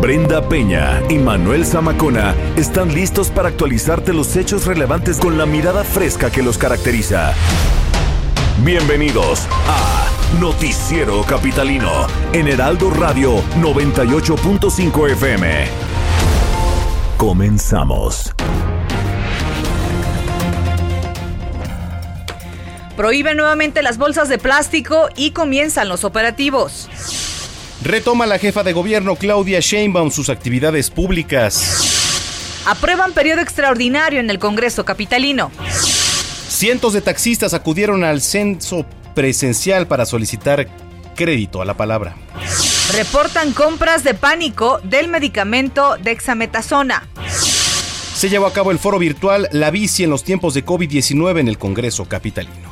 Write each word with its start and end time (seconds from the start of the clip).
Brenda 0.00 0.48
Peña 0.48 1.02
y 1.08 1.18
Manuel 1.18 1.66
Zamacona 1.66 2.32
están 2.56 2.94
listos 2.94 3.30
para 3.30 3.48
actualizarte 3.48 4.12
los 4.12 4.36
hechos 4.36 4.64
relevantes 4.64 5.18
con 5.18 5.36
la 5.36 5.44
mirada 5.44 5.82
fresca 5.82 6.30
que 6.30 6.40
los 6.40 6.56
caracteriza. 6.56 7.34
Bienvenidos 8.62 9.48
a 9.66 10.06
Noticiero 10.38 11.22
Capitalino 11.22 12.06
en 12.32 12.46
Heraldo 12.46 12.90
Radio 12.90 13.42
98.5 13.60 15.10
FM. 15.10 15.66
Comenzamos. 17.16 18.32
Prohíben 22.96 23.36
nuevamente 23.36 23.82
las 23.82 23.98
bolsas 23.98 24.28
de 24.28 24.38
plástico 24.38 25.08
y 25.16 25.32
comienzan 25.32 25.88
los 25.88 26.04
operativos. 26.04 26.88
Retoma 27.82 28.26
la 28.26 28.38
jefa 28.38 28.64
de 28.64 28.72
gobierno 28.72 29.14
Claudia 29.14 29.60
Sheinbaum 29.60 30.10
sus 30.10 30.30
actividades 30.30 30.90
públicas. 30.90 32.62
Aprueban 32.66 33.12
periodo 33.12 33.40
extraordinario 33.40 34.18
en 34.18 34.28
el 34.30 34.40
Congreso 34.40 34.84
Capitalino. 34.84 35.52
Cientos 36.48 36.92
de 36.92 37.02
taxistas 37.02 37.54
acudieron 37.54 38.02
al 38.02 38.20
censo 38.20 38.84
presencial 39.14 39.86
para 39.86 40.06
solicitar 40.06 40.66
crédito 41.14 41.62
a 41.62 41.64
la 41.64 41.74
palabra. 41.74 42.16
Reportan 42.92 43.52
compras 43.52 44.02
de 44.02 44.14
pánico 44.14 44.80
del 44.82 45.08
medicamento 45.08 45.96
dexametasona. 46.02 47.06
Se 48.14 48.28
llevó 48.28 48.46
a 48.46 48.52
cabo 48.52 48.72
el 48.72 48.80
foro 48.80 48.98
virtual 48.98 49.48
La 49.52 49.70
bici 49.70 50.02
en 50.02 50.10
los 50.10 50.24
tiempos 50.24 50.54
de 50.54 50.64
COVID-19 50.64 51.38
en 51.38 51.48
el 51.48 51.58
Congreso 51.58 52.06
Capitalino. 52.06 52.67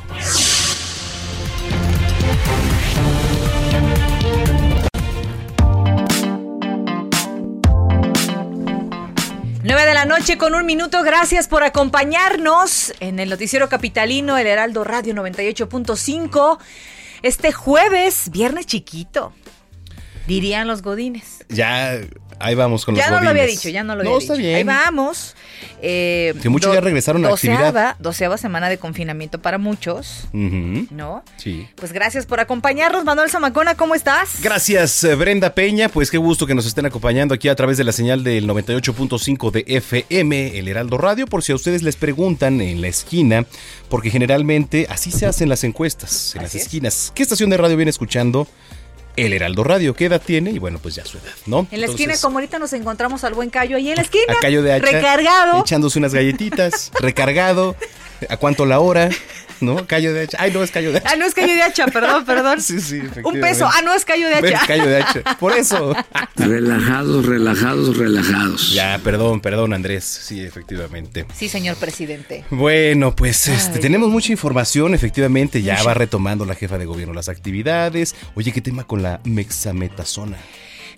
9 9.67 9.85
de 9.85 9.93
la 9.93 10.05
noche 10.05 10.37
con 10.37 10.55
un 10.55 10.65
minuto. 10.65 11.03
Gracias 11.03 11.49
por 11.49 11.61
acompañarnos 11.63 12.93
en 13.01 13.19
el 13.19 13.29
Noticiero 13.29 13.67
Capitalino, 13.67 14.37
el 14.37 14.47
Heraldo 14.47 14.85
Radio 14.85 15.13
98.5. 15.13 16.57
Este 17.21 17.51
jueves, 17.51 18.31
viernes 18.31 18.65
chiquito, 18.65 19.33
dirían 20.27 20.67
los 20.67 20.81
godines. 20.81 21.45
Ya 21.49 21.99
Ahí 22.39 22.55
vamos 22.55 22.85
con 22.85 22.93
los 22.95 23.03
Ya 23.03 23.09
no 23.09 23.19
lo 23.21 23.29
había 23.29 23.45
dicho, 23.45 23.69
ya 23.69 23.83
no 23.83 23.95
lo 23.95 24.01
había 24.01 24.11
no, 24.11 24.19
dicho. 24.19 24.33
está 24.33 24.41
bien. 24.45 24.55
Ahí 24.57 24.63
vamos. 24.63 25.35
Eh, 25.81 26.35
Que 26.41 26.49
muchos 26.49 26.73
ya 26.73 26.81
regresaron 26.81 27.25
a 27.25 27.29
doceava, 27.29 27.67
actividad. 27.67 27.95
Doceava 27.99 28.37
semana 28.37 28.69
de 28.69 28.77
confinamiento 28.77 29.41
para 29.41 29.57
muchos. 29.57 30.27
¿no? 30.33 31.23
Sí. 31.37 31.67
Pues 31.75 31.93
gracias 31.93 32.25
por 32.25 32.39
acompañarnos, 32.39 33.03
Manuel 33.05 33.29
Zamacona, 33.29 33.75
¿cómo 33.75 33.95
estás? 33.95 34.41
Gracias, 34.41 35.03
eh, 35.03 35.15
Brenda 35.15 35.53
Peña. 35.55 35.89
Pues 35.89 36.11
qué 36.11 36.17
gusto 36.17 36.45
que 36.45 36.53
nos 36.53 36.65
estén 36.65 36.85
acompañando 36.85 37.33
aquí 37.33 37.49
a 37.49 37.55
través 37.55 37.77
de 37.77 37.83
la 37.83 37.91
señal 37.91 38.23
del 38.23 38.47
98.5 38.47 39.51
de 39.51 39.63
FM, 39.67 40.57
el 40.59 40.67
Heraldo 40.67 40.97
Radio, 40.97 41.25
por 41.25 41.43
si 41.43 41.51
a 41.53 41.55
ustedes 41.55 41.81
les 41.81 41.95
preguntan 41.95 42.61
en 42.61 42.81
la 42.81 42.87
esquina, 42.87 43.45
porque 43.89 44.11
generalmente 44.11 44.85
así 44.89 45.11
se 45.11 45.25
hacen 45.25 45.49
las 45.49 45.63
encuestas, 45.63 46.35
en 46.35 46.43
las 46.43 46.53
es. 46.53 46.63
esquinas. 46.63 47.11
¿Qué 47.15 47.23
estación 47.23 47.49
de 47.49 47.57
radio 47.57 47.75
viene 47.75 47.89
escuchando? 47.89 48.47
El 49.17 49.33
Heraldo 49.33 49.63
Radio. 49.63 49.93
¿Qué 49.93 50.05
edad 50.05 50.21
tiene? 50.23 50.51
Y 50.51 50.59
bueno, 50.59 50.79
pues 50.79 50.95
ya 50.95 51.03
su 51.03 51.17
edad, 51.17 51.33
¿no? 51.47 51.67
En 51.71 51.81
la 51.81 51.87
esquina, 51.87 52.13
como 52.21 52.37
ahorita 52.37 52.59
nos 52.59 52.71
encontramos 52.73 53.23
al 53.23 53.33
buen 53.33 53.49
Cayo 53.49 53.75
ahí 53.75 53.89
en 53.89 53.95
la 53.97 54.03
esquina. 54.03 54.25
a 54.31 54.39
Cayo 54.39 54.61
de 54.63 54.73
Hacha, 54.73 54.85
Recargado. 54.85 55.59
Echándose 55.61 55.99
unas 55.99 56.13
galletitas, 56.13 56.91
recargado. 57.01 57.75
¿A 58.29 58.37
cuánto 58.37 58.65
la 58.65 58.79
hora? 58.79 59.09
¿No? 59.61 59.87
Cayo 59.87 60.13
de 60.13 60.21
Hacha. 60.21 60.37
Ay, 60.39 60.51
no, 60.51 60.63
es 60.63 60.71
Cayo 60.71 60.91
de 60.91 60.99
Hacha. 60.99 61.09
Ah, 61.11 61.15
no 61.15 61.25
es 61.25 61.33
Cayo 61.33 61.53
de 61.53 61.61
Hacha, 61.61 61.87
perdón, 61.87 62.25
perdón. 62.25 62.61
Sí, 62.67 62.79
sí, 62.81 62.95
Un 62.99 63.05
efectivamente. 63.07 63.41
peso. 63.49 63.69
Ah, 63.71 63.81
no 63.83 63.93
es 63.93 64.05
Cayo 64.05 64.27
de 64.29 64.41
Ven, 64.41 64.55
Hacha. 64.55 64.67
Cayo 64.67 64.85
de 64.85 64.97
Hacha. 65.01 65.21
Por 65.39 65.53
eso. 65.53 65.95
Relajados, 66.35 67.25
relajados, 67.25 67.97
relajados. 67.97 68.73
Ya, 68.73 68.99
perdón, 69.03 69.41
perdón, 69.41 69.73
Andrés. 69.73 70.03
Sí, 70.03 70.41
efectivamente. 70.41 71.25
Sí, 71.35 71.49
señor 71.49 71.77
presidente. 71.77 72.45
Bueno, 72.49 73.15
pues 73.15 73.47
este, 73.47 73.79
tenemos 73.79 74.09
mucha 74.09 74.31
información, 74.31 74.93
efectivamente, 74.93 75.61
ya 75.61 75.73
Mucha. 75.73 75.85
va 75.85 75.93
retomando 75.93 76.45
la 76.45 76.55
jefa 76.55 76.77
de 76.77 76.85
gobierno 76.85 77.13
las 77.13 77.29
actividades. 77.29 78.15
Oye, 78.35 78.51
¿qué 78.51 78.61
tema 78.61 78.85
con 78.85 79.01
la 79.01 79.19
mexametasona? 79.23 80.37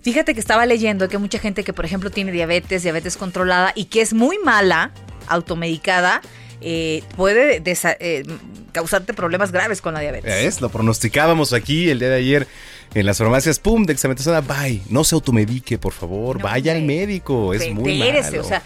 Fíjate 0.02 0.34
que 0.34 0.40
estaba 0.40 0.64
leyendo 0.66 1.08
que 1.08 1.18
mucha 1.18 1.38
gente 1.38 1.62
que, 1.64 1.72
por 1.72 1.84
ejemplo, 1.84 2.10
tiene 2.10 2.32
diabetes, 2.32 2.82
diabetes 2.82 3.16
controlada 3.16 3.72
y 3.74 3.86
que 3.86 4.00
es 4.00 4.14
muy 4.14 4.38
mala, 4.38 4.92
automedicada, 5.28 6.22
eh, 6.62 7.02
puede 7.16 7.62
eh, 7.64 8.22
causarte 8.70 9.14
problemas 9.14 9.52
graves 9.52 9.80
con 9.80 9.94
la 9.94 10.00
diabetes. 10.00 10.32
¿Ves? 10.32 10.60
Lo 10.60 10.68
pronosticábamos 10.68 11.52
aquí 11.52 11.90
el 11.90 11.98
día 11.98 12.08
de 12.08 12.16
ayer 12.16 12.46
en 12.94 13.06
las 13.06 13.18
farmacias, 13.18 13.58
pum, 13.58 13.84
dexametasona, 13.84 14.40
bye. 14.40 14.82
No 14.88 15.04
se 15.04 15.14
automedique, 15.14 15.78
por 15.78 15.92
favor, 15.92 16.38
No, 16.38 16.44
vaya 16.44 16.72
al 16.72 16.82
médico, 16.82 17.54
es 17.54 17.72
muy 17.72 17.98
malo. 17.98 18.40
o 18.40 18.44
sea, 18.44 18.62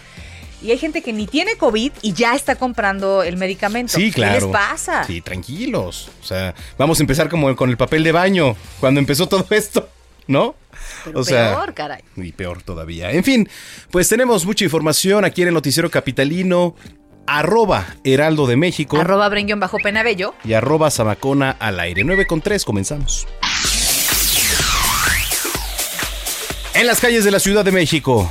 y 0.61 0.71
hay 0.71 0.77
gente 0.77 1.03
que 1.03 1.13
ni 1.13 1.27
tiene 1.27 1.57
COVID 1.57 1.91
y 2.01 2.13
ya 2.13 2.33
está 2.33 2.55
comprando 2.55 3.21
el 3.21 3.37
medicamento. 3.37 3.93
Sí, 3.93 4.11
claro. 4.11 4.33
¿Qué 4.33 4.45
les 4.45 4.51
pasa? 4.51 5.03
Sí, 5.03 5.21
tranquilos. 5.21 6.09
O 6.21 6.25
sea, 6.25 6.55
vamos 6.77 6.99
a 6.99 7.03
empezar 7.03 7.29
como 7.29 7.55
con 7.55 7.69
el 7.69 7.77
papel 7.77 8.03
de 8.03 8.11
baño, 8.11 8.55
cuando 8.79 8.99
empezó 8.99 9.27
todo 9.27 9.45
esto, 9.51 9.89
¿no? 10.27 10.55
Pero 11.03 11.19
o 11.19 11.23
sea, 11.23 11.55
peor, 11.55 11.73
caray. 11.73 12.01
Y 12.15 12.31
peor 12.31 12.63
todavía. 12.63 13.11
En 13.11 13.23
fin, 13.23 13.47
pues 13.91 14.09
tenemos 14.09 14.45
mucha 14.45 14.63
información 14.63 15.23
aquí 15.23 15.43
en 15.43 15.49
el 15.49 15.53
Noticiero 15.53 15.91
Capitalino, 15.91 16.75
arroba 17.27 17.85
Heraldo 18.03 18.47
de 18.47 18.55
México 18.55 18.97
Arroba 18.99 19.27
Brenguión 19.29 19.59
bajo 19.59 19.77
Penabello. 19.77 20.33
y 20.43 20.53
arroba 20.53 20.91
Zamacona 20.91 21.51
al 21.59 21.79
aire. 21.79 22.03
9 22.03 22.25
con 22.27 22.41
3, 22.41 22.63
comenzamos. 22.65 23.27
En 26.73 26.87
las 26.87 26.99
calles 26.99 27.23
de 27.23 27.31
la 27.31 27.39
Ciudad 27.39 27.63
de 27.63 27.71
México. 27.71 28.29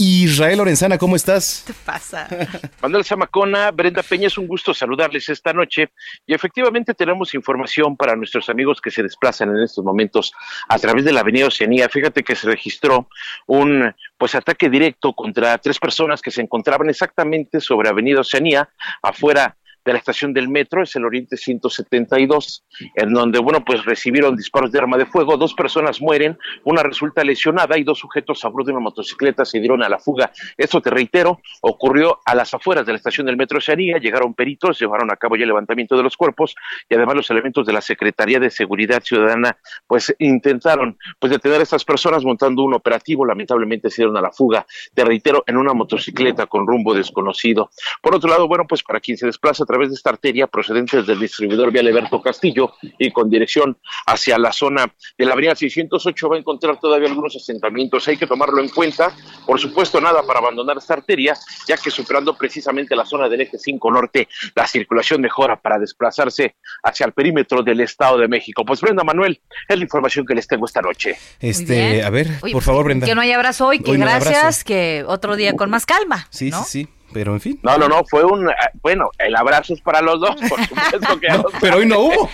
Israel 0.00 0.58
Lorenzana, 0.58 0.96
¿cómo 0.96 1.16
estás? 1.16 1.64
¿Qué 1.66 1.72
pasa? 1.84 2.28
Manuel 2.80 3.04
Zamacona, 3.04 3.72
Brenda 3.72 4.04
Peña, 4.04 4.28
es 4.28 4.38
un 4.38 4.46
gusto 4.46 4.72
saludarles 4.72 5.28
esta 5.28 5.52
noche 5.52 5.90
y 6.24 6.34
efectivamente 6.34 6.94
tenemos 6.94 7.34
información 7.34 7.96
para 7.96 8.14
nuestros 8.14 8.48
amigos 8.48 8.80
que 8.80 8.92
se 8.92 9.02
desplazan 9.02 9.50
en 9.50 9.60
estos 9.60 9.84
momentos 9.84 10.32
a 10.68 10.78
través 10.78 11.04
de 11.04 11.10
la 11.10 11.20
Avenida 11.20 11.48
Oceanía. 11.48 11.88
Fíjate 11.88 12.22
que 12.22 12.36
se 12.36 12.46
registró 12.46 13.08
un 13.48 13.92
pues 14.16 14.36
ataque 14.36 14.70
directo 14.70 15.14
contra 15.14 15.58
tres 15.58 15.80
personas 15.80 16.22
que 16.22 16.30
se 16.30 16.42
encontraban 16.42 16.88
exactamente 16.88 17.60
sobre 17.60 17.88
Avenida 17.88 18.20
Oceanía, 18.20 18.68
afuera 19.02 19.56
de 19.84 19.92
la 19.92 19.98
estación 19.98 20.32
del 20.32 20.48
metro, 20.48 20.82
es 20.82 20.94
el 20.96 21.04
Oriente 21.04 21.36
172, 21.36 22.64
en 22.94 23.12
donde, 23.12 23.38
bueno, 23.38 23.64
pues 23.64 23.84
recibieron 23.84 24.36
disparos 24.36 24.70
de 24.70 24.78
arma 24.78 24.98
de 24.98 25.06
fuego, 25.06 25.36
dos 25.36 25.54
personas 25.54 26.00
mueren, 26.00 26.38
una 26.64 26.82
resulta 26.82 27.24
lesionada 27.24 27.78
y 27.78 27.84
dos 27.84 27.98
sujetos 27.98 28.44
a 28.44 28.48
bordo 28.48 28.66
de 28.66 28.72
una 28.72 28.80
motocicleta 28.80 29.44
se 29.44 29.60
dieron 29.60 29.82
a 29.82 29.88
la 29.88 29.98
fuga. 29.98 30.30
Esto, 30.56 30.80
te 30.80 30.90
reitero, 30.90 31.40
ocurrió 31.62 32.20
a 32.24 32.34
las 32.34 32.52
afueras 32.54 32.84
de 32.86 32.92
la 32.92 32.98
estación 32.98 33.26
del 33.26 33.36
metro 33.36 33.58
Oceanía, 33.58 33.98
llegaron 33.98 34.34
peritos, 34.34 34.78
llevaron 34.78 35.10
a 35.10 35.16
cabo 35.16 35.36
ya 35.36 35.42
el 35.42 35.48
levantamiento 35.48 35.96
de 35.96 36.02
los 36.02 36.16
cuerpos 36.16 36.54
y 36.88 36.94
además 36.94 37.16
los 37.16 37.30
elementos 37.30 37.66
de 37.66 37.72
la 37.72 37.80
Secretaría 37.80 38.38
de 38.38 38.50
Seguridad 38.50 39.02
Ciudadana, 39.02 39.56
pues 39.86 40.14
intentaron 40.18 40.98
pues 41.18 41.30
detener 41.30 41.60
a 41.60 41.62
estas 41.62 41.84
personas 41.84 42.24
montando 42.24 42.62
un 42.62 42.74
operativo, 42.74 43.24
lamentablemente 43.24 43.90
se 43.90 44.02
dieron 44.02 44.16
a 44.16 44.20
la 44.20 44.32
fuga, 44.32 44.66
te 44.94 45.04
reitero, 45.04 45.44
en 45.46 45.56
una 45.56 45.72
motocicleta 45.72 46.46
con 46.46 46.66
rumbo 46.66 46.94
desconocido. 46.94 47.70
Por 48.02 48.14
otro 48.14 48.28
lado, 48.28 48.48
bueno, 48.48 48.66
pues 48.66 48.82
para 48.82 49.00
quien 49.00 49.16
se 49.16 49.26
desplaza 49.26 49.64
de 49.86 49.94
esta 49.94 50.10
arteria 50.10 50.46
procedente 50.46 51.02
del 51.02 51.20
distribuidor 51.20 51.70
Vial 51.70 51.86
Alberto 51.86 52.20
Castillo 52.20 52.72
y 52.98 53.10
con 53.10 53.30
dirección 53.30 53.76
hacia 54.06 54.38
la 54.38 54.52
zona 54.52 54.92
de 55.16 55.24
la 55.24 55.34
avenida 55.34 55.54
608 55.54 56.28
va 56.28 56.36
a 56.36 56.38
encontrar 56.38 56.80
todavía 56.80 57.08
algunos 57.08 57.36
asentamientos. 57.36 58.08
Hay 58.08 58.16
que 58.16 58.26
tomarlo 58.26 58.60
en 58.60 58.68
cuenta. 58.68 59.12
Por 59.46 59.60
supuesto, 59.60 60.00
nada 60.00 60.22
para 60.22 60.40
abandonar 60.40 60.78
esta 60.78 60.94
arteria, 60.94 61.36
ya 61.66 61.76
que 61.76 61.90
superando 61.90 62.36
precisamente 62.36 62.96
la 62.96 63.04
zona 63.04 63.28
del 63.28 63.42
eje 63.42 63.58
5 63.58 63.90
norte, 63.90 64.28
la 64.54 64.66
circulación 64.66 65.20
mejora 65.20 65.60
para 65.60 65.78
desplazarse 65.78 66.56
hacia 66.82 67.06
el 67.06 67.12
perímetro 67.12 67.62
del 67.62 67.80
Estado 67.80 68.18
de 68.18 68.28
México. 68.28 68.64
Pues 68.64 68.80
Brenda 68.80 69.04
Manuel, 69.04 69.40
es 69.68 69.76
la 69.76 69.82
información 69.82 70.26
que 70.26 70.34
les 70.34 70.46
tengo 70.46 70.66
esta 70.66 70.80
noche. 70.80 71.16
Este, 71.40 72.02
a 72.02 72.10
ver, 72.10 72.28
Oye, 72.42 72.52
por 72.52 72.62
favor, 72.62 72.84
Brenda. 72.84 73.06
Que 73.06 73.14
no 73.14 73.20
hay 73.20 73.32
abrazo 73.32 73.66
hoy, 73.66 73.80
que 73.80 73.92
Hoy 73.92 73.98
no 73.98 74.06
gracias, 74.06 74.38
abrazo. 74.38 74.64
que 74.64 75.04
otro 75.06 75.36
día 75.36 75.54
con 75.54 75.70
más 75.70 75.86
calma. 75.86 76.26
Sí, 76.30 76.50
¿no? 76.50 76.64
sí, 76.64 76.84
sí. 76.84 76.88
Pero 77.12 77.32
en 77.32 77.40
fin. 77.40 77.58
No, 77.62 77.78
no, 77.78 77.88
no, 77.88 78.02
fue 78.04 78.24
un, 78.24 78.50
bueno, 78.82 79.10
el 79.18 79.34
abrazo 79.34 79.74
es 79.74 79.80
para 79.80 80.00
los 80.02 80.20
dos, 80.20 80.36
por 80.48 80.64
supuesto 80.68 81.20
que 81.20 81.28
Pero 81.60 81.78
hoy 81.78 81.86
no 81.86 82.00
hubo, 82.00 82.30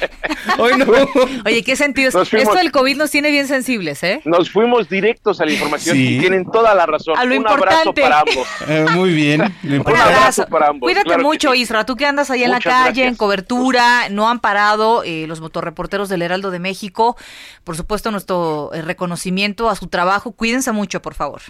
hoy 0.58 0.76
no 0.76 0.84
hubo. 0.84 1.28
Oye, 1.44 1.62
¿qué 1.62 1.76
sentido? 1.76 2.08
Esto 2.08 2.54
del 2.54 2.72
COVID 2.72 2.96
nos 2.96 3.10
tiene 3.10 3.30
bien 3.30 3.46
sensibles, 3.46 4.02
¿eh? 4.02 4.20
Nos 4.24 4.50
fuimos 4.50 4.88
directos 4.88 5.40
a 5.40 5.44
la 5.44 5.52
información 5.52 5.96
y 5.96 6.18
tienen 6.18 6.50
toda 6.50 6.74
la 6.74 6.86
razón. 6.86 7.16
A 7.16 7.24
lo 7.24 7.30
un 7.30 7.36
importante. 7.38 7.72
abrazo 7.72 7.94
para 7.94 8.20
ambos. 8.20 8.48
Eh, 8.66 8.86
muy 8.94 9.12
bien. 9.12 9.42
Un 9.62 9.96
abrazo 9.96 10.46
para 10.46 10.68
ambos. 10.68 10.86
Cuídate 10.86 11.18
mucho, 11.18 11.54
Isra, 11.54 11.84
tú 11.84 11.96
que 11.96 12.06
andas 12.06 12.30
ahí 12.30 12.44
en 12.44 12.50
la 12.50 12.60
calle, 12.60 13.06
en 13.06 13.14
cobertura, 13.14 14.08
no 14.08 14.28
han 14.28 14.40
parado 14.40 15.02
eh, 15.04 15.26
los 15.28 15.40
motorreporteros 15.40 16.08
del 16.08 16.22
Heraldo 16.22 16.50
de 16.50 16.58
México. 16.58 17.16
Por 17.62 17.76
supuesto, 17.76 18.10
nuestro 18.10 18.70
eh, 18.72 18.82
reconocimiento 18.82 19.68
a 19.68 19.76
su 19.76 19.88
trabajo. 19.88 20.32
Cuídense 20.32 20.72
mucho, 20.72 21.02
por 21.02 21.14
favor. 21.14 21.42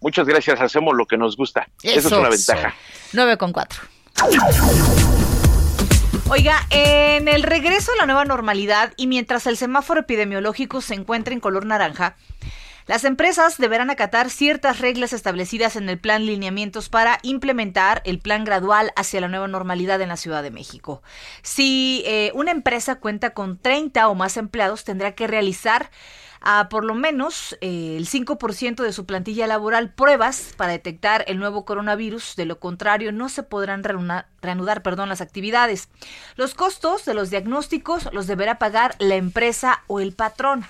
Muchas 0.00 0.26
gracias, 0.26 0.60
hacemos 0.60 0.94
lo 0.96 1.06
que 1.06 1.16
nos 1.16 1.36
gusta. 1.36 1.68
Eso, 1.82 2.08
es 2.08 2.12
una 2.12 2.28
ventaja. 2.28 2.74
9 3.12 3.36
con 3.36 3.52
4. 3.52 3.80
Oiga, 6.30 6.66
en 6.70 7.26
el 7.26 7.42
regreso 7.42 7.90
a 7.92 7.96
la 7.96 8.06
nueva 8.06 8.24
normalidad 8.24 8.92
y 8.96 9.06
mientras 9.06 9.46
el 9.46 9.56
semáforo 9.56 10.00
epidemiológico 10.00 10.80
se 10.80 10.94
encuentra 10.94 11.32
en 11.32 11.40
color 11.40 11.64
naranja, 11.64 12.16
las 12.88 13.04
empresas 13.04 13.58
deberán 13.58 13.90
acatar 13.90 14.30
ciertas 14.30 14.80
reglas 14.80 15.12
establecidas 15.12 15.76
en 15.76 15.88
el 15.90 15.98
plan 15.98 16.24
lineamientos 16.24 16.88
para 16.88 17.18
implementar 17.22 18.00
el 18.06 18.18
plan 18.18 18.44
gradual 18.44 18.92
hacia 18.96 19.20
la 19.20 19.28
nueva 19.28 19.46
normalidad 19.46 20.00
en 20.00 20.08
la 20.08 20.16
Ciudad 20.16 20.42
de 20.42 20.50
México. 20.50 21.02
Si 21.42 22.02
eh, 22.06 22.30
una 22.34 22.50
empresa 22.50 22.94
cuenta 22.94 23.30
con 23.30 23.58
30 23.58 24.08
o 24.08 24.14
más 24.14 24.38
empleados, 24.38 24.84
tendrá 24.84 25.12
que 25.12 25.26
realizar 25.26 25.90
a 26.40 26.68
por 26.68 26.84
lo 26.84 26.94
menos 26.94 27.56
eh, 27.60 27.96
el 27.96 28.08
5% 28.08 28.82
de 28.82 28.92
su 28.92 29.06
plantilla 29.06 29.46
laboral 29.46 29.92
pruebas 29.92 30.54
para 30.56 30.72
detectar 30.72 31.24
el 31.28 31.38
nuevo 31.38 31.64
coronavirus. 31.64 32.36
De 32.36 32.46
lo 32.46 32.58
contrario, 32.60 33.12
no 33.12 33.28
se 33.28 33.42
podrán 33.42 33.82
reanudar, 34.40 34.82
perdón, 34.82 35.08
las 35.08 35.20
actividades. 35.20 35.88
Los 36.36 36.54
costos 36.54 37.04
de 37.04 37.14
los 37.14 37.30
diagnósticos 37.30 38.08
los 38.12 38.26
deberá 38.26 38.58
pagar 38.58 38.94
la 38.98 39.16
empresa 39.16 39.82
o 39.86 40.00
el 40.00 40.12
patrón. 40.12 40.64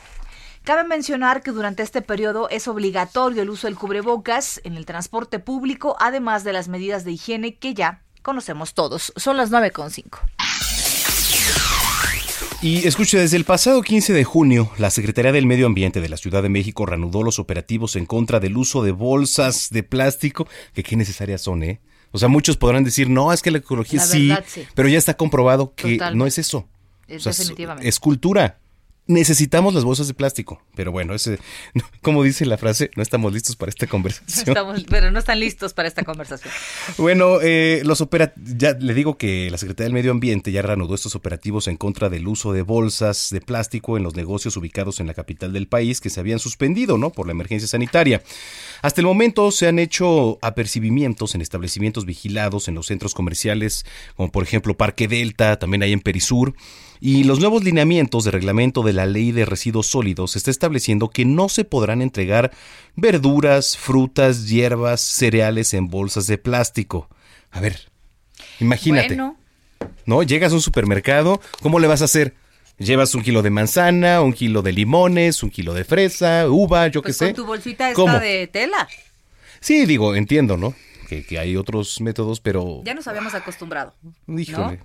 Cabe 0.65 0.85
mencionar 0.85 1.43
que 1.43 1.53
durante 1.53 1.83
este 1.83 2.03
periodo 2.03 2.49
es 2.51 2.69
obligatorio 2.69 3.43
el 3.43 3.51
uso 3.51 3.67
del 3.67 3.77
cubrebocas 3.77 4.61
en 4.65 4.77
el 4.77 4.85
transporte 4.85 5.39
público, 5.39 5.97
además 5.99 6.45
de 6.45 6.53
las 6.53 6.69
medidas 6.69 7.05
de 7.05 7.13
higiene 7.13 7.57
que 7.57 7.73
ya 7.73 8.03
conocemos 8.23 8.75
todos. 8.75 9.13
Son 9.17 9.39
las 9.39 9.51
9.5. 9.51 10.19
Y 12.61 12.89
escuche, 12.89 13.17
desde 13.17 13.37
el 13.37 13.45
pasado 13.45 13.83
15 13.83 14.13
de 14.13 14.25
junio, 14.25 14.73
la 14.79 14.91
Secretaría 14.91 15.31
del 15.31 15.47
Medio 15.47 15.67
Ambiente 15.67 16.01
de 16.01 16.09
la 16.09 16.17
Ciudad 16.17 16.43
de 16.43 16.49
México 16.49 16.87
reanudó 16.87 17.23
los 17.23 17.39
operativos 17.39 17.95
en 17.95 18.05
contra 18.05 18.41
del 18.41 18.57
uso 18.57 18.83
de 18.83 18.91
bolsas 18.91 19.69
de 19.71 19.85
plástico, 19.85 20.49
que 20.75 20.83
qué 20.83 20.97
necesarias 20.97 21.41
son, 21.41 21.63
¿eh? 21.63 21.81
O 22.11 22.19
sea, 22.19 22.29
muchos 22.29 22.57
podrán 22.57 22.83
decir, 22.83 23.09
no, 23.11 23.33
es 23.33 23.43
que 23.43 23.53
la 23.53 23.59
ecología 23.59 24.01
sí, 24.01 24.33
pero 24.75 24.89
ya 24.89 24.99
está 24.99 25.15
comprobado 25.17 25.75
que 25.77 26.01
no 26.15 26.27
es 26.27 26.39
eso. 26.39 26.67
definitivamente. 27.07 27.89
es 27.89 28.01
cultura 28.01 28.59
necesitamos 29.09 29.75
las 29.75 29.85
bolsas 29.85 30.07
de 30.07 30.15
plástico. 30.15 30.63
Pero 30.77 30.93
bueno, 30.93 31.15
ese, 31.15 31.39
como 32.03 32.23
dice 32.23 32.47
la 32.47 32.59
frase, 32.59 32.91
no 32.95 33.03
estamos 33.03 33.33
listos 33.33 33.57
para 33.57 33.71
esta 33.71 33.89
conversación. 33.89 34.49
estamos, 34.49 34.85
pero 34.85 35.11
no 35.11 35.19
están 35.19 35.41
listos 35.41 35.73
para 35.73 35.89
esta 35.89 36.05
conversación. 36.05 36.53
Bueno, 36.99 37.41
eh, 37.43 37.83
los 37.85 38.05
ya 38.57 38.73
le 38.73 38.95
digo 38.95 39.19
que 39.19 39.51
la 39.51 39.59
Secretaría 39.59 39.87
del 39.87 39.95
Medio 39.95 40.13
Ambiente 40.13 40.53
ya 40.53 40.63
reanudó 40.63 40.95
estos 40.95 41.17
operativos 41.17 41.67
en 41.67 41.77
contra 41.77 42.09
del 42.09 42.29
uso 42.29 42.53
de 42.53 42.63
bolsas 42.63 43.31
de 43.31 43.41
plástico 43.41 43.97
en 43.97 44.03
los 44.03 44.15
negocios 44.15 44.57
ubicados 44.57 45.01
en 45.01 45.07
la 45.07 45.15
capital 45.15 45.53
del 45.53 45.67
país 45.67 46.01
que 46.01 46.11
se 46.11 46.21
habían 46.21 46.39
suspendido, 46.39 46.99
¿no? 46.99 47.11
Por 47.11 47.27
la 47.27 47.33
emergencia 47.33 47.67
sanitaria. 47.67 48.23
Hasta 48.83 49.01
el 49.01 49.07
momento 49.07 49.51
se 49.51 49.67
han 49.67 49.79
hecho 49.79 50.39
apercibimientos 50.43 51.35
en 51.35 51.41
establecimientos 51.41 52.05
vigilados 52.05 52.69
en 52.69 52.75
los 52.75 52.87
centros 52.87 53.15
comerciales, 53.15 53.87
como 54.17 54.31
por 54.31 54.43
ejemplo 54.43 54.77
Parque 54.77 55.09
Delta, 55.09 55.59
también 55.59 55.83
hay 55.83 55.93
en 55.93 56.01
Perisur. 56.01 56.55
Y 57.01 57.25
los 57.25 57.41
nuevos 57.41 57.65
lineamientos 57.65 58.25
de 58.25 58.31
reglamento 58.31 58.83
de 58.83 58.93
la 58.93 59.07
ley 59.07 59.33
de 59.33 59.45
residuos 59.45 59.87
sólidos 59.87 60.37
está 60.37 60.51
estableciendo 60.51 61.11
que 61.11 61.25
no 61.25 61.49
se 61.49 61.65
podrán 61.65 62.03
entregar 62.03 62.53
verduras, 62.97 63.77
frutas, 63.77 64.49
hierbas, 64.49 65.01
cereales 65.01 65.75
en 65.75 65.89
bolsas 65.89 66.27
de 66.27 66.39
plástico. 66.39 67.09
A 67.51 67.61
ver, 67.61 67.91
imagínate. 68.61 69.17
¿No? 70.07 70.23
Llegas 70.23 70.53
a 70.53 70.57
un 70.57 70.63
supermercado, 70.63 71.41
¿cómo 71.63 71.79
le 71.79 71.87
vas 71.87 72.03
a 72.03 72.07
hacer? 72.07 72.35
Llevas 72.79 73.15
un 73.15 73.23
kilo 73.23 73.43
de 73.43 73.51
manzana, 73.51 74.21
un 74.21 74.33
kilo 74.33 74.63
de 74.63 74.73
limones, 74.73 75.43
un 75.43 75.51
kilo 75.51 75.75
de 75.75 75.85
fresa, 75.85 76.49
uva, 76.49 76.87
yo 76.89 77.03
qué 77.03 77.09
pues 77.09 77.17
sé. 77.17 77.27
Con 77.27 77.35
tu 77.35 77.47
bolsita 77.47 77.91
esta 77.91 78.21
de 78.21 78.47
tela. 78.47 78.89
Sí, 79.61 79.85
digo, 79.87 80.15
entiendo, 80.15 80.57
¿no? 80.57 80.75
Que, 81.09 81.39
hay 81.39 81.57
otros 81.57 82.01
métodos, 82.01 82.41
pero... 82.41 82.83
Ya 82.85 82.95
nos 82.95 83.09
habíamos 83.09 83.35
acostumbrado. 83.35 83.95
Híjole. 84.27 84.81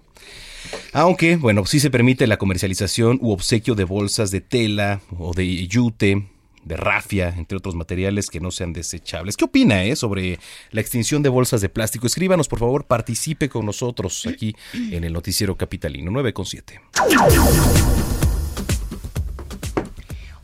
Aunque, 0.93 1.35
bueno, 1.35 1.65
sí 1.65 1.79
se 1.79 1.89
permite 1.89 2.27
la 2.27 2.37
comercialización 2.37 3.19
u 3.21 3.31
obsequio 3.31 3.75
de 3.75 3.83
bolsas 3.83 4.31
de 4.31 4.39
tela 4.39 5.01
o 5.17 5.33
de 5.33 5.67
yute, 5.67 6.27
de 6.63 6.77
rafia, 6.77 7.33
entre 7.37 7.57
otros 7.57 7.75
materiales 7.75 8.29
que 8.29 8.39
no 8.39 8.51
sean 8.51 8.73
desechables. 8.73 9.35
¿Qué 9.35 9.45
opina 9.45 9.83
eh, 9.83 9.95
sobre 9.95 10.39
la 10.71 10.81
extinción 10.81 11.23
de 11.23 11.29
bolsas 11.29 11.61
de 11.61 11.69
plástico? 11.69 12.07
Escríbanos, 12.07 12.47
por 12.47 12.59
favor, 12.59 12.85
participe 12.85 13.49
con 13.49 13.65
nosotros 13.65 14.25
aquí 14.25 14.55
en 14.73 15.03
el 15.03 15.13
Noticiero 15.13 15.57
Capitalino 15.57 16.11
9.7. 16.11 18.22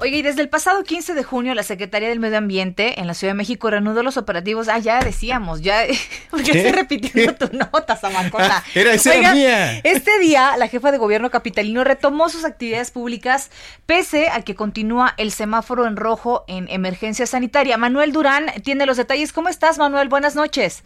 Oiga, 0.02 0.16
y 0.16 0.22
desde 0.22 0.42
el 0.42 0.48
pasado 0.48 0.82
15 0.82 1.14
de 1.14 1.26
junio, 1.26 1.54
la 1.54 1.64
Secretaría 1.64 2.08
del 2.08 2.22
Medio 2.22 2.38
Ambiente 2.38 3.02
en 3.02 3.08
la 3.08 3.14
Ciudad 3.14 3.34
de 3.34 3.38
México 3.38 3.70
reanudó 3.70 4.02
los 4.02 4.16
operativos. 4.16 4.70
Ah, 4.70 4.80
ya 4.80 5.02
decíamos, 5.02 5.60
ya. 5.60 5.82
porque 6.32 6.52
estoy 6.52 6.72
repitiendo 6.72 7.36
tu 7.36 7.50
nota, 7.58 7.98
Samacona. 7.98 8.60
Ah, 8.60 8.64
era 8.76 8.94
esa 8.94 9.34
mía. 9.34 9.80
Este 9.84 10.18
día, 10.20 10.56
la 10.56 10.70
jefa 10.70 10.94
de 10.94 10.98
gobierno 10.98 11.30
capitalino 11.30 11.84
retomó 11.84 12.30
sus 12.30 12.46
actividades 12.46 12.92
públicas, 12.92 13.52
pese 13.86 14.30
a 14.30 14.42
que 14.42 14.56
continúa 14.56 15.16
el 15.18 15.32
semáforo 15.32 15.86
en 15.86 15.98
rojo 15.98 16.46
en 16.48 16.70
emergencia 16.70 17.28
sanitaria. 17.28 17.78
Manuel 17.78 18.14
Durán 18.14 18.46
tiene 18.64 18.86
los 18.86 18.96
detalles. 18.96 19.34
¿Cómo 19.34 19.50
estás, 19.50 19.78
Manuel? 19.80 20.08
Buenas 20.08 20.34
noches. 20.34 20.82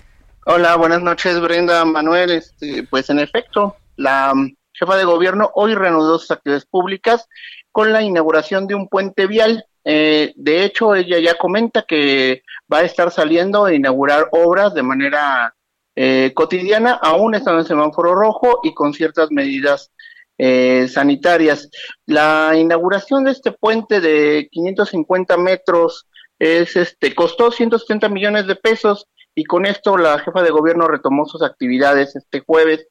Hola, 0.47 0.75
buenas 0.75 1.03
noches, 1.03 1.39
Brenda, 1.39 1.85
Manuel. 1.85 2.31
Este, 2.31 2.81
pues 2.89 3.11
en 3.11 3.19
efecto, 3.19 3.77
la 3.95 4.33
jefa 4.73 4.97
de 4.97 5.03
gobierno 5.03 5.51
hoy 5.53 5.75
reanudó 5.75 6.17
sus 6.17 6.31
actividades 6.31 6.65
públicas 6.65 7.27
con 7.73 7.91
la 7.91 8.03
inauguración 8.03 8.67
de 8.67 8.75
un 8.75 8.87
puente 8.87 9.27
vial. 9.27 9.65
Eh, 9.83 10.31
de 10.37 10.63
hecho, 10.63 10.95
ella 10.95 11.19
ya 11.19 11.33
comenta 11.33 11.83
que 11.85 12.43
va 12.71 12.77
a 12.77 12.83
estar 12.83 13.11
saliendo 13.11 13.65
a 13.65 13.73
inaugurar 13.73 14.29
obras 14.31 14.75
de 14.75 14.83
manera 14.83 15.55
eh, 15.95 16.31
cotidiana, 16.35 16.93
aún 17.01 17.35
estando 17.35 17.61
en 17.61 17.65
semáforo 17.65 18.13
rojo 18.13 18.59
y 18.63 18.75
con 18.75 18.93
ciertas 18.93 19.31
medidas 19.31 19.91
eh, 20.37 20.87
sanitarias. 20.87 21.69
La 22.05 22.51
inauguración 22.55 23.23
de 23.23 23.31
este 23.31 23.51
puente 23.51 23.99
de 23.99 24.47
550 24.51 25.35
metros 25.37 26.07
es 26.37 26.75
este 26.75 27.15
costó 27.15 27.51
170 27.51 28.07
millones 28.07 28.45
de 28.45 28.55
pesos 28.55 29.07
y 29.33 29.45
con 29.45 29.65
esto 29.65 29.97
la 29.97 30.19
jefa 30.19 30.43
de 30.43 30.51
gobierno 30.51 30.87
retomó 30.87 31.25
sus 31.25 31.41
actividades 31.41 32.15
este 32.15 32.41
jueves 32.41 32.87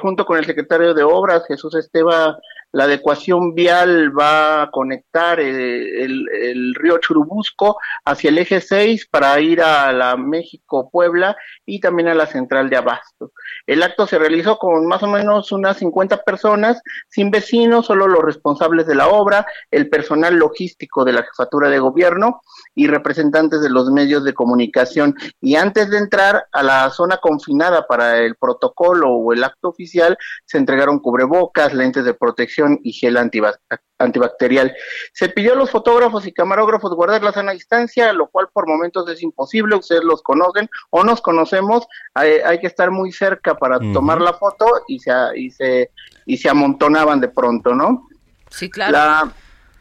junto 0.00 0.26
con 0.26 0.36
el 0.36 0.44
secretario 0.44 0.92
de 0.92 1.04
Obras 1.04 1.44
Jesús 1.48 1.74
Esteba 1.74 2.38
la 2.74 2.84
adecuación 2.84 3.54
vial 3.54 4.12
va 4.18 4.62
a 4.62 4.70
conectar 4.72 5.38
eh, 5.38 6.02
el, 6.02 6.74
río 6.74 6.98
Churubusco 6.98 7.78
hacia 8.04 8.30
el 8.30 8.38
eje 8.38 8.60
6 8.60 9.06
para 9.06 9.38
ir 9.40 9.62
a 9.62 9.92
la 9.92 10.16
México-Puebla 10.16 11.36
y 11.64 11.78
también 11.78 12.08
a 12.08 12.14
la 12.14 12.26
central 12.26 12.68
de 12.68 12.76
Abasto. 12.76 13.30
El 13.64 13.82
acto 13.84 14.08
se 14.08 14.18
realizó 14.18 14.58
con 14.58 14.88
más 14.88 15.04
o 15.04 15.06
menos 15.06 15.52
unas 15.52 15.76
50 15.78 16.24
personas, 16.24 16.82
sin 17.08 17.30
vecinos, 17.30 17.86
solo 17.86 18.08
los 18.08 18.24
responsables 18.24 18.88
de 18.88 18.96
la 18.96 19.06
obra, 19.06 19.46
el 19.70 19.88
personal 19.88 20.34
logístico 20.34 21.04
de 21.04 21.12
la 21.12 21.22
jefatura 21.22 21.70
de 21.70 21.78
gobierno 21.78 22.40
y 22.74 22.88
representantes 22.88 23.60
de 23.60 23.70
los 23.70 23.88
medios 23.92 24.24
de 24.24 24.34
comunicación. 24.34 25.14
Y 25.40 25.54
antes 25.54 25.90
de 25.90 25.98
entrar 25.98 26.46
a 26.50 26.62
la 26.64 26.90
zona 26.90 27.18
confinada 27.18 27.86
para 27.86 28.18
el 28.18 28.34
protocolo 28.34 29.10
o 29.10 29.32
el 29.32 29.44
acto 29.44 29.68
oficial, 29.68 30.18
se 30.44 30.58
entregaron 30.58 30.98
cubrebocas, 30.98 31.72
lentes 31.72 32.04
de 32.04 32.14
protección, 32.14 32.63
y 32.82 32.92
gel 32.92 33.16
antibacterial. 33.16 34.74
Se 35.12 35.28
pidió 35.28 35.52
a 35.52 35.56
los 35.56 35.70
fotógrafos 35.70 36.26
y 36.26 36.32
camarógrafos 36.32 36.94
guardar 36.94 37.22
la 37.22 37.32
sana 37.32 37.52
distancia, 37.52 38.12
lo 38.12 38.28
cual 38.28 38.48
por 38.52 38.66
momentos 38.66 39.08
es 39.08 39.22
imposible, 39.22 39.76
ustedes 39.76 40.04
los 40.04 40.22
conocen 40.22 40.68
o 40.90 41.04
nos 41.04 41.20
conocemos, 41.20 41.86
hay, 42.14 42.58
que 42.60 42.66
estar 42.66 42.90
muy 42.90 43.12
cerca 43.12 43.54
para 43.56 43.78
tomar 43.92 44.20
la 44.20 44.32
foto 44.32 44.66
y 44.88 44.98
se, 44.98 45.12
y, 45.36 45.50
se, 45.50 45.90
y 46.26 46.36
se 46.36 46.48
amontonaban 46.48 47.20
de 47.20 47.28
pronto, 47.28 47.74
¿no? 47.74 48.08
Sí, 48.50 48.70
claro. 48.70 48.92
La, 48.92 49.32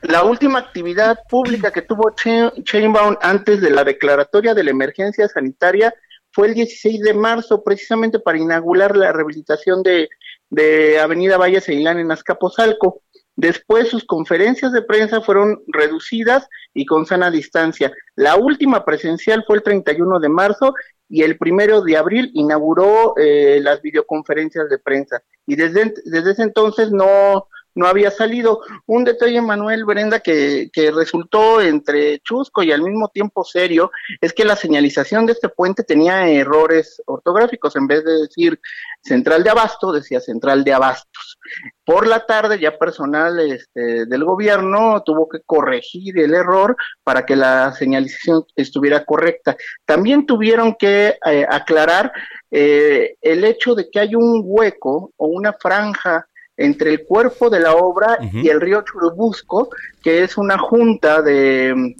la 0.04 0.24
última 0.24 0.60
actividad 0.60 1.18
pública 1.30 1.72
que 1.72 1.82
tuvo 1.82 2.14
Chainbound 2.14 3.18
antes 3.22 3.62
de 3.62 3.70
la 3.70 3.86
declaratoria 3.86 4.54
de 4.54 4.64
la 4.64 4.72
emergencia 4.72 5.30
sanitaria 5.30 5.94
fue 6.34 6.48
el 6.48 6.56
16 6.56 7.02
de 7.02 7.14
marzo, 7.14 7.64
precisamente 7.64 8.20
para 8.20 8.40
inaugurar 8.40 8.98
la 8.98 9.14
rehabilitación 9.14 9.84
de 9.84 10.10
de 10.54 11.00
Avenida 11.00 11.38
Valle 11.38 11.62
Ceilán 11.62 11.98
en 11.98 12.12
Azcapotzalco. 12.12 13.02
Después 13.36 13.90
sus 13.90 14.06
conferencias 14.06 14.72
de 14.72 14.84
prensa 14.84 15.22
fueron 15.22 15.64
reducidas 15.66 16.48
y 16.76 16.86
con 16.86 17.08
sana 17.08 17.32
distancia. 17.32 17.92
La 18.16 18.36
última 18.36 18.86
presencial 18.86 19.44
fue 19.48 19.58
el 19.58 19.64
31 19.64 20.20
de 20.20 20.30
marzo 20.30 20.76
y 21.10 21.24
el 21.24 21.40
primero 21.40 21.82
de 21.82 21.98
abril 21.98 22.30
inauguró 22.36 23.16
eh, 23.18 23.60
las 23.64 23.82
videoconferencias 23.82 24.70
de 24.70 24.78
prensa. 24.78 25.24
Y 25.48 25.56
desde, 25.56 25.96
desde 26.06 26.32
ese 26.34 26.44
entonces 26.44 26.92
no, 26.92 27.48
no 27.76 27.88
había 27.88 28.12
salido. 28.12 28.62
Un 28.86 29.04
detalle, 29.04 29.42
Manuel 29.42 29.86
Brenda, 29.86 30.20
que, 30.20 30.70
que, 30.72 30.92
resultó 30.92 31.62
entre 31.62 32.20
chusco 32.20 32.64
y 32.64 32.72
al 32.72 32.82
mismo 32.82 33.10
tiempo 33.10 33.44
serio, 33.44 33.92
es 34.22 34.34
que 34.34 34.46
la 34.46 34.56
señalización 34.56 35.26
de 35.26 35.34
este 35.34 35.50
puente 35.50 35.84
tenía 35.84 36.28
errores 36.30 37.02
ortográficos. 37.06 37.76
En 37.76 37.88
vez 37.88 38.04
de 38.04 38.14
decir 38.22 38.60
central 39.02 39.44
de 39.44 39.50
abasto, 39.50 39.92
decía 39.92 40.20
central 40.20 40.64
de 40.64 40.74
abastos. 40.74 41.38
Por 41.86 42.08
la 42.08 42.26
tarde, 42.26 42.60
ya 42.60 42.78
personal 42.78 43.40
este, 43.40 44.06
del 44.06 44.24
gobierno 44.24 45.04
tuvo 45.04 45.28
que 45.28 45.40
corregir 45.46 46.18
el 46.20 46.34
error 46.34 46.76
para 47.04 47.26
que 47.26 47.36
la 47.36 47.74
señalización 47.74 48.46
estuviera 48.56 49.04
correcta. 49.04 49.58
También 49.86 50.26
tuvieron 50.26 50.76
que 50.76 51.18
eh, 51.26 51.46
aclarar 51.50 52.12
eh, 52.52 53.16
el 53.22 53.44
hecho 53.44 53.76
de 53.76 53.90
que 53.90 54.00
hay 54.00 54.16
un 54.16 54.44
hueco 54.46 55.12
o 55.18 55.28
una 55.28 55.54
franja 55.54 56.28
entre 56.58 56.92
el 56.92 57.04
cuerpo 57.04 57.50
de 57.50 57.60
la 57.60 57.74
obra 57.74 58.18
y 58.32 58.48
el 58.50 58.62
río 58.62 58.84
Churubusco, 58.84 59.70
que 60.04 60.24
es 60.24 60.38
una 60.38 60.58
junta 60.58 61.22
de, 61.22 61.96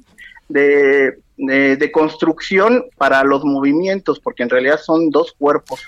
de, 0.48 1.16
de, 1.36 1.92
construcción 1.92 2.84
para 2.96 3.24
los 3.24 3.44
movimientos, 3.44 4.20
porque 4.20 4.44
en 4.44 4.50
realidad 4.50 4.78
son 4.80 5.10
dos 5.10 5.32
cuerpos. 5.36 5.80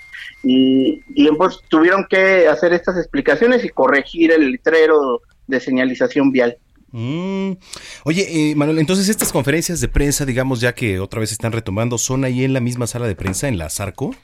Y, 0.43 1.03
y 1.15 1.31
pues 1.33 1.61
tuvieron 1.69 2.07
que 2.09 2.49
hacer 2.49 2.73
estas 2.73 2.97
explicaciones 2.97 3.65
y 3.65 3.69
corregir 3.69 4.33
el 4.33 4.51
letrero 4.51 5.23
de 5.47 5.61
señalización 5.61 6.33
vial. 6.33 6.59
Mm. 6.91 7.53
Oye, 8.05 8.51
eh, 8.51 8.55
Manuel, 8.55 8.79
entonces 8.79 9.09
estas 9.09 9.33
conferencias 9.33 9.81
de 9.81 9.89
prensa, 9.89 10.25
digamos 10.25 10.61
ya 10.61 10.75
que 10.75 10.99
otra 10.99 11.21
vez 11.21 11.33
están 11.33 11.53
retomando, 11.53 11.99
¿son 11.99 12.25
ahí 12.25 12.45
en 12.45 12.53
la 12.53 12.61
misma 12.61 12.87
sala 12.87 13.07
de 13.07 13.15
prensa, 13.15 13.49
en 13.49 13.59
la 13.59 13.71
Zarco? 13.71 14.15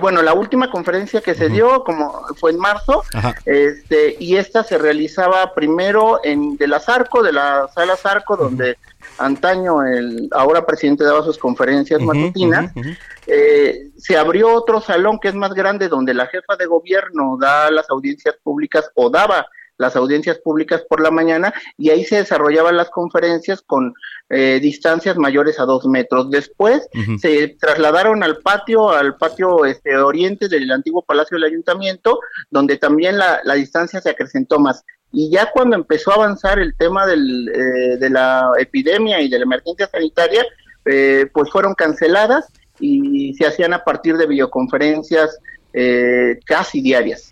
Bueno, 0.00 0.20
la 0.20 0.34
última 0.34 0.70
conferencia 0.70 1.20
que 1.22 1.34
se 1.34 1.48
dio 1.48 1.84
como 1.84 2.22
fue 2.36 2.50
en 2.50 2.58
marzo, 2.58 3.02
este, 3.46 4.16
y 4.18 4.36
esta 4.36 4.62
se 4.62 4.76
realizaba 4.76 5.54
primero 5.54 6.20
en 6.22 6.56
de 6.56 6.66
la 6.66 6.80
Zarco, 6.80 7.22
de 7.22 7.32
la 7.32 7.68
sala 7.74 7.96
Zarco, 7.96 8.36
donde 8.36 8.76
antaño 9.18 9.84
el 9.84 10.28
ahora 10.32 10.66
presidente 10.66 11.04
daba 11.04 11.22
sus 11.22 11.38
conferencias 11.38 12.00
matutinas. 12.02 12.72
Eh, 13.26 13.90
se 13.96 14.16
abrió 14.16 14.52
otro 14.52 14.80
salón 14.80 15.18
que 15.18 15.28
es 15.28 15.34
más 15.34 15.54
grande, 15.54 15.88
donde 15.88 16.12
la 16.12 16.26
jefa 16.26 16.56
de 16.56 16.66
gobierno 16.66 17.38
da 17.40 17.70
las 17.70 17.88
audiencias 17.88 18.36
públicas 18.42 18.90
o 18.94 19.08
daba 19.10 19.46
las 19.82 19.96
audiencias 19.96 20.38
públicas 20.38 20.82
por 20.88 21.02
la 21.02 21.10
mañana 21.10 21.52
y 21.76 21.90
ahí 21.90 22.04
se 22.04 22.16
desarrollaban 22.16 22.76
las 22.76 22.88
conferencias 22.88 23.60
con 23.60 23.92
eh, 24.30 24.60
distancias 24.62 25.18
mayores 25.18 25.58
a 25.60 25.64
dos 25.64 25.84
metros. 25.86 26.30
Después 26.30 26.88
se 27.20 27.56
trasladaron 27.60 28.22
al 28.22 28.38
patio, 28.38 28.90
al 28.90 29.16
patio 29.16 29.66
este, 29.66 29.96
oriente 29.96 30.48
del 30.48 30.70
antiguo 30.70 31.02
Palacio 31.02 31.36
del 31.36 31.50
Ayuntamiento, 31.50 32.20
donde 32.50 32.78
también 32.78 33.18
la, 33.18 33.40
la 33.44 33.54
distancia 33.54 34.00
se 34.00 34.10
acrecentó 34.10 34.58
más. 34.58 34.84
Y 35.10 35.30
ya 35.30 35.50
cuando 35.50 35.76
empezó 35.76 36.12
a 36.12 36.14
avanzar 36.14 36.58
el 36.58 36.74
tema 36.76 37.04
del, 37.06 37.48
eh, 37.48 37.96
de 37.98 38.08
la 38.08 38.50
epidemia 38.58 39.20
y 39.20 39.28
de 39.28 39.38
la 39.38 39.44
emergencia 39.44 39.86
sanitaria, 39.88 40.46
eh, 40.86 41.26
pues 41.34 41.50
fueron 41.50 41.74
canceladas 41.74 42.46
y 42.80 43.34
se 43.34 43.46
hacían 43.46 43.74
a 43.74 43.84
partir 43.84 44.16
de 44.16 44.26
videoconferencias 44.26 45.38
casi 46.44 46.82
diarias. 46.82 47.31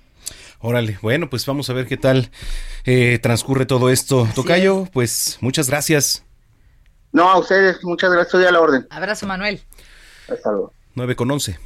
Órale, 0.60 0.98
bueno, 1.00 1.30
pues 1.30 1.46
vamos 1.46 1.70
a 1.70 1.72
ver 1.72 1.86
qué 1.86 1.96
tal 1.96 2.30
eh, 2.84 3.18
transcurre 3.22 3.64
todo 3.64 3.88
esto. 3.88 4.28
Tocayo, 4.34 4.86
pues 4.92 5.38
muchas 5.40 5.68
gracias. 5.68 6.24
No, 7.12 7.28
a 7.30 7.38
ustedes, 7.38 7.82
muchas 7.82 8.10
gracias, 8.10 8.34
estoy 8.34 8.44
a 8.44 8.52
la 8.52 8.60
orden. 8.60 8.86
Abrazo, 8.90 9.26
Manuel. 9.26 9.60
Hasta 10.28 10.50
luego. 10.52 10.72
9 10.94 11.16
con 11.16 11.30
11. 11.30 11.58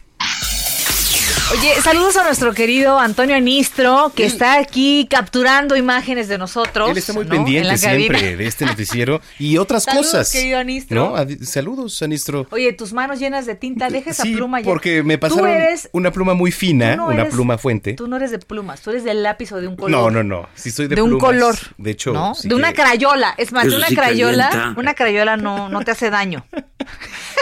Oye, 1.53 1.81
saludos 1.83 2.17
a 2.17 2.25
nuestro 2.25 2.53
querido 2.53 2.99
Antonio 2.99 3.37
Anistro, 3.37 4.11
que 4.17 4.25
está 4.25 4.59
aquí 4.59 5.07
capturando 5.09 5.77
imágenes 5.77 6.27
de 6.27 6.39
nosotros. 6.39 6.91
Él 6.91 6.97
está 6.99 7.13
muy 7.13 7.27
pendiente 7.27 7.77
siempre 7.77 8.37
de 8.37 8.47
este 8.47 8.65
noticiero 8.67 9.21
y 9.39 9.59
otras 9.59 9.85
saludos, 9.85 10.07
cosas. 10.07 10.33
querido 10.33 10.59
Anistro. 10.59 11.15
¿no? 11.17 11.45
Saludos, 11.47 12.03
Anistro. 12.03 12.47
Oye, 12.51 12.73
tus 12.73 12.93
manos 12.93 13.19
llenas 13.21 13.47
de 13.47 13.55
tinta, 13.55 13.89
deja 13.91 14.11
esa 14.11 14.23
sí, 14.25 14.35
pluma 14.35 14.61
ya. 14.61 14.65
porque 14.65 15.03
me 15.03 15.19
pasaron 15.19 15.49
eres, 15.49 15.89
una 15.93 16.11
pluma 16.11 16.35
muy 16.35 16.51
fina, 16.51 16.97
no 16.97 17.07
una 17.09 17.23
eres, 17.23 17.35
pluma 17.35 17.59
fuente. 17.59 17.93
Tú 17.93 18.09
no 18.09 18.17
eres 18.17 18.31
de 18.31 18.39
plumas, 18.39 18.81
tú 18.81 18.91
eres 18.91 19.05
de 19.05 19.15
lápiz 19.15 19.53
o 19.53 19.61
de 19.61 19.69
un 19.69 19.77
color. 19.77 19.91
No, 19.91 20.11
no, 20.11 20.23
no. 20.25 20.49
Sí 20.55 20.71
soy 20.71 20.89
de, 20.89 20.97
de 20.97 21.03
un 21.03 21.19
color. 21.19 21.55
De 21.79 21.91
hecho, 21.91 22.13
¿no? 22.13 22.35
sí 22.35 22.49
de 22.49 22.55
una 22.55 22.73
que- 22.73 22.83
crayola. 22.83 23.35
Es 23.37 23.53
más, 23.53 23.67
de 23.69 23.77
una 23.77 23.89
sí 23.89 23.95
crayola, 23.95 24.49
calienta. 24.49 24.81
una 24.81 24.95
crayola 24.95 25.37
no, 25.37 25.69
no 25.69 25.83
te 25.83 25.91
hace 25.93 26.11
daño. 26.11 26.45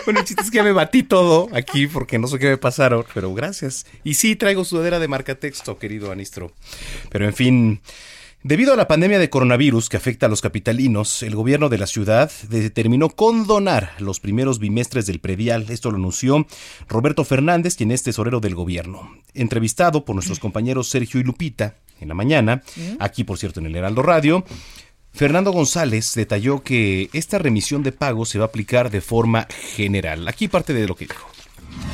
Bueno, 0.05 0.19
el 0.21 0.27
chiste 0.27 0.43
es 0.43 0.51
que 0.51 0.63
me 0.65 0.73
batí 0.73 1.05
todo 1.05 1.49
aquí 1.53 1.87
porque 1.87 2.19
no 2.19 2.27
sé 2.27 2.37
qué 2.41 2.49
me 2.51 2.57
pasaron, 2.57 3.05
pero 3.15 3.33
gracias. 3.35 3.87
Y 4.05 4.15
sí, 4.15 4.37
traigo 4.37 4.65
sudadera 4.65 4.99
de 4.99 5.09
marca 5.09 5.35
texto, 5.35 5.79
querido 5.79 6.13
Anistro. 6.13 6.53
Pero 7.11 7.25
en 7.25 7.35
fin, 7.35 7.81
debido 8.43 8.73
a 8.73 8.77
la 8.77 8.89
pandemia 8.89 9.19
de 9.19 9.31
coronavirus 9.31 9.89
que 9.89 9.97
afecta 9.97 10.27
a 10.27 10.29
los 10.29 10.41
capitalinos, 10.41 11.23
el 11.23 11.35
gobierno 11.35 11.69
de 11.69 11.79
la 11.79 11.87
ciudad 11.87 12.31
determinó 12.49 13.11
condonar 13.11 13.93
los 13.99 14.21
primeros 14.21 14.59
bimestres 14.59 15.07
del 15.07 15.21
predial. 15.21 15.67
Esto 15.69 15.91
lo 15.91 15.99
anunció 15.99 16.47
Roberto 16.89 17.25
Fernández, 17.25 17.77
quien 17.77 17.93
es 17.93 18.03
tesorero 18.03 18.41
del 18.41 18.55
gobierno. 18.55 19.17
Entrevistado 19.35 20.05
por 20.05 20.17
nuestros 20.17 20.41
compañeros 20.41 20.89
Sergio 20.89 21.21
y 21.21 21.25
Lupita 21.25 21.77
en 22.01 22.09
la 22.09 22.15
mañana, 22.15 22.63
aquí 22.99 23.23
por 23.23 23.39
cierto 23.39 23.61
en 23.61 23.67
el 23.67 23.77
Heraldo 23.77 24.03
Radio, 24.03 24.45
Fernando 25.13 25.53
González 25.53 26.15
detalló 26.15 26.63
que 26.63 27.11
esta 27.13 27.39
remisión 27.39 27.83
de 27.83 27.93
pago 27.93 28.25
se 28.25 28.39
va 28.39 28.47
a 28.47 28.49
aplicar 28.49 28.91
de 28.91 29.03
forma 29.03 29.47
general. 29.75 30.27
Aquí 30.27 30.49
parte 30.49 30.73
de 30.73 30.89
lo 30.89 30.97
que 30.97 31.07
dijo. 31.07 31.32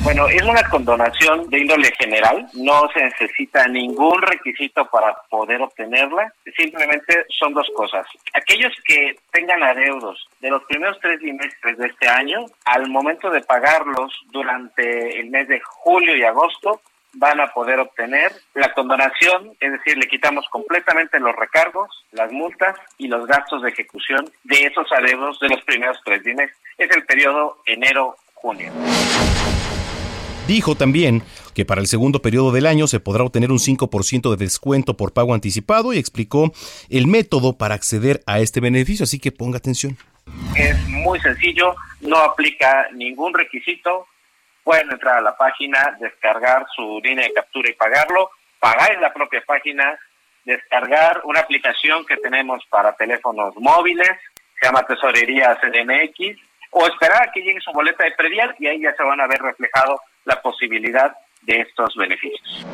Bueno, 0.01 0.27
es 0.27 0.41
una 0.43 0.63
condonación 0.69 1.49
de 1.49 1.59
índole 1.59 1.91
general, 1.99 2.47
no 2.53 2.89
se 2.93 3.03
necesita 3.03 3.67
ningún 3.67 4.21
requisito 4.21 4.85
para 4.89 5.13
poder 5.29 5.61
obtenerla, 5.61 6.33
simplemente 6.55 7.25
son 7.37 7.53
dos 7.53 7.67
cosas. 7.75 8.07
Aquellos 8.33 8.73
que 8.85 9.17
tengan 9.31 9.61
adeudos 9.61 10.27
de 10.39 10.49
los 10.49 10.63
primeros 10.63 10.97
tres 11.01 11.19
bimestres 11.19 11.77
de 11.77 11.87
este 11.87 12.07
año, 12.07 12.45
al 12.65 12.89
momento 12.89 13.29
de 13.29 13.41
pagarlos 13.41 14.13
durante 14.31 15.19
el 15.19 15.29
mes 15.29 15.47
de 15.47 15.59
julio 15.59 16.15
y 16.15 16.23
agosto, 16.23 16.81
van 17.13 17.41
a 17.41 17.47
poder 17.47 17.79
obtener 17.79 18.31
la 18.53 18.71
condonación, 18.73 19.51
es 19.59 19.71
decir, 19.71 19.97
le 19.97 20.07
quitamos 20.07 20.45
completamente 20.49 21.19
los 21.19 21.35
recargos, 21.35 22.05
las 22.11 22.31
multas 22.31 22.75
y 22.97 23.07
los 23.07 23.25
gastos 23.27 23.63
de 23.63 23.69
ejecución 23.69 24.29
de 24.43 24.65
esos 24.65 24.91
adeudos 24.91 25.39
de 25.39 25.49
los 25.49 25.61
primeros 25.63 25.99
tres 26.05 26.23
bimestres. 26.23 26.57
Es 26.77 26.95
el 26.95 27.05
periodo 27.05 27.57
enero-junio. 27.65 28.71
Dijo 30.49 30.73
también 30.73 31.21
que 31.53 31.63
para 31.63 31.79
el 31.79 31.85
segundo 31.85 32.23
periodo 32.23 32.51
del 32.51 32.65
año 32.65 32.87
se 32.87 32.99
podrá 32.99 33.23
obtener 33.23 33.51
un 33.51 33.59
5% 33.59 34.31
de 34.31 34.35
descuento 34.35 34.97
por 34.97 35.13
pago 35.13 35.35
anticipado 35.35 35.93
y 35.93 35.99
explicó 35.99 36.51
el 36.89 37.05
método 37.05 37.55
para 37.55 37.75
acceder 37.75 38.21
a 38.25 38.39
este 38.39 38.59
beneficio, 38.59 39.03
así 39.03 39.19
que 39.19 39.31
ponga 39.31 39.59
atención. 39.59 39.95
Es 40.57 40.75
muy 40.87 41.19
sencillo, 41.19 41.75
no 42.01 42.17
aplica 42.17 42.87
ningún 42.93 43.35
requisito. 43.35 44.07
Pueden 44.63 44.91
entrar 44.91 45.19
a 45.19 45.21
la 45.21 45.37
página, 45.37 45.95
descargar 45.99 46.65
su 46.75 46.99
línea 47.03 47.27
de 47.27 47.33
captura 47.33 47.69
y 47.69 47.73
pagarlo, 47.73 48.31
pagar 48.59 48.93
en 48.93 49.01
la 49.01 49.13
propia 49.13 49.43
página, 49.45 49.99
descargar 50.45 51.21
una 51.25 51.41
aplicación 51.41 52.03
que 52.07 52.17
tenemos 52.17 52.65
para 52.71 52.93
teléfonos 52.93 53.53
móviles, 53.57 54.17
se 54.59 54.65
llama 54.65 54.81
Tesorería 54.81 55.59
CDMX, 55.61 56.41
o 56.71 56.87
esperar 56.87 57.27
a 57.27 57.31
que 57.31 57.41
llegue 57.41 57.61
su 57.61 57.71
boleta 57.71 58.03
de 58.03 58.13
predial 58.13 58.55
y 58.57 58.65
ahí 58.65 58.81
ya 58.81 58.95
se 58.95 59.03
van 59.03 59.21
a 59.21 59.27
ver 59.27 59.39
reflejado 59.39 60.01
la 60.25 60.41
posibilidad 60.41 61.13
de 61.43 61.61
estos 61.61 61.95
beneficios. 61.95 62.65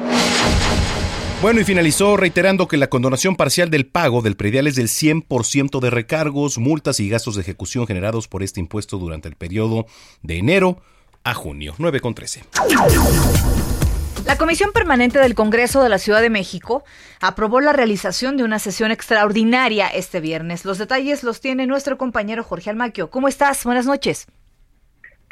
Bueno, 1.42 1.60
y 1.60 1.64
finalizó 1.64 2.18
reiterando 2.18 2.68
que 2.68 2.78
la 2.78 2.88
condonación 2.88 3.36
parcial 3.36 3.70
del 3.70 3.86
pago 3.86 4.22
del 4.22 4.36
predial 4.36 4.68
es 4.68 4.76
del 4.76 4.88
100% 4.88 5.80
de 5.80 5.90
recargos, 5.90 6.58
multas 6.58 7.00
y 7.00 7.10
gastos 7.10 7.36
de 7.36 7.42
ejecución 7.42 7.86
generados 7.86 8.28
por 8.28 8.42
este 8.42 8.60
impuesto 8.60 8.98
durante 8.98 9.28
el 9.28 9.36
periodo 9.36 9.86
de 10.24 10.38
enero 10.38 10.82
a 11.24 11.34
junio. 11.34 11.76
9 11.78 12.00
con 12.00 12.16
13. 12.16 12.46
La 14.26 14.38
Comisión 14.38 14.72
Permanente 14.72 15.20
del 15.20 15.36
Congreso 15.36 15.84
de 15.84 15.90
la 15.90 16.00
Ciudad 16.00 16.22
de 16.22 16.32
México 16.32 16.84
aprobó 17.22 17.62
la 17.62 17.74
realización 17.74 18.38
de 18.38 18.44
una 18.44 18.58
sesión 18.58 18.90
extraordinaria 18.90 19.88
este 19.88 20.20
viernes. 20.20 20.66
Los 20.66 20.80
detalles 20.80 21.24
los 21.24 21.42
tiene 21.42 21.68
nuestro 21.68 21.98
compañero 21.98 22.44
Jorge 22.44 22.72
Almaquio. 22.72 23.12
¿Cómo 23.12 23.28
estás? 23.28 23.64
Buenas 23.66 23.86
noches. 23.86 24.26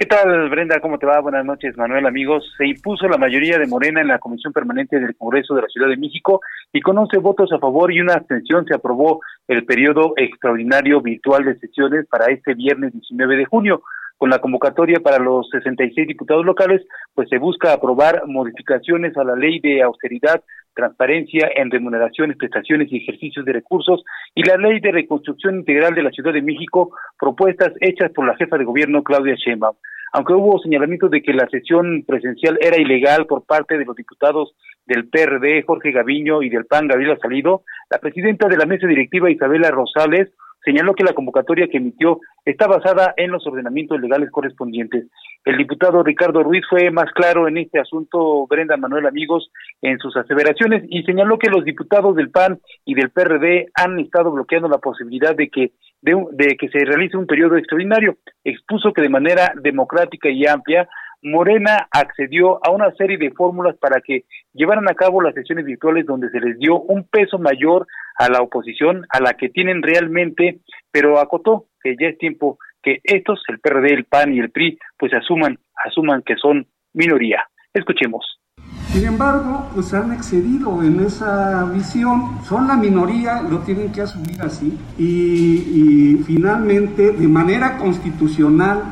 ¿Qué 0.04 0.10
tal, 0.10 0.50
Brenda? 0.50 0.82
¿Cómo 0.82 1.00
te 1.00 1.06
va? 1.06 1.22
Buenas 1.22 1.46
noches, 1.46 1.78
Manuel, 1.78 2.06
amigos. 2.06 2.44
Se 2.58 2.68
impuso 2.68 3.08
la 3.08 3.18
mayoría 3.18 3.58
de 3.58 3.68
Morena 3.68 4.02
en 4.02 4.10
la 4.10 4.20
Comisión 4.20 4.52
Permanente 4.52 5.00
del 5.00 5.16
Congreso 5.16 5.56
de 5.56 5.62
la 5.62 5.70
Ciudad 5.70 5.88
de 5.88 5.96
México 5.96 6.42
y 6.74 6.82
con 6.82 6.98
11 6.98 7.20
votos 7.20 7.54
a 7.54 7.58
favor 7.58 7.90
y 7.90 8.02
una 8.02 8.16
abstención 8.16 8.66
se 8.66 8.76
aprobó 8.76 9.22
el 9.48 9.64
periodo 9.64 10.12
extraordinario 10.18 11.00
virtual 11.00 11.46
de 11.46 11.58
sesiones 11.58 12.06
para 12.08 12.26
este 12.34 12.54
viernes 12.54 12.92
19 12.92 13.38
de 13.38 13.46
junio. 13.46 13.82
Con 14.24 14.30
la 14.30 14.40
convocatoria 14.40 15.02
para 15.02 15.20
los 15.20 15.50
66 15.50 16.08
diputados 16.08 16.46
locales, 16.46 16.82
pues 17.14 17.28
se 17.28 17.40
busca 17.40 17.74
aprobar 17.74 18.26
modificaciones 18.26 19.18
a 19.18 19.26
la 19.26 19.36
ley 19.36 19.60
de 19.60 19.82
austeridad, 19.84 20.42
transparencia 20.74 21.50
en 21.54 21.70
remuneraciones, 21.70 22.38
prestaciones 22.38 22.90
y 22.90 23.04
ejercicios 23.04 23.44
de 23.44 23.52
recursos 23.52 24.02
y 24.34 24.44
la 24.44 24.56
ley 24.56 24.80
de 24.80 24.94
reconstrucción 24.94 25.56
integral 25.56 25.94
de 25.94 26.04
la 26.04 26.12
Ciudad 26.12 26.32
de 26.32 26.42
México, 26.42 26.96
propuestas 27.20 27.74
hechas 27.82 28.14
por 28.14 28.26
la 28.26 28.38
jefa 28.38 28.58
de 28.58 28.64
gobierno 28.64 29.04
Claudia 29.04 29.36
Sheinbaum. 29.36 29.76
aunque 30.14 30.32
hubo 30.32 30.58
señalamientos 30.60 31.12
de 31.12 31.22
que 31.22 31.34
la 31.34 31.50
sesión 31.50 32.06
presencial 32.08 32.58
era 32.62 32.80
ilegal 32.80 33.26
por 33.26 33.44
parte 33.46 33.78
de 33.78 33.84
los 33.84 33.98
diputados 33.98 34.56
del 34.86 35.10
PRD, 35.10 35.64
Jorge 35.64 35.92
Gaviño, 35.92 36.44
y 36.44 36.50
del 36.50 36.66
PAN, 36.66 36.88
Gabriela 36.88 37.18
Salido, 37.22 37.64
la 37.92 37.98
presidenta 37.98 38.48
de 38.48 38.56
la 38.56 38.66
mesa 38.66 38.88
directiva, 38.88 39.30
Isabela 39.30 39.70
Rosales, 39.70 40.30
señaló 40.64 40.94
que 40.94 41.04
la 41.04 41.14
convocatoria 41.14 41.68
que 41.68 41.78
emitió 41.78 42.20
está 42.46 42.68
basada 42.68 43.14
en 43.18 43.32
los 43.32 43.46
ordenamientos 43.48 44.00
legales 44.00 44.30
correspondientes. 44.32 45.08
El 45.46 45.58
diputado 45.58 46.04
Ricardo 46.04 46.44
Ruiz 46.44 46.64
fue 46.70 46.90
más 46.92 47.12
claro 47.12 47.48
en 47.48 47.58
este 47.58 47.80
asunto, 47.80 48.48
Brenda 48.48 48.78
Manuel 48.78 49.06
Amigos, 49.06 49.52
en 49.82 49.98
sus 50.00 50.16
aseveraciones 50.16 50.84
y 50.90 51.04
señaló 51.04 51.38
que 51.38 51.50
los 51.50 51.66
diputados 51.66 52.16
del 52.16 52.30
PAN 52.30 52.60
y 52.86 52.96
del 52.96 53.12
PRD 53.12 53.68
han 53.74 54.00
estado 54.00 54.32
bloqueando 54.32 54.68
la 54.68 54.78
posibilidad 54.78 55.36
de 55.36 55.50
que 55.50 55.72
de, 56.02 56.16
de 56.32 56.58
que 56.58 56.70
se 56.70 56.80
realice 56.80 57.18
un 57.18 57.28
periodo 57.28 57.58
extraordinario. 57.58 58.18
Expuso 58.44 58.92
que 58.92 59.02
de 59.02 59.10
manera 59.10 59.54
democrática 59.62 60.30
y 60.30 60.46
amplia 60.46 60.88
Morena 61.24 61.88
accedió 61.92 62.60
a 62.66 62.72
una 62.72 62.92
serie 62.96 63.18
de 63.18 63.32
fórmulas 63.32 63.78
para 63.78 64.02
que 64.02 64.26
llevaran 64.54 64.90
a 64.90 64.94
cabo 64.94 65.22
las 65.22 65.34
sesiones 65.34 65.66
virtuales 65.66 66.06
donde 66.06 66.30
se 66.30 66.40
les 66.40 66.58
dio 66.60 66.80
un 66.82 67.08
peso 67.08 67.40
mayor 67.40 67.88
a 68.18 68.30
la 68.30 68.42
oposición, 68.42 69.06
a 69.10 69.20
la 69.20 69.34
que 69.34 69.50
tienen 69.50 69.82
realmente, 69.82 70.60
pero 70.92 71.20
acotó 71.20 71.66
que 71.82 71.96
ya 72.00 72.08
es 72.08 72.18
tiempo 72.18 72.58
que 72.82 73.00
estos, 73.04 73.42
el 73.48 73.60
PRD, 73.60 73.94
el 73.94 74.06
PAN 74.06 74.34
y 74.34 74.40
el 74.40 74.52
PRI, 74.52 74.78
pues 74.98 75.14
asuman, 75.14 75.58
asuman 75.86 76.22
que 76.24 76.36
son 76.36 76.68
minoría. 76.94 77.44
Escuchemos. 77.74 78.40
Sin 78.88 79.08
embargo, 79.08 79.70
pues 79.74 79.92
han 79.94 80.14
excedido 80.14 80.84
en 80.84 81.00
esa 81.00 81.66
visión, 81.74 82.44
son 82.44 82.68
la 82.68 82.76
minoría, 82.76 83.42
lo 83.42 83.60
tienen 83.60 83.92
que 83.92 84.02
asumir 84.02 84.40
así, 84.42 84.78
y, 85.00 86.14
y 86.20 86.24
finalmente, 86.28 87.12
de 87.12 87.28
manera 87.28 87.78
constitucional, 87.78 88.84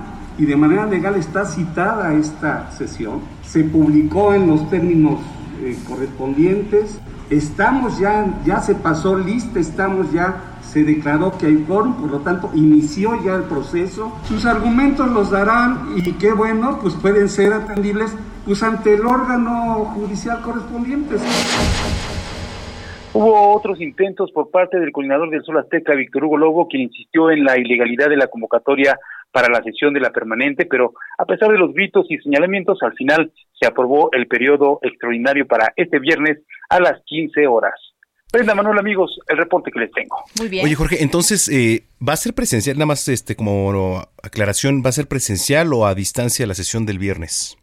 y 0.42 0.48
de 0.48 0.56
manera 0.56 0.88
legal 0.88 1.16
está 1.18 1.46
citada 1.46 2.16
esta 2.16 2.72
sesión, 2.72 3.22
se 3.44 3.64
publicó 3.64 4.34
en 4.34 4.48
los 4.48 4.68
términos 4.72 5.20
eh, 5.62 5.78
correspondientes, 5.88 7.00
estamos 7.30 8.00
ya, 8.00 8.26
ya 8.44 8.60
se 8.60 8.74
pasó 8.74 9.16
lista, 9.16 9.60
estamos 9.60 10.12
ya, 10.12 10.58
se 10.64 10.84
declaró 10.84 11.38
que 11.38 11.46
hay 11.46 11.58
quórum, 11.58 11.94
por 11.94 12.10
lo 12.10 12.20
tanto 12.22 12.50
inició 12.56 13.24
ya 13.24 13.36
el 13.36 13.44
proceso, 13.44 14.18
sus 14.24 14.48
argumentos 14.48 15.08
los 15.12 15.30
darán 15.30 15.90
y 15.96 16.12
qué 16.14 16.34
bueno, 16.34 16.80
pues 16.82 16.96
pueden 16.96 17.30
ser 17.30 17.54
atendibles 17.54 18.12
pues 18.44 18.64
ante 18.64 18.96
el 18.96 19.06
órgano 19.06 19.86
judicial 19.94 20.42
correspondiente. 20.42 21.18
Hubo 23.14 23.54
otros 23.54 23.80
intentos 23.80 24.32
por 24.32 24.50
parte 24.50 24.80
del 24.80 24.92
coordinador 24.92 25.30
del 25.30 25.44
Sol 25.44 25.60
Azteca, 25.60 25.94
Víctor 25.94 26.24
Hugo 26.24 26.38
Lobo, 26.38 26.68
quien 26.68 26.84
insistió 26.84 27.30
en 27.30 27.44
la 27.44 27.60
ilegalidad 27.60 28.10
de 28.10 28.18
la 28.18 28.28
convocatoria 28.28 28.98
para 29.32 29.50
la 29.50 29.62
sesión 29.64 29.94
de 29.94 30.00
la 30.00 30.12
permanente, 30.12 30.66
pero 30.66 30.94
a 31.18 31.26
pesar 31.26 31.50
de 31.52 31.58
los 31.58 31.74
gritos 31.74 32.06
y 32.10 32.18
señalamientos, 32.18 32.80
al 32.84 32.94
final 32.94 33.32
se 33.60 33.66
aprobó 33.68 34.10
el 34.14 34.28
periodo 34.28 34.80
extraordinario 34.82 35.48
para 35.48 35.74
este 35.76 36.00
viernes 36.00 36.40
a 36.70 36.80
las 36.80 37.02
15 37.06 37.48
horas. 37.48 37.74
Brenda 38.32 38.56
Manuel, 38.56 38.80
amigos, 38.80 39.20
el 39.28 39.38
reporte 39.38 39.72
que 39.72 39.80
les 39.82 39.92
tengo. 39.92 40.16
Muy 40.40 40.48
bien. 40.48 40.66
Oye, 40.66 40.76
Jorge, 40.76 41.04
entonces, 41.04 41.50
eh, 41.50 41.84
¿va 42.08 42.14
a 42.14 42.18
ser 42.18 42.34
presencial? 42.34 42.78
Nada 42.78 42.86
más 42.86 43.08
este 43.10 43.36
como 43.36 44.08
aclaración, 44.24 44.82
¿va 44.86 44.90
a 44.90 44.94
ser 44.94 45.08
presencial 45.08 45.74
o 45.74 45.86
a 45.86 45.96
distancia 45.96 46.48
la 46.48 46.54
sesión 46.54 46.86
del 46.86 46.98
viernes? 46.98 47.58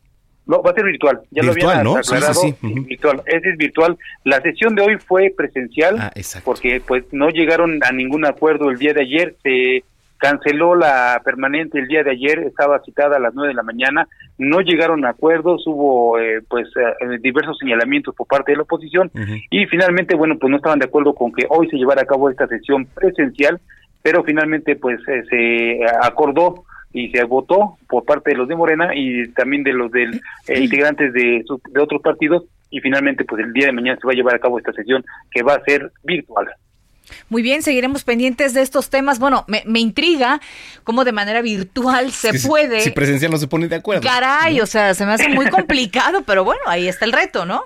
No, 0.44 0.62
va 0.62 0.70
a 0.70 0.74
ser 0.74 0.84
virtual. 0.84 1.20
Ya 1.30 1.42
virtual, 1.42 1.78
lo 1.84 1.92
¿no? 1.94 1.96
aclarado. 1.98 2.34
Sí, 2.34 2.54
sí, 2.60 2.68
sí. 2.74 2.80
Virtual. 2.80 3.22
Es, 3.26 3.44
es 3.44 3.56
virtual. 3.58 3.98
La 4.24 4.40
sesión 4.40 4.74
de 4.74 4.82
hoy 4.82 4.96
fue 5.06 5.32
presencial 5.36 5.96
Ah, 5.98 6.12
exacto. 6.14 6.44
porque 6.46 6.80
pues 6.86 7.04
no 7.12 7.28
llegaron 7.30 7.80
a 7.82 7.92
ningún 7.92 8.24
acuerdo 8.26 8.70
el 8.70 8.78
día 8.78 8.92
de 8.94 9.02
ayer. 9.02 9.36
Se 9.42 9.84
canceló 10.18 10.74
la 10.74 11.20
permanente 11.24 11.78
el 11.78 11.88
día 11.88 12.02
de 12.02 12.10
ayer. 12.10 12.40
Estaba 12.40 12.82
citada 12.84 13.16
a 13.16 13.20
las 13.20 13.34
nueve 13.34 13.48
de 13.48 13.54
la 13.54 13.62
mañana. 13.62 14.08
No 14.36 14.60
llegaron 14.60 15.04
a 15.04 15.10
acuerdos. 15.10 15.66
Hubo 15.66 16.18
eh, 16.18 16.42
pues 16.48 16.68
eh, 16.76 17.18
diversos 17.20 17.56
señalamientos 17.58 18.14
por 18.14 18.26
parte 18.26 18.52
de 18.52 18.56
la 18.56 18.62
oposición 18.64 19.10
y 19.50 19.66
finalmente 19.66 20.14
bueno 20.14 20.36
pues 20.38 20.50
no 20.50 20.56
estaban 20.56 20.78
de 20.78 20.86
acuerdo 20.86 21.14
con 21.14 21.32
que 21.32 21.46
hoy 21.48 21.68
se 21.70 21.76
llevara 21.76 22.02
a 22.02 22.06
cabo 22.06 22.30
esta 22.30 22.46
sesión 22.46 22.86
presencial. 22.86 23.60
Pero 24.02 24.22
finalmente 24.22 24.76
pues 24.76 25.00
eh, 25.08 25.22
se 25.28 25.80
acordó 26.02 26.64
y 26.92 27.10
se 27.10 27.22
votó 27.24 27.76
por 27.88 28.04
parte 28.04 28.30
de 28.30 28.36
los 28.36 28.48
de 28.48 28.56
Morena 28.56 28.94
y 28.94 29.28
también 29.32 29.62
de 29.62 29.72
los 29.72 29.90
del 29.90 30.20
eh, 30.46 30.60
integrantes 30.60 31.12
de, 31.12 31.44
de 31.70 31.80
otros 31.80 32.00
partidos 32.00 32.44
y 32.70 32.80
finalmente 32.80 33.24
pues 33.24 33.44
el 33.44 33.52
día 33.52 33.66
de 33.66 33.72
mañana 33.72 33.98
se 34.00 34.06
va 34.06 34.12
a 34.12 34.16
llevar 34.16 34.34
a 34.34 34.38
cabo 34.38 34.58
esta 34.58 34.72
sesión 34.72 35.04
que 35.30 35.42
va 35.42 35.54
a 35.54 35.64
ser 35.64 35.92
virtual. 36.04 36.48
Muy 37.28 37.42
bien, 37.42 37.62
seguiremos 37.62 38.04
pendientes 38.04 38.54
de 38.54 38.62
estos 38.62 38.90
temas. 38.90 39.18
Bueno, 39.18 39.44
me, 39.48 39.62
me 39.66 39.80
intriga 39.80 40.40
cómo 40.84 41.04
de 41.04 41.12
manera 41.12 41.42
virtual 41.42 42.10
se 42.12 42.32
Que 42.32 42.38
puede. 42.40 42.80
Si, 42.80 42.90
presencial 42.90 43.30
no 43.30 43.38
se 43.38 43.48
pone 43.48 43.68
de 43.68 43.76
acuerdo. 43.76 44.02
Caray, 44.02 44.60
o 44.60 44.66
sea, 44.66 44.94
se 44.94 45.04
me 45.06 45.12
hace 45.12 45.28
muy 45.28 45.46
complicado, 45.50 46.22
pero 46.22 46.44
bueno, 46.44 46.60
ahí 46.66 46.88
está 46.88 47.04
el 47.04 47.12
reto, 47.12 47.44
¿no? 47.46 47.62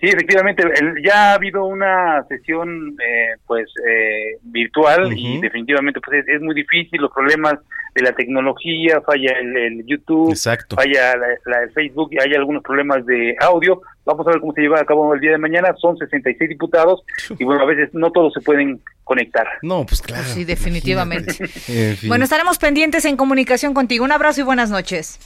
Sí, 0.00 0.08
efectivamente, 0.08 0.64
el- 0.64 0.94
ya 1.04 1.30
ha 1.30 1.34
habido 1.34 1.64
una 1.64 2.24
sesión 2.28 2.96
eh, 3.00 3.36
pues 3.46 3.68
eh, 3.88 4.36
virtual 4.42 5.16
y 5.16 5.40
definitivamente 5.40 6.00
pues 6.00 6.18
es, 6.26 6.28
es 6.34 6.40
muy 6.40 6.56
difícil 6.56 7.00
los 7.00 7.12
problemas 7.12 7.54
de 7.94 8.02
la 8.02 8.12
tecnología, 8.14 9.00
falla 9.02 9.32
el, 9.38 9.56
el 9.56 9.86
YouTube, 9.86 10.30
Exacto. 10.30 10.76
falla 10.76 11.14
la, 11.16 11.26
la- 11.46 11.62
el 11.64 11.70
Facebook 11.72 12.08
y 12.12 12.18
hay 12.20 12.34
algunos 12.34 12.62
problemas 12.62 13.04
de 13.06 13.34
audio. 13.40 13.82
Vamos 14.04 14.26
a 14.26 14.30
ver 14.30 14.40
cómo 14.40 14.52
se 14.54 14.62
lleva 14.62 14.80
a 14.80 14.84
cabo 14.84 15.12
el 15.14 15.20
día 15.20 15.32
de 15.32 15.38
mañana. 15.38 15.74
Son 15.80 15.96
66 15.96 16.48
diputados 16.48 17.02
y 17.38 17.44
bueno, 17.44 17.62
a 17.62 17.66
veces 17.66 17.90
no 17.92 18.10
todos 18.10 18.32
se 18.32 18.40
pueden 18.40 18.80
conectar. 19.04 19.46
No, 19.62 19.84
pues 19.86 20.00
claro. 20.02 20.24
Sí, 20.24 20.44
definitivamente. 20.44 21.32
En 21.68 21.96
fin. 21.96 22.08
Bueno, 22.08 22.24
estaremos 22.24 22.58
pendientes 22.58 23.04
en 23.04 23.16
comunicación 23.16 23.74
contigo. 23.74 24.04
Un 24.04 24.12
abrazo 24.12 24.40
y 24.40 24.44
buenas 24.44 24.70
noches. 24.70 25.18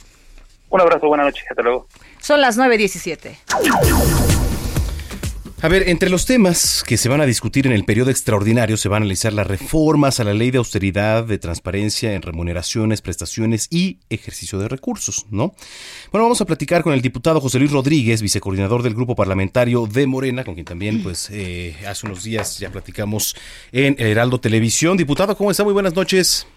Un 0.69 0.81
abrazo, 0.81 1.07
buenas 1.07 1.27
noches, 1.27 1.45
hasta 1.49 1.61
luego. 1.63 1.87
Son 2.19 2.41
las 2.41 2.57
9.17. 2.59 4.36
A 5.67 5.69
ver, 5.69 5.89
entre 5.89 6.09
los 6.09 6.25
temas 6.25 6.81
que 6.87 6.95
se 6.95 7.09
van 7.09 7.19
a 7.19 7.25
discutir 7.25 7.67
en 7.67 7.73
el 7.73 7.83
periodo 7.83 8.09
extraordinario 8.09 8.77
se 8.77 8.87
van 8.87 9.01
a 9.01 9.03
analizar 9.03 9.33
las 9.33 9.45
reformas 9.45 10.21
a 10.21 10.23
la 10.23 10.33
ley 10.33 10.49
de 10.49 10.59
austeridad, 10.59 11.25
de 11.25 11.39
transparencia 11.39 12.13
en 12.13 12.21
remuneraciones, 12.21 13.01
prestaciones 13.01 13.67
y 13.69 13.99
ejercicio 14.09 14.59
de 14.59 14.69
recursos, 14.69 15.25
¿no? 15.29 15.51
Bueno, 16.09 16.23
vamos 16.23 16.39
a 16.39 16.45
platicar 16.45 16.83
con 16.83 16.93
el 16.93 17.01
diputado 17.01 17.41
José 17.41 17.59
Luis 17.59 17.73
Rodríguez, 17.73 18.21
vicecoordinador 18.21 18.81
del 18.81 18.93
grupo 18.93 19.13
parlamentario 19.13 19.87
de 19.87 20.07
Morena, 20.07 20.45
con 20.45 20.53
quien 20.53 20.65
también, 20.65 21.03
pues, 21.03 21.29
eh, 21.33 21.75
hace 21.85 22.07
unos 22.07 22.23
días 22.23 22.59
ya 22.59 22.69
platicamos 22.69 23.35
en 23.73 23.97
Heraldo 23.99 24.39
Televisión. 24.39 24.95
Diputado, 24.95 25.35
¿cómo 25.35 25.51
está? 25.51 25.65
Muy 25.65 25.73
buenas 25.73 25.93
noches. 25.93 26.47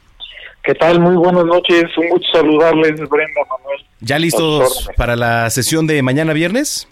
¿Qué 0.63 0.75
tal? 0.75 1.01
Muy 1.01 1.17
buenas 1.17 1.47
noches. 1.47 1.85
Un 1.97 2.11
gusto 2.11 2.29
saludarles, 2.33 2.93
Brenda 2.97 3.41
Manuel. 3.49 3.85
¿Ya 4.01 4.19
listos 4.19 4.89
para 4.97 5.17
la 5.17 5.51
sesión 5.51 5.87
de 5.87 6.01
mañana 6.03 6.33
viernes? 6.33 6.87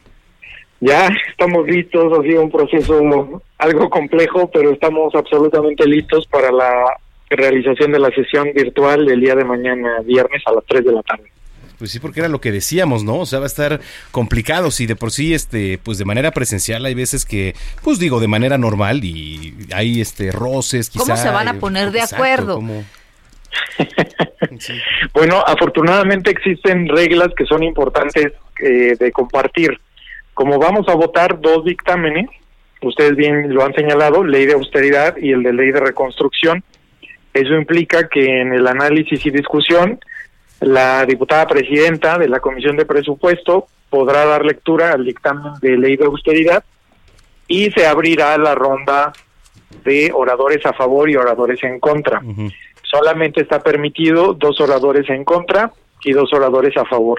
Ya 0.81 1.09
estamos 1.31 1.67
listos. 1.67 2.19
Ha 2.19 2.23
sido 2.23 2.43
un 2.43 2.51
proceso 2.51 3.43
algo 3.59 3.91
complejo, 3.91 4.51
pero 4.51 4.73
estamos 4.73 5.15
absolutamente 5.15 5.87
listos 5.87 6.27
para 6.27 6.51
la 6.53 6.97
realización 7.31 7.93
de 7.93 7.99
la 7.99 8.11
sesión 8.11 8.53
virtual 8.55 9.05
del 9.05 9.21
día 9.21 9.35
de 9.35 9.45
mañana, 9.45 10.01
viernes 10.05 10.43
a 10.47 10.53
las 10.53 10.65
3 10.67 10.85
de 10.85 10.93
la 10.93 11.03
tarde. 11.03 11.31
Pues 11.79 11.93
sí, 11.93 12.01
porque 12.01 12.21
era 12.21 12.29
lo 12.29 12.41
que 12.41 12.51
decíamos, 12.51 13.05
¿no? 13.05 13.21
O 13.21 13.27
sea, 13.27 13.39
va 13.39 13.45
a 13.45 13.47
estar 13.47 13.81
complicado. 14.11 14.73
Si 14.73 14.87
de 14.87 14.97
por 14.97 15.13
sí, 15.13 15.33
este, 15.33 15.79
pues 15.79 15.97
de 15.99 16.05
manera 16.05 16.33
presencial 16.33 16.85
hay 16.85 16.95
veces 16.95 17.25
que, 17.25 17.55
pues 17.85 18.01
digo, 18.01 18.19
de 18.19 18.27
manera 18.27 18.59
normal 18.59 19.05
y 19.05 19.55
hay 19.73 20.01
este 20.01 20.33
roces, 20.33 20.91
quizá. 20.91 21.05
¿Cómo 21.05 21.17
se 21.17 21.31
van 21.31 21.47
a 21.47 21.55
poner 21.55 21.93
de 21.93 22.01
Exacto, 22.01 22.17
acuerdo? 22.17 22.55
¿cómo? 22.57 22.85
Bueno, 25.13 25.43
afortunadamente 25.47 26.31
existen 26.31 26.89
reglas 26.89 27.29
que 27.37 27.45
son 27.45 27.63
importantes 27.63 28.33
eh, 28.61 28.97
de 28.99 29.13
compartir. 29.13 29.79
Como 30.39 30.61
vamos 30.61 30.87
a 30.87 30.95
votar 30.95 31.41
dos 31.41 31.65
dictámenes, 31.65 32.31
ustedes 32.81 33.17
bien 33.17 33.53
lo 33.53 33.65
han 33.65 33.75
señalado, 33.75 34.23
ley 34.23 34.47
de 34.47 34.53
austeridad 34.53 35.17
y 35.17 35.33
el 35.33 35.43
de 35.43 35.53
ley 35.53 35.73
de 35.73 35.81
reconstrucción, 35.81 36.63
eso 37.35 37.55
implica 37.55 38.09
que 38.09 38.41
en 38.43 38.53
el 38.53 38.69
análisis 38.69 39.27
y 39.27 39.31
discusión, 39.31 39.99
la 40.61 41.05
diputada 41.07 41.49
presidenta 41.49 42.19
de 42.19 42.29
la 42.29 42.39
Comisión 42.39 42.77
de 42.77 42.87
Presupuesto 42.87 43.67
podrá 43.91 44.27
dar 44.27 44.45
lectura 44.45 44.93
al 44.93 45.05
dictamen 45.05 45.55
de 45.61 45.77
ley 45.77 45.97
de 45.97 46.05
austeridad 46.05 46.63
y 47.49 47.73
se 47.73 47.89
abrirá 47.89 48.39
la 48.39 48.55
ronda 48.55 49.13
de 49.83 50.13
oradores 50.15 50.65
a 50.67 50.73
favor 50.73 51.11
y 51.11 51.17
oradores 51.17 51.65
en 51.65 51.81
contra. 51.81 52.23
Solamente 52.85 53.41
está 53.41 53.61
permitido 53.61 54.35
dos 54.35 54.61
oradores 54.61 55.11
en 55.11 55.25
contra 55.25 55.73
y 56.05 56.13
dos 56.13 56.33
oradores 56.33 56.77
a 56.77 56.85
favor. 56.85 57.19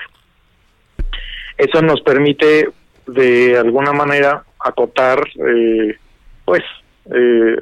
Eso 1.58 1.82
nos 1.82 2.00
permite 2.00 2.70
de 3.14 3.58
alguna 3.58 3.94
manera 3.94 4.44
acotar 4.64 5.20
eh, 5.48 5.96
pues 6.46 6.62
eh, 7.14 7.58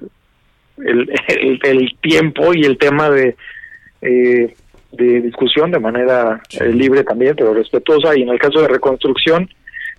el, 0.77 1.10
el- 1.27 1.60
el 1.63 1.97
tiempo 2.01 2.53
y 2.53 2.63
el 2.65 2.77
tema 2.77 3.10
de 3.10 3.36
eh, 4.01 4.53
de 4.91 5.21
discusión 5.21 5.71
de 5.71 5.79
manera 5.79 6.41
eh, 6.60 6.67
libre 6.69 7.03
también 7.03 7.36
pero 7.36 7.53
respetuosa 7.53 8.15
y 8.17 8.21
en 8.21 8.29
el 8.29 8.39
caso 8.39 8.62
de 8.62 8.67
reconstrucción 8.67 9.49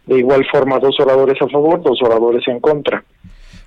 de 0.06 0.18
igual 0.18 0.46
forma 0.50 0.78
dos 0.78 0.98
oradores 1.00 1.40
a 1.42 1.48
favor 1.48 1.82
dos 1.82 2.00
oradores 2.02 2.46
en 2.48 2.58
contra 2.60 3.02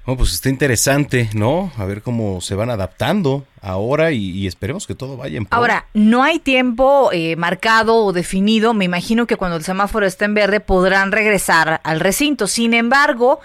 Oh, 0.06 0.18
pues 0.18 0.34
está 0.34 0.50
interesante, 0.50 1.30
¿no? 1.36 1.72
A 1.78 1.86
ver 1.86 2.02
cómo 2.02 2.42
se 2.42 2.56
van 2.56 2.72
adaptando 2.72 3.44
ahora 3.62 4.12
y, 4.12 4.48
esperemos 4.48 4.88
que 4.88 4.96
todo 4.96 5.16
vaya 5.16 5.38
en 5.38 5.46
pro. 5.46 5.56
Ahora, 5.56 5.86
no 5.94 6.24
hay 6.24 6.40
tiempo 6.40 7.12
eh, 7.14 7.36
marcado 7.36 7.98
o 7.98 8.12
definido. 8.12 8.74
Me 8.74 8.86
imagino 8.86 9.28
que 9.28 9.36
cuando 9.36 9.58
el 9.58 9.64
semáforo 9.64 10.08
esté 10.08 10.26
en 10.26 10.34
verde 10.34 10.60
podrán 10.60 11.12
regresar 11.12 11.82
al 11.84 12.00
recinto. 12.00 12.48
Sin 12.48 12.74
embargo, 12.74 13.42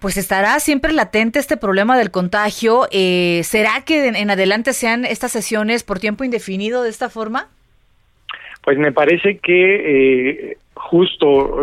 pues 0.00 0.16
estará 0.16 0.58
siempre 0.58 0.92
latente 0.92 1.38
este 1.38 1.56
problema 1.56 1.96
del 1.96 2.10
contagio. 2.10 2.88
Eh, 2.90 3.42
¿Será 3.44 3.82
que 3.84 4.08
en 4.08 4.30
adelante 4.30 4.72
sean 4.72 5.04
estas 5.04 5.30
sesiones 5.30 5.84
por 5.84 6.00
tiempo 6.00 6.24
indefinido 6.24 6.82
de 6.82 6.90
esta 6.90 7.08
forma? 7.08 7.46
Pues 8.64 8.78
me 8.78 8.90
parece 8.90 9.38
que 9.38 10.50
eh, 10.50 10.58
justo 10.74 11.56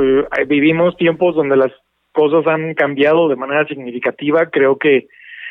vivimos 0.48 0.96
tiempos 0.96 1.36
donde 1.36 1.58
las 1.58 1.72
cosas 2.16 2.48
han 2.48 2.74
cambiado 2.74 3.28
de 3.28 3.36
manera 3.36 3.68
significativa. 3.68 4.48
Creo 4.48 4.78
que 4.78 5.08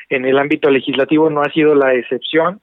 en 0.09 0.25
el 0.25 0.39
ámbito 0.39 0.71
legislativo 0.71 1.31
no 1.31 1.43
ha 1.43 1.53
sido 1.53 1.75
la 1.75 1.95
excepción. 1.95 2.61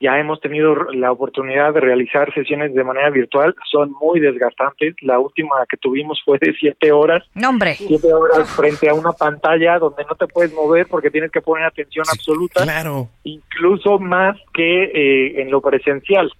Ya 0.00 0.18
hemos 0.18 0.40
tenido 0.40 0.74
la 0.92 1.12
oportunidad 1.12 1.72
de 1.74 1.80
realizar 1.80 2.34
sesiones 2.34 2.74
de 2.74 2.82
manera 2.82 3.08
virtual. 3.10 3.54
Son 3.70 3.92
muy 4.00 4.18
desgastantes. 4.18 4.96
La 5.00 5.20
última 5.20 5.64
que 5.68 5.76
tuvimos 5.76 6.20
fue 6.24 6.38
de 6.40 6.52
siete 6.58 6.90
horas. 6.90 7.22
¡Nombre! 7.34 7.74
Siete 7.74 8.12
horas 8.12 8.50
frente 8.50 8.88
a 8.88 8.94
una 8.94 9.12
pantalla 9.12 9.78
donde 9.78 10.02
no 10.02 10.16
te 10.16 10.26
puedes 10.26 10.52
mover 10.52 10.88
porque 10.88 11.10
tienes 11.10 11.30
que 11.30 11.40
poner 11.40 11.66
atención 11.66 12.04
absoluta. 12.10 12.64
Claro. 12.64 13.10
Incluso 13.22 14.00
más 14.00 14.36
que 14.52 14.84
eh, 14.84 15.40
en 15.40 15.52
lo 15.52 15.60
presencial 15.60 16.32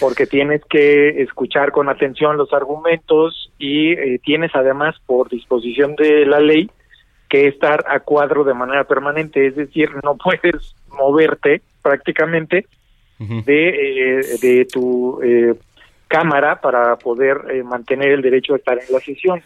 porque 0.00 0.26
tienes 0.26 0.62
que 0.68 1.22
escuchar 1.22 1.72
con 1.72 1.88
atención 1.88 2.36
los 2.36 2.52
argumentos 2.52 3.50
y 3.58 3.92
eh, 3.92 4.20
tienes 4.22 4.50
además 4.54 4.94
por 5.06 5.28
disposición 5.28 5.96
de 5.96 6.26
la 6.26 6.40
ley 6.40 6.70
que 7.28 7.48
estar 7.48 7.84
a 7.88 8.00
cuadro 8.00 8.44
de 8.44 8.54
manera 8.54 8.84
permanente, 8.84 9.46
es 9.46 9.56
decir, 9.56 9.90
no 10.02 10.16
puedes 10.22 10.74
moverte 10.90 11.62
prácticamente 11.82 12.66
de, 13.18 13.68
eh, 13.68 14.20
de 14.42 14.66
tu 14.66 15.20
eh, 15.22 15.54
cámara 16.06 16.60
para 16.60 16.96
poder 16.96 17.64
mantener 17.64 18.10
el 18.10 18.20
derecho 18.20 18.52
a 18.52 18.58
estar 18.58 18.78
en 18.78 18.92
la 18.92 19.00
sesión. 19.00 19.40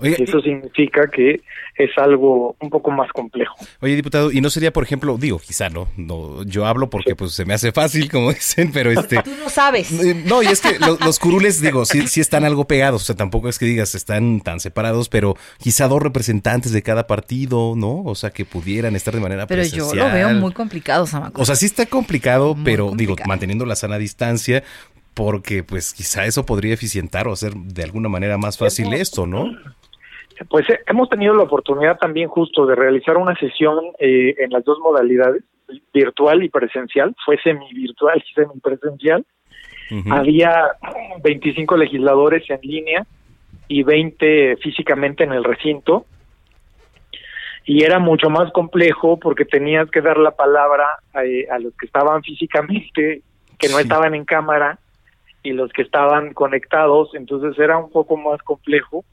Eso 0.00 0.40
significa 0.40 1.08
que 1.08 1.40
es 1.76 1.90
algo 1.96 2.56
un 2.60 2.70
poco 2.70 2.90
más 2.90 3.10
complejo. 3.12 3.56
Oye, 3.80 3.96
diputado, 3.96 4.30
¿y 4.30 4.40
no 4.40 4.50
sería, 4.50 4.72
por 4.72 4.84
ejemplo, 4.84 5.16
digo, 5.18 5.38
quizá 5.38 5.70
no, 5.70 5.88
no 5.96 6.42
yo 6.44 6.66
hablo 6.66 6.90
porque 6.90 7.16
pues 7.16 7.32
se 7.32 7.44
me 7.44 7.54
hace 7.54 7.72
fácil, 7.72 8.10
como 8.10 8.32
dicen, 8.34 8.70
pero 8.72 8.90
este... 8.90 9.22
Tú 9.22 9.32
no 9.38 9.48
sabes. 9.48 9.90
Eh, 9.92 10.22
no, 10.26 10.42
y 10.42 10.46
es 10.46 10.60
que 10.60 10.78
los 10.78 11.18
curules, 11.18 11.60
digo, 11.60 11.84
sí, 11.84 12.06
sí 12.06 12.20
están 12.20 12.44
algo 12.44 12.66
pegados, 12.66 13.02
o 13.02 13.04
sea, 13.04 13.16
tampoco 13.16 13.48
es 13.48 13.58
que 13.58 13.66
digas 13.66 13.94
están 13.94 14.40
tan 14.40 14.60
separados, 14.60 15.08
pero 15.08 15.36
quizá 15.58 15.88
dos 15.88 16.02
representantes 16.02 16.72
de 16.72 16.82
cada 16.82 17.06
partido, 17.06 17.74
¿no? 17.76 18.02
O 18.02 18.14
sea, 18.14 18.30
que 18.30 18.44
pudieran 18.44 18.96
estar 18.96 19.14
de 19.14 19.20
manera 19.20 19.46
Pero 19.46 19.62
yo 19.64 19.94
lo 19.94 20.10
veo 20.10 20.30
muy 20.34 20.52
complicado, 20.52 21.06
Samaco. 21.06 21.40
O 21.40 21.44
sea, 21.44 21.56
sí 21.56 21.66
está 21.66 21.86
complicado, 21.86 22.56
pero 22.64 22.92
digo, 22.94 23.16
manteniendo 23.26 23.66
la 23.66 23.76
sana 23.76 23.98
distancia, 23.98 24.62
porque 25.14 25.62
pues 25.62 25.94
quizá 25.94 26.26
eso 26.26 26.44
podría 26.44 26.74
eficientar 26.74 27.28
o 27.28 27.32
hacer 27.32 27.54
de 27.54 27.82
alguna 27.84 28.08
manera 28.08 28.36
más 28.36 28.58
fácil 28.58 28.92
esto, 28.92 29.26
¿no? 29.26 29.50
Pues 30.48 30.68
eh, 30.70 30.80
hemos 30.86 31.08
tenido 31.08 31.34
la 31.34 31.44
oportunidad 31.44 31.98
también 31.98 32.28
justo 32.28 32.66
de 32.66 32.74
realizar 32.74 33.16
una 33.16 33.36
sesión 33.36 33.78
eh, 33.98 34.34
en 34.38 34.50
las 34.50 34.64
dos 34.64 34.78
modalidades, 34.80 35.44
virtual 35.92 36.42
y 36.42 36.48
presencial, 36.48 37.14
fue 37.24 37.38
semi-virtual 37.42 38.22
y 38.24 38.34
semi-presencial. 38.34 39.24
Había 40.10 40.72
25 41.22 41.76
legisladores 41.76 42.48
en 42.48 42.58
línea 42.62 43.06
y 43.68 43.82
20 43.82 44.56
físicamente 44.56 45.24
en 45.24 45.32
el 45.32 45.44
recinto. 45.44 46.06
Y 47.66 47.84
era 47.84 47.98
mucho 47.98 48.28
más 48.28 48.50
complejo 48.52 49.18
porque 49.18 49.44
tenías 49.44 49.90
que 49.90 50.00
dar 50.00 50.18
la 50.18 50.32
palabra 50.32 50.86
eh, 51.22 51.46
a, 51.50 51.58
los 51.58 51.74
que 51.76 51.86
estaban 51.86 52.22
físicamente, 52.22 53.22
que 53.58 53.68
no 53.68 53.78
estaban 53.78 54.14
en 54.14 54.24
cámara, 54.24 54.78
y 55.42 55.52
los 55.52 55.70
que 55.72 55.82
estaban 55.82 56.32
conectados, 56.32 57.14
entonces 57.14 57.58
era 57.58 57.76
un 57.78 57.90
poco 57.90 58.16
más 58.16 58.42
complejo 58.42 59.04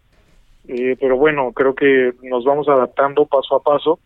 eh, 0.68 0.96
pero 1.00 1.18
bueno, 1.18 1.52
creo 1.54 1.74
que 1.74 2.14
nos 2.24 2.46
vamos 2.46 2.68
adaptando 2.68 3.26
paso 3.26 3.56
a 3.56 3.64
paso 3.64 4.00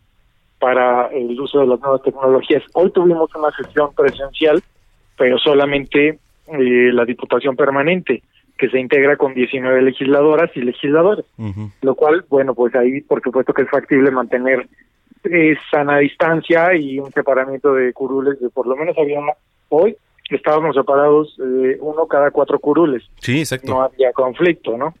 para 0.58 1.08
el 1.08 1.38
uso 1.38 1.60
de 1.60 1.66
las 1.66 1.80
nuevas 1.80 2.02
tecnologías. 2.02 2.62
Hoy 2.72 2.90
tuvimos 2.90 3.30
una 3.34 3.50
sesión 3.52 3.94
presencial, 3.94 4.62
pero 5.18 5.38
solamente 5.38 6.18
eh, 6.48 6.90
la 6.92 7.04
Diputación 7.04 7.56
Permanente, 7.56 8.22
que 8.56 8.70
se 8.70 8.80
integra 8.80 9.16
con 9.16 9.34
19 9.34 9.82
legisladoras 9.82 10.50
y 10.54 10.62
legisladores, 10.62 11.26
lo 11.82 11.94
cual, 11.94 12.24
bueno, 12.30 12.54
pues 12.54 12.74
ahí 12.74 13.02
por 13.02 13.22
supuesto 13.22 13.52
que 13.52 13.62
es 13.62 13.70
factible 13.70 14.10
mantener 14.10 14.66
eh, 15.24 15.56
sana 15.70 15.98
distancia 15.98 16.74
y 16.74 16.98
un 16.98 17.12
separamiento 17.12 17.74
de 17.74 17.92
curules, 17.92 18.40
de 18.40 18.48
por 18.48 18.66
lo 18.66 18.76
menos 18.76 18.96
había 18.96 19.20
hoy 19.68 19.96
estábamos 20.30 20.74
separados 20.74 21.36
uno 21.38 22.06
cada 22.06 22.30
cuatro 22.32 22.58
curules. 22.58 23.04
Sí, 23.20 23.40
exacto. 23.40 23.70
No 23.70 23.82
había 23.82 24.12
conflicto, 24.12 24.76
¿no? 24.76 24.94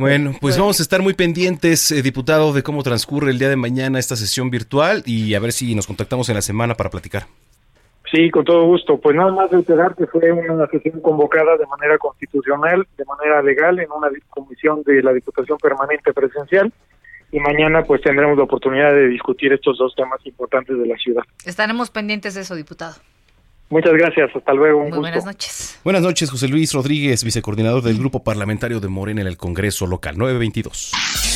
Bueno, 0.00 0.32
pues 0.40 0.58
vamos 0.58 0.80
a 0.80 0.82
estar 0.82 1.02
muy 1.02 1.12
pendientes, 1.12 1.90
eh, 1.90 2.00
diputado, 2.00 2.54
de 2.54 2.62
cómo 2.62 2.82
transcurre 2.82 3.30
el 3.30 3.38
día 3.38 3.50
de 3.50 3.56
mañana 3.56 3.98
esta 3.98 4.16
sesión 4.16 4.48
virtual 4.48 5.02
y 5.04 5.34
a 5.34 5.40
ver 5.40 5.52
si 5.52 5.74
nos 5.74 5.86
contactamos 5.86 6.26
en 6.30 6.36
la 6.36 6.40
semana 6.40 6.74
para 6.74 6.88
platicar. 6.88 7.24
Sí, 8.10 8.30
con 8.30 8.46
todo 8.46 8.64
gusto. 8.64 8.98
Pues 8.98 9.14
nada 9.14 9.30
más 9.30 9.50
reiterar 9.50 9.94
que 9.94 10.06
fue 10.06 10.32
una 10.32 10.66
sesión 10.68 11.02
convocada 11.02 11.58
de 11.58 11.66
manera 11.66 11.98
constitucional, 11.98 12.88
de 12.96 13.04
manera 13.04 13.42
legal, 13.42 13.78
en 13.78 13.88
una 13.94 14.08
comisión 14.30 14.82
de 14.84 15.02
la 15.02 15.12
Diputación 15.12 15.58
Permanente 15.58 16.14
Presencial. 16.14 16.72
Y 17.30 17.38
mañana 17.38 17.82
pues 17.82 18.00
tendremos 18.00 18.38
la 18.38 18.44
oportunidad 18.44 18.94
de 18.94 19.06
discutir 19.06 19.52
estos 19.52 19.76
dos 19.76 19.94
temas 19.94 20.24
importantes 20.24 20.78
de 20.78 20.86
la 20.86 20.96
ciudad. 20.96 21.24
Estaremos 21.44 21.90
pendientes 21.90 22.34
de 22.34 22.40
eso, 22.40 22.54
diputado. 22.54 22.94
Muchas 23.70 23.92
gracias, 23.92 24.30
hasta 24.34 24.52
luego. 24.52 24.80
Muy 24.80 24.98
buenas 24.98 25.24
noches. 25.24 25.80
Buenas 25.84 26.02
noches, 26.02 26.28
José 26.28 26.48
Luis 26.48 26.72
Rodríguez, 26.72 27.22
vicecoordinador 27.22 27.82
del 27.82 27.98
Grupo 27.98 28.24
Parlamentario 28.24 28.80
de 28.80 28.88
Morena 28.88 29.20
en 29.20 29.28
el 29.28 29.36
Congreso 29.36 29.86
Local 29.86 30.18
922. 30.18 31.29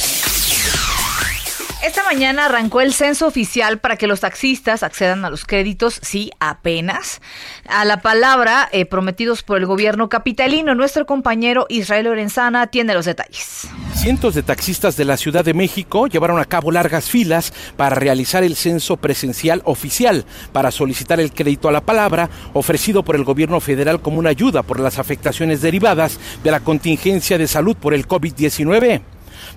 Esta 1.85 2.03
mañana 2.03 2.47
arrancó 2.47 2.81
el 2.81 2.95
censo 2.95 3.27
oficial 3.27 3.79
para 3.79 3.97
que 3.97 4.07
los 4.07 4.21
taxistas 4.21 4.83
accedan 4.83 5.23
a 5.27 5.29
los 5.29 5.45
créditos, 5.45 5.99
sí, 6.01 6.31
apenas, 6.41 7.21
a 7.69 7.85
la 7.85 8.01
palabra 8.01 8.71
eh, 8.73 8.87
prometidos 8.87 9.43
por 9.43 9.59
el 9.59 9.67
gobierno 9.67 10.09
capitalino. 10.09 10.75
Nuestro 10.75 11.05
compañero 11.05 11.67
Israel 11.69 12.07
Lorenzana 12.07 12.69
tiene 12.69 12.95
los 12.95 13.05
detalles. 13.05 13.69
Cientos 13.93 14.35
de 14.35 14.43
taxistas 14.43 14.97
de 14.97 15.05
la 15.05 15.19
Ciudad 15.19 15.45
de 15.45 15.53
México 15.53 16.07
llevaron 16.07 16.41
a 16.41 16.47
cabo 16.47 16.73
largas 16.73 17.11
filas 17.11 17.53
para 17.77 17.95
realizar 17.97 18.45
el 18.45 18.57
censo 18.57 18.97
presencial 18.97 19.61
oficial 19.67 20.25
para 20.53 20.71
solicitar 20.71 21.21
el 21.21 21.35
crédito 21.35 21.69
a 21.69 21.73
la 21.73 21.83
palabra 21.83 22.31
ofrecido 22.55 23.03
por 23.03 23.15
el 23.15 23.25
gobierno 23.25 23.61
federal 23.61 24.01
como 24.01 24.21
una 24.21 24.31
ayuda 24.31 24.63
por 24.63 24.81
las 24.81 24.99
afectaciones 24.99 25.61
derivadas 25.61 26.19
de 26.43 26.51
la 26.51 26.61
contingencia 26.61 27.37
de 27.37 27.47
salud 27.47 27.77
por 27.77 27.93
el 27.93 28.09
COVID-19. 28.09 29.03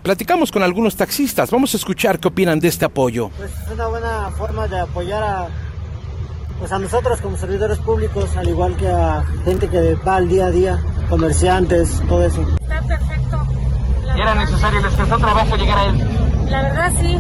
Platicamos 0.04 0.52
con 0.52 0.64
algunos 0.64 0.96
taxistas, 0.96 1.52
vamos 1.52 1.74
a 1.74 1.78
escuchar 1.78 2.20
qué 2.20 2.28
opinan 2.30 2.60
de 2.60 2.68
este 2.70 2.86
apoyo. 2.86 3.30
Pues 3.38 3.52
es 3.52 3.72
una 3.72 3.88
buena 3.88 4.32
forma 4.38 4.68
de 4.68 4.80
apoyar 4.80 5.24
a, 5.24 5.48
pues 6.60 6.72
a 6.72 6.80
nosotros 6.80 7.20
como 7.22 7.38
servidores 7.38 7.78
públicos, 7.80 8.36
al 8.38 8.48
igual 8.48 8.76
que 8.78 8.88
a 8.88 9.24
gente 9.44 9.68
que 9.68 9.96
va 9.96 10.16
al 10.18 10.30
día 10.30 10.46
a 10.48 10.52
día, 10.52 10.84
comerciantes, 11.10 12.02
todo 12.08 12.26
eso. 12.26 12.42
Está 12.62 12.82
perfecto. 12.82 13.48
¿Era 14.16 14.36
necesario, 14.36 14.82
les 14.82 14.94
costó 14.94 15.18
trabajo 15.18 15.56
llegar 15.58 15.78
a 15.78 15.86
él? 15.86 16.27
La 16.50 16.64
verdad 16.64 16.92
sí, 17.02 17.18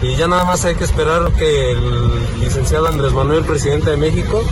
y 0.02 0.16
ya 0.16 0.26
nada 0.26 0.44
más 0.44 0.64
hay 0.64 0.74
que 0.74 0.82
esperar 0.82 1.32
que 1.34 1.70
el 1.70 2.40
licenciado 2.40 2.88
Andrés 2.88 3.12
Manuel, 3.12 3.44
presidente 3.44 3.90
de 3.90 3.96
México, 3.96 4.42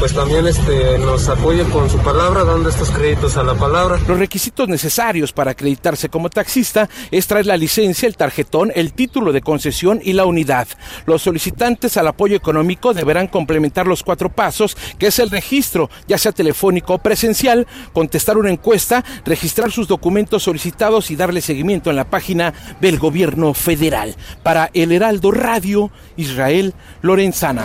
pues 0.00 0.14
también 0.14 0.46
este, 0.46 0.98
nos 0.98 1.28
apoye 1.28 1.62
con 1.64 1.90
su 1.90 1.98
palabra, 1.98 2.42
dando 2.42 2.70
estos 2.70 2.90
créditos 2.90 3.36
a 3.36 3.42
la 3.42 3.54
palabra. 3.54 3.98
Los 4.08 4.18
requisitos 4.18 4.66
necesarios 4.66 5.32
para 5.32 5.50
acreditarse 5.50 6.08
como 6.08 6.30
taxista 6.30 6.88
es 7.10 7.26
traer 7.26 7.44
la 7.44 7.58
licencia, 7.58 8.06
el 8.06 8.16
tarjetón, 8.16 8.72
el 8.74 8.94
título 8.94 9.30
de 9.30 9.42
concesión 9.42 10.00
y 10.02 10.14
la 10.14 10.24
unidad. 10.24 10.66
Los 11.04 11.22
solicitantes 11.22 11.98
al 12.00 12.08
apoyo 12.08 12.36
económico 12.36 12.94
deberán 12.94 13.28
complementar 13.28 13.86
los 13.86 14.02
cuatro 14.02 14.30
pasos, 14.30 14.76
que 14.98 15.06
es 15.06 15.18
el 15.18 15.30
registro, 15.30 15.90
ya 16.08 16.18
sea 16.18 16.32
telefónico 16.32 16.94
o 16.94 16.98
presencial, 16.98 17.66
contestar 17.92 18.36
una 18.36 18.50
encuesta, 18.50 19.04
registrar 19.24 19.70
sus 19.70 19.88
documentos 19.88 20.42
solicitados 20.42 21.10
y 21.10 21.16
darle 21.16 21.40
seguimiento 21.40 21.90
en 21.90 21.96
la 21.96 22.10
página 22.10 22.54
del 22.80 22.98
gobierno 22.98 23.54
federal. 23.54 24.16
Para 24.42 24.70
El 24.74 24.92
Heraldo 24.92 25.30
Radio, 25.30 25.90
Israel 26.16 26.74
Lorenzana. 27.02 27.64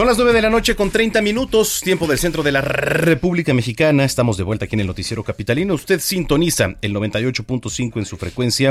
Son 0.00 0.06
las 0.06 0.16
9 0.16 0.32
de 0.32 0.40
la 0.40 0.48
noche 0.48 0.76
con 0.76 0.90
30 0.90 1.20
minutos, 1.20 1.82
tiempo 1.82 2.06
del 2.06 2.18
centro 2.18 2.42
de 2.42 2.52
la 2.52 2.62
República 2.62 3.52
Mexicana. 3.52 4.02
Estamos 4.06 4.38
de 4.38 4.44
vuelta 4.44 4.64
aquí 4.64 4.74
en 4.74 4.80
el 4.80 4.86
Noticiero 4.86 5.22
Capitalino. 5.22 5.74
Usted 5.74 6.00
sintoniza 6.00 6.76
el 6.80 6.94
98.5 6.94 7.98
en 7.98 8.06
su 8.06 8.16
frecuencia, 8.16 8.70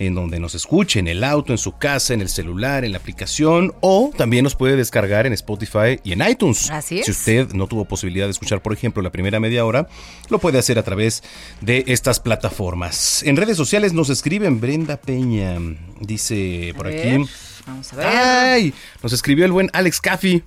en 0.00 0.14
donde 0.16 0.40
nos 0.40 0.56
escuche, 0.56 0.98
en 0.98 1.06
el 1.06 1.22
auto, 1.22 1.52
en 1.52 1.58
su 1.58 1.78
casa, 1.78 2.14
en 2.14 2.20
el 2.20 2.28
celular, 2.28 2.84
en 2.84 2.90
la 2.90 2.98
aplicación, 2.98 3.74
o 3.80 4.10
también 4.16 4.42
nos 4.42 4.56
puede 4.56 4.74
descargar 4.74 5.24
en 5.24 5.34
Spotify 5.34 6.00
y 6.02 6.14
en 6.14 6.28
iTunes. 6.28 6.68
Así 6.72 6.98
es. 6.98 7.04
Si 7.04 7.12
usted 7.12 7.52
no 7.52 7.68
tuvo 7.68 7.84
posibilidad 7.84 8.26
de 8.26 8.32
escuchar, 8.32 8.60
por 8.60 8.72
ejemplo, 8.72 9.04
la 9.04 9.12
primera 9.12 9.38
media 9.38 9.64
hora, 9.64 9.86
lo 10.30 10.40
puede 10.40 10.58
hacer 10.58 10.80
a 10.80 10.82
través 10.82 11.22
de 11.60 11.84
estas 11.86 12.18
plataformas. 12.18 13.22
En 13.22 13.36
redes 13.36 13.56
sociales 13.56 13.92
nos 13.92 14.10
escriben 14.10 14.60
Brenda 14.60 14.96
Peña, 14.96 15.60
dice 16.00 16.74
por 16.76 16.88
aquí. 16.88 17.24
Vamos 17.70 17.92
a 17.92 17.96
ver. 17.96 18.06
¡Ay! 18.06 18.74
Nos 19.02 19.12
escribió 19.12 19.44
el 19.44 19.52
buen 19.52 19.70
Alex 19.72 20.00
Caffi. 20.00 20.42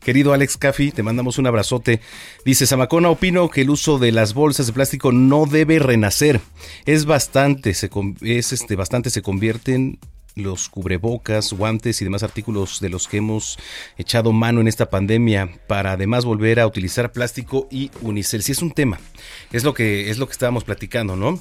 Querido 0.00 0.32
Alex 0.32 0.56
Caffi, 0.56 0.90
te 0.92 1.02
mandamos 1.02 1.38
un 1.38 1.46
abrazote. 1.46 2.00
Dice 2.44 2.66
Samacona, 2.66 3.08
opino 3.08 3.48
que 3.48 3.62
el 3.62 3.70
uso 3.70 3.98
de 3.98 4.12
las 4.12 4.34
bolsas 4.34 4.66
de 4.66 4.72
plástico 4.72 5.12
no 5.12 5.46
debe 5.46 5.78
renacer. 5.78 6.40
Es 6.84 7.06
bastante, 7.06 7.72
se, 7.74 7.90
es 8.20 8.52
este, 8.52 8.76
bastante 8.76 9.10
se 9.10 9.22
convierten 9.22 9.98
los 10.36 10.68
cubrebocas, 10.68 11.52
guantes 11.52 12.00
y 12.02 12.04
demás 12.04 12.22
artículos 12.22 12.80
de 12.80 12.88
los 12.88 13.06
que 13.08 13.18
hemos 13.18 13.58
echado 13.96 14.32
mano 14.32 14.60
en 14.60 14.68
esta 14.68 14.90
pandemia 14.90 15.60
para 15.68 15.92
además 15.92 16.24
volver 16.24 16.60
a 16.60 16.66
utilizar 16.66 17.12
plástico 17.12 17.68
y 17.70 17.90
unicel. 18.02 18.42
Si 18.42 18.52
es 18.52 18.60
un 18.62 18.72
tema, 18.72 18.98
es 19.52 19.64
lo 19.64 19.74
que 19.74 20.10
es 20.10 20.18
lo 20.18 20.26
que 20.26 20.32
estábamos 20.32 20.64
platicando, 20.64 21.16
¿no? 21.16 21.40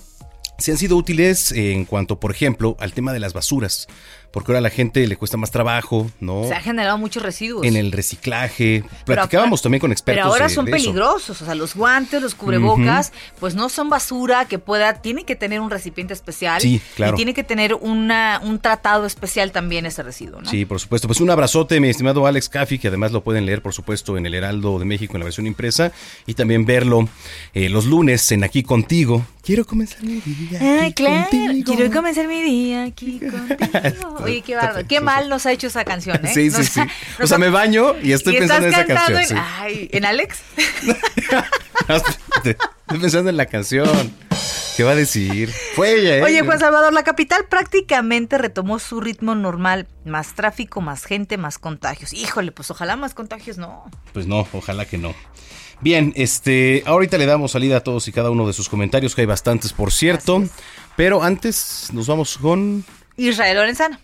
Si 0.59 0.71
han 0.71 0.77
sido 0.77 0.95
útiles 0.95 1.51
en 1.51 1.83
cuanto, 1.85 2.19
por 2.19 2.31
ejemplo, 2.31 2.77
al 2.79 2.93
tema 2.93 3.11
de 3.11 3.19
las 3.19 3.33
basuras, 3.33 3.87
porque 4.33 4.51
ahora 4.51 4.57
a 4.57 4.61
la 4.61 4.71
gente 4.71 5.05
le 5.05 5.15
cuesta 5.15 5.37
más 5.37 5.51
trabajo, 5.51 6.09
¿no? 6.19 6.45
Se 6.47 6.55
han 6.55 6.63
generado 6.63 6.97
muchos 6.97 7.21
residuos. 7.21 7.63
En 7.65 7.75
el 7.75 7.91
reciclaje. 7.91 8.83
Platicábamos 9.05 9.61
también 9.61 9.79
con 9.79 9.91
expertos. 9.91 10.21
Pero 10.23 10.33
ahora 10.33 10.47
de- 10.47 10.53
son 10.55 10.65
de 10.65 10.71
peligrosos, 10.71 11.39
o 11.39 11.45
sea, 11.45 11.53
los 11.53 11.75
guantes, 11.75 12.19
los 12.19 12.33
cubrebocas, 12.33 13.13
pues 13.39 13.53
no 13.53 13.69
son 13.69 13.89
basura 13.89 14.45
que 14.45 14.57
pueda, 14.57 15.01
tiene 15.01 15.23
que 15.23 15.35
tener 15.35 15.59
un 15.59 15.69
recipiente 15.69 16.13
especial. 16.15 16.59
Sí, 16.59 16.81
claro. 16.95 17.13
Y 17.13 17.15
tiene 17.17 17.35
que 17.35 17.43
tener 17.43 17.75
una, 17.75 18.41
un 18.43 18.57
tratado 18.59 19.05
especial 19.05 19.51
también 19.51 19.85
ese 19.85 20.01
residuo, 20.01 20.41
¿no? 20.41 20.49
Sí, 20.49 20.65
por 20.65 20.79
supuesto. 20.79 21.07
Pues 21.07 21.21
un 21.21 21.29
abrazote, 21.29 21.79
mi 21.79 21.89
estimado 21.89 22.25
Alex 22.25 22.49
Caffi, 22.49 22.79
que 22.79 22.87
además 22.87 23.11
lo 23.11 23.23
pueden 23.23 23.45
leer, 23.45 23.61
por 23.61 23.73
supuesto, 23.73 24.17
en 24.17 24.25
el 24.25 24.33
Heraldo 24.33 24.79
de 24.79 24.85
México 24.85 25.13
en 25.15 25.19
la 25.19 25.25
versión 25.25 25.45
impresa 25.45 25.91
y 26.25 26.33
también 26.33 26.65
verlo 26.65 27.07
eh, 27.53 27.69
los 27.69 27.85
lunes 27.85 28.31
en 28.31 28.43
Aquí 28.43 28.63
Contigo. 28.63 29.23
Quiero 29.43 29.65
comenzar 29.65 30.01
mi 30.03 30.21
día. 30.21 30.57
Ay, 30.59 30.79
aquí 30.91 31.03
claro. 31.03 31.29
contigo. 31.29 31.75
Quiero 31.75 31.93
comenzar 31.93 32.27
mi 32.29 32.41
día 32.41 32.83
aquí 32.85 33.19
contigo. 33.19 34.22
Oye, 34.25 34.41
qué 34.41 34.55
bárbaro. 34.55 34.87
Qué 34.87 35.01
mal 35.01 35.29
nos 35.29 35.45
ha 35.45 35.51
hecho 35.51 35.67
esa 35.67 35.83
canción, 35.85 36.25
¿eh? 36.25 36.31
Sí, 36.33 36.49
sí, 36.51 36.57
Nos 36.57 36.67
sí. 36.67 36.79
ha- 36.79 36.87
O 37.23 37.27
sea, 37.27 37.37
me 37.37 37.49
baño 37.49 37.95
y 38.01 38.11
estoy 38.13 38.35
y 38.35 38.39
pensando 38.39 38.67
en 38.67 38.73
esa 38.73 38.85
canción. 38.85 39.19
En, 39.21 39.27
sí. 39.27 39.35
ay, 39.37 39.89
¿en 39.91 40.05
Alex? 40.05 40.39
Estoy 41.89 42.99
pensando 42.99 43.29
en 43.29 43.37
la 43.37 43.45
canción. 43.45 43.87
¿Qué 44.75 44.83
va 44.83 44.91
a 44.91 44.95
decir? 44.95 45.51
Fue 45.75 45.93
ella, 45.99 46.17
¿eh? 46.17 46.23
Oye, 46.23 46.41
Juan 46.41 46.59
Salvador, 46.59 46.93
la 46.93 47.03
capital 47.03 47.45
prácticamente 47.47 48.37
retomó 48.39 48.79
su 48.79 49.01
ritmo 49.01 49.35
normal. 49.35 49.87
Más 50.05 50.33
tráfico, 50.33 50.81
más 50.81 51.05
gente, 51.05 51.37
más 51.37 51.59
contagios. 51.59 52.11
Híjole, 52.13 52.51
pues 52.51 52.71
ojalá 52.71 52.95
más 52.95 53.13
contagios, 53.13 53.57
no. 53.57 53.85
Pues 54.13 54.25
no, 54.25 54.47
ojalá 54.51 54.85
que 54.85 54.97
no. 54.97 55.13
Bien, 55.81 56.13
este, 56.15 56.81
ahorita 56.85 57.17
le 57.17 57.25
damos 57.25 57.51
salida 57.51 57.77
a 57.77 57.79
todos 57.81 58.07
y 58.07 58.11
cada 58.11 58.31
uno 58.31 58.47
de 58.47 58.53
sus 58.53 58.67
comentarios, 58.69 59.13
que 59.15 59.21
hay 59.21 59.27
bastantes, 59.27 59.73
por 59.73 59.91
cierto. 59.91 60.43
Pero 60.95 61.21
antes 61.21 61.89
nos 61.93 62.07
vamos 62.07 62.37
con. 62.37 62.83
Israel 63.15 63.57
Lorenzana. 63.57 63.99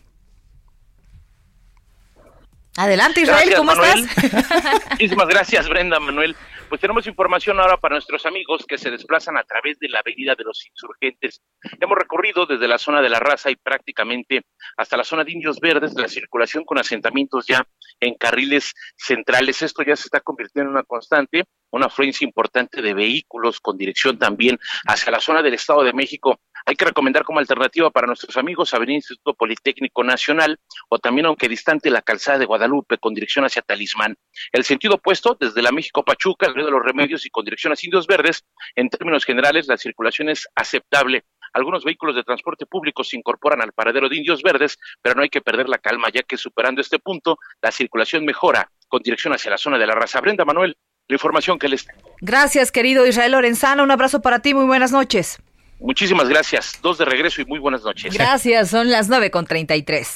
Adelante, 2.77 3.21
Israel, 3.21 3.49
Gracias, 3.49 3.60
¿cómo 3.60 3.75
Manuel. 3.75 4.10
estás? 4.15 4.89
Muchísimas 4.91 5.27
gracias, 5.27 5.67
Brenda 5.69 5.99
Manuel. 5.99 6.36
Pues 6.69 6.79
tenemos 6.79 7.08
información 7.08 7.60
ahora 7.60 7.77
para 7.77 7.95
nuestros 7.95 8.27
amigos 8.27 8.63
que 8.67 8.77
se 8.77 8.91
desplazan 8.91 9.38
a 9.38 9.43
través 9.43 9.79
de 9.79 9.89
la 9.89 9.99
Avenida 9.99 10.36
de 10.36 10.43
los 10.43 10.63
Insurgentes. 10.67 11.41
Hemos 11.82 11.97
recorrido 11.97 12.45
desde 12.45 12.67
la 12.67 12.77
zona 12.77 13.01
de 13.01 13.10
la 13.10 13.19
raza 13.19 13.49
y 13.49 13.55
prácticamente 13.55 14.43
hasta 14.77 14.95
la 14.95 15.03
zona 15.03 15.23
de 15.23 15.32
Indios 15.32 15.60
Verdes, 15.60 15.95
la 15.95 16.08
circulación 16.08 16.63
con 16.65 16.77
asentamientos 16.77 17.47
ya 17.47 17.65
en 17.99 18.13
carriles 18.13 18.75
centrales. 18.95 19.63
Esto 19.63 19.82
ya 19.82 19.95
se 19.95 20.03
está 20.03 20.19
convirtiendo 20.19 20.69
en 20.69 20.75
una 20.75 20.84
constante, 20.84 21.45
una 21.71 21.88
afluencia 21.88 22.23
importante 22.23 22.84
de 22.84 22.93
vehículos 22.93 23.60
con 23.60 23.75
dirección 23.75 24.19
también 24.19 24.60
hacia 24.86 25.12
la 25.12 25.19
zona 25.19 25.41
del 25.41 25.55
Estado 25.55 25.84
de 25.84 25.93
México. 25.93 26.39
Hay 26.65 26.76
que 26.76 26.86
recomendar 26.86 27.24
como 27.24 27.39
alternativa 27.39 27.89
para 27.89 28.08
nuestros 28.08 28.36
amigos 28.38 28.74
Avenida 28.74 28.95
Instituto 28.95 29.34
Politécnico 29.34 30.04
Nacional 30.04 30.60
o 30.89 31.00
también, 31.00 31.26
aunque 31.26 31.48
distante, 31.48 31.89
la 31.89 32.02
calzada 32.02 32.38
de 32.38 32.45
Guadalupe 32.45 32.98
con 32.98 33.13
dirección 33.13 33.45
hacia 33.45 33.62
Talismán. 33.62 34.17
El 34.52 34.63
sentido 34.63 34.95
opuesto, 34.95 35.38
desde 35.39 35.62
la 35.62 35.72
México 35.72 36.04
Pachuca, 36.04 36.48
el 36.48 36.56
río 36.56 36.65
de 36.65 36.72
los 36.72 36.84
Remedios 36.84 37.26
y 37.26 37.30
con 37.30 37.45
dirección 37.45 37.74
hacia 37.74 37.88
Indios 37.88 38.08
Verdes, 38.08 38.45
en 38.76 38.89
términos 38.89 39.26
generales, 39.26 39.67
la 39.67 39.78
circulación 39.78 40.30
es 40.30 40.48
aceptable. 40.56 41.26
Algunos 41.54 41.84
vehículos 41.84 42.15
de 42.15 42.24
transporte 42.24 42.65
público 42.65 43.04
se 43.04 43.17
incorporan 43.17 43.62
al 43.62 43.74
paradero 43.74 44.08
de 44.08 44.17
Indios 44.17 44.43
Verdes, 44.43 44.78
pero 45.02 45.15
no 45.15 45.24
hay 45.24 45.30
que 45.30 45.41
perder 45.41 45.67
la 45.67 45.78
calma, 45.78 46.10
ya 46.13 46.24
que 46.24 46.38
superando 46.38 46.82
este 46.82 47.00
punto, 47.00 47.38
la 47.62 47.72
circulación 47.72 48.26
mejora 48.26 48.69
con 48.88 49.02
dirección 49.02 49.34
hacia 49.34 49.52
la 49.52 49.58
zona 49.58 49.78
de 49.78 49.88
la 49.88 49.95
raza. 49.95 50.22
Brenda 50.22 50.45
Manuel, 50.45 50.78
la 51.08 51.15
información 51.15 51.58
que 51.58 51.69
les 51.69 51.86
tengo. 51.86 52.15
Gracias, 52.22 52.72
querido 52.72 53.06
Israel 53.06 53.32
Lorenzana. 53.32 53.84
Un 53.84 53.91
abrazo 53.91 54.22
para 54.22 54.39
ti. 54.39 54.54
Muy 54.54 54.65
buenas 54.65 54.91
noches. 54.91 55.39
Muchísimas 55.80 56.28
gracias. 56.28 56.80
Dos 56.82 56.98
de 56.98 57.06
regreso 57.06 57.42
y 57.42 57.46
muy 57.46 57.60
buenas 57.60 57.84
noches. 57.84 58.13
Gracias. 58.13 58.70
Son 58.70 58.89
las 58.89 59.08
9 59.10 59.32
con 59.32 59.46
33. 59.46 60.08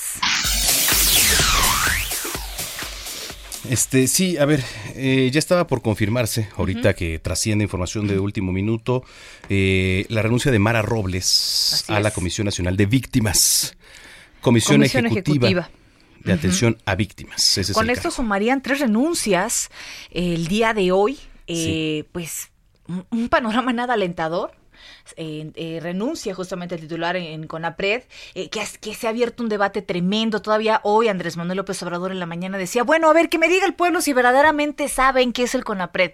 Este, 3.70 4.08
sí, 4.08 4.38
a 4.38 4.46
ver, 4.46 4.62
eh, 4.96 5.30
ya 5.32 5.40
estaba 5.40 5.68
por 5.68 5.82
confirmarse, 5.82 6.50
ahorita 6.58 6.94
que 6.96 7.18
trasciende 7.20 7.64
información 7.64 8.08
de 8.08 8.20
último 8.20 8.52
minuto, 8.52 9.06
eh, 9.48 10.06
la 10.10 10.22
renuncia 10.22 10.52
de 10.52 10.60
Mara 10.60 10.82
Robles 10.82 11.72
Así 11.74 11.94
a 11.94 12.02
la. 12.02 12.12
Comisión 12.12 12.44
Nacional 12.46 12.76
de 12.76 12.86
Víctimas. 12.86 13.78
Comisión, 14.42 14.78
Comisión 14.78 15.06
Ejecutiva, 15.06 15.48
Ejecutiva. 15.48 15.70
de 16.26 16.34
Atención 16.34 16.78
a 16.86 16.96
Víctimas. 16.96 17.58
Ese 17.58 17.72
es 17.72 17.74
Con 17.74 17.86
el 17.90 17.92
esto 17.96 18.12
sumarían 18.12 18.62
tres 18.62 18.82
renuncias 18.82 19.72
eh, 20.12 20.34
el 20.36 20.48
día 20.48 20.74
de 20.74 20.92
hoy. 20.92 21.18
Eh, 21.48 22.04
Pues 22.12 22.50
un, 22.88 23.06
un 23.12 23.30
panorama 23.30 23.72
nada 23.72 23.94
alentador. 23.94 24.52
Eh, 25.18 25.52
eh, 25.56 25.80
renuncia 25.82 26.34
justamente 26.34 26.76
el 26.76 26.82
titular 26.82 27.16
en, 27.16 27.24
en 27.24 27.48
CONAPRED, 27.48 28.04
eh, 28.36 28.50
que, 28.50 28.62
has- 28.62 28.78
que 28.78 28.94
se 28.96 29.08
ha 29.08 29.10
abierto 29.12 29.44
un 29.44 29.50
debate 29.50 29.82
tremendo. 29.82 30.42
Todavía 30.42 30.80
hoy 30.84 31.08
Andrés 31.08 31.38
Manuel 31.38 31.58
López 31.58 31.82
Obrador 31.84 32.12
en 32.12 32.20
la 32.20 32.26
mañana 32.26 32.58
decía, 32.58 32.84
bueno, 32.84 33.10
a 33.10 33.14
ver, 33.14 33.30
que 33.30 33.38
me 33.40 33.48
diga 33.50 33.66
el 33.66 33.74
pueblo 33.74 34.02
si 34.02 34.14
verdaderamente 34.14 34.88
saben 34.88 35.34
qué 35.34 35.44
es 35.44 35.56
el 35.56 35.64
CONAPRED. 35.64 36.12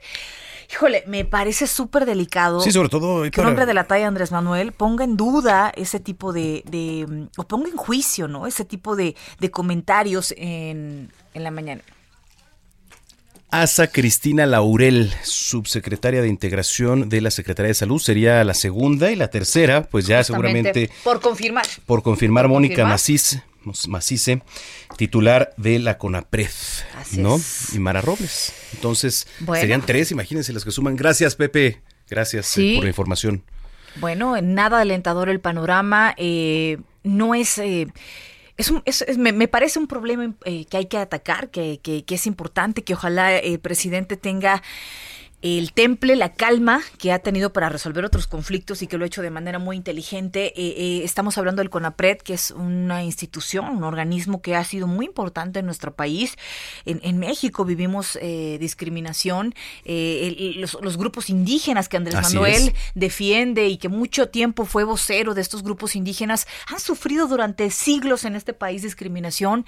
Híjole, 0.71 1.03
me 1.07 1.25
parece 1.25 1.65
súper 1.65 2.05
delicado. 2.05 2.59
Sí, 2.61 2.71
sobre 2.71 2.89
todo 2.89 3.23
que 3.31 3.41
un 3.41 3.47
hombre 3.47 3.65
de 3.65 3.73
la 3.73 3.85
talla 3.85 4.07
Andrés 4.07 4.31
Manuel 4.31 4.71
ponga 4.71 5.03
en 5.03 5.17
duda 5.17 5.71
ese 5.75 5.99
tipo 5.99 6.31
de, 6.31 6.61
de 6.67 7.27
o 7.37 7.43
ponga 7.47 7.69
en 7.69 7.75
juicio, 7.75 8.27
¿no? 8.27 8.45
Ese 8.45 8.65
tipo 8.65 8.95
de, 8.95 9.15
de 9.39 9.49
comentarios 9.49 10.31
en, 10.37 11.11
en 11.33 11.43
la 11.43 11.49
mañana. 11.49 11.81
Asa 13.51 13.87
Cristina 13.87 14.45
Laurel, 14.45 15.11
subsecretaria 15.23 16.21
de 16.21 16.27
Integración 16.27 17.09
de 17.09 17.19
la 17.19 17.31
Secretaría 17.31 17.69
de 17.69 17.73
Salud, 17.73 17.99
sería 17.99 18.43
la 18.43 18.53
segunda 18.53 19.11
y 19.11 19.15
la 19.15 19.29
tercera, 19.29 19.83
pues 19.89 20.05
ya 20.05 20.23
seguramente 20.23 20.91
por 21.03 21.19
confirmar. 21.19 21.65
Por 21.87 22.03
confirmar 22.03 22.47
Mónica 22.47 22.85
Macice, 22.85 23.43
Macice, 23.87 24.43
titular 24.97 25.51
de 25.57 25.79
la 25.79 25.97
CONAPRED, 25.97 26.51
¿no? 27.13 27.41
Y 27.73 27.79
Mara 27.79 28.01
Robles. 28.01 28.53
Entonces, 28.73 29.27
serían 29.55 29.83
tres, 29.83 30.11
imagínense 30.11 30.53
las 30.53 30.63
que 30.63 30.71
suman. 30.71 30.95
Gracias, 30.95 31.35
Pepe. 31.35 31.81
Gracias 32.07 32.55
eh, 32.57 32.73
por 32.75 32.83
la 32.83 32.89
información. 32.89 33.43
Bueno, 33.95 34.39
nada 34.41 34.81
alentador 34.81 35.27
el 35.27 35.39
panorama. 35.39 36.13
Eh, 36.17 36.77
no 37.03 37.33
es 37.33 37.57
eh, 37.57 37.87
es, 38.59 39.17
me, 39.17 39.47
parece 39.47 39.79
un 39.79 39.87
problema 39.87 40.33
eh, 40.43 40.65
que 40.65 40.77
hay 40.77 40.85
que 40.87 40.97
atacar, 40.97 41.49
que, 41.49 41.79
que, 41.81 42.03
que, 42.03 42.15
es 42.15 42.27
importante, 42.27 42.83
que 42.83 42.93
ojalá 42.93 43.37
el 43.37 43.59
presidente 43.59 44.17
tenga 44.17 44.61
el 45.41 45.71
temple, 45.71 46.17
la 46.17 46.33
calma 46.33 46.81
que 46.97 47.13
ha 47.13 47.19
tenido 47.19 47.53
para 47.53 47.69
resolver 47.69 48.03
otros 48.03 48.27
conflictos 48.27 48.81
y 48.81 48.87
que 48.87 48.97
lo 48.97 49.05
ha 49.05 49.07
hecho 49.07 49.21
de 49.21 49.29
manera 49.29 49.57
muy 49.57 49.77
inteligente. 49.77 50.47
Eh, 50.47 50.75
eh, 50.77 51.01
estamos 51.03 51.37
hablando 51.37 51.61
del 51.61 51.69
CONAPRED, 51.69 52.17
que 52.17 52.33
es 52.33 52.51
una 52.51 53.03
institución, 53.03 53.77
un 53.77 53.83
organismo 53.83 54.41
que 54.41 54.55
ha 54.55 54.63
sido 54.65 54.87
muy 54.87 55.05
importante 55.05 55.59
en 55.59 55.65
nuestro 55.65 55.95
país. 55.95 56.35
En, 56.85 57.19
México 57.19 57.65
vivimos 57.65 58.17
eh, 58.21 58.57
discriminación. 58.59 59.53
los, 59.85 60.97
grupos 60.97 61.29
indígenas 61.29 61.87
que 61.89 61.97
Andrés 61.97 62.15
Manuel 62.21 62.73
defiende 62.95 63.67
y 63.67 63.77
que 63.77 63.89
mucho 63.89 64.29
tiempo 64.29 64.65
fue 64.65 64.83
vocero 64.83 65.33
de 65.33 65.41
estos 65.41 65.63
grupos 65.63 65.95
indígenas 65.95 66.47
han 66.67 66.79
sufrido 66.79 67.27
durante 67.27 67.69
siglos 67.71 68.25
en 68.25 68.35
este 68.35 68.53
país 68.53 68.81
discriminación. 68.81 69.65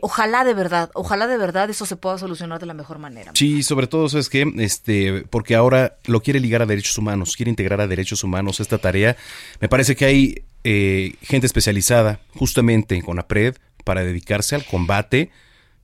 ojalá 0.00 0.44
de 0.44 0.54
verdad, 0.54 0.90
ojalá 0.94 1.26
de 1.26 1.36
verdad 1.36 1.70
eso 1.70 1.86
se 1.86 1.96
pueda 1.96 2.18
solucionar 2.18 2.60
de 2.60 2.66
la 2.66 2.74
mejor 2.74 2.98
manera. 2.98 3.32
Sí, 3.34 3.62
sobre 3.62 3.86
todo, 3.86 4.06
es 4.06 4.28
que 4.28 4.50
este 4.58 4.89
este, 4.90 5.26
porque 5.28 5.54
ahora 5.54 5.98
lo 6.06 6.20
quiere 6.20 6.40
ligar 6.40 6.62
a 6.62 6.66
derechos 6.66 6.98
humanos, 6.98 7.36
quiere 7.36 7.50
integrar 7.50 7.80
a 7.80 7.86
derechos 7.86 8.24
humanos 8.24 8.60
esta 8.60 8.78
tarea. 8.78 9.16
Me 9.60 9.68
parece 9.68 9.96
que 9.96 10.04
hay 10.04 10.44
eh, 10.64 11.14
gente 11.22 11.46
especializada 11.46 12.20
justamente 12.34 12.94
en 12.94 13.02
CONAPRED 13.02 13.56
para 13.84 14.04
dedicarse 14.04 14.54
al 14.54 14.64
combate, 14.64 15.30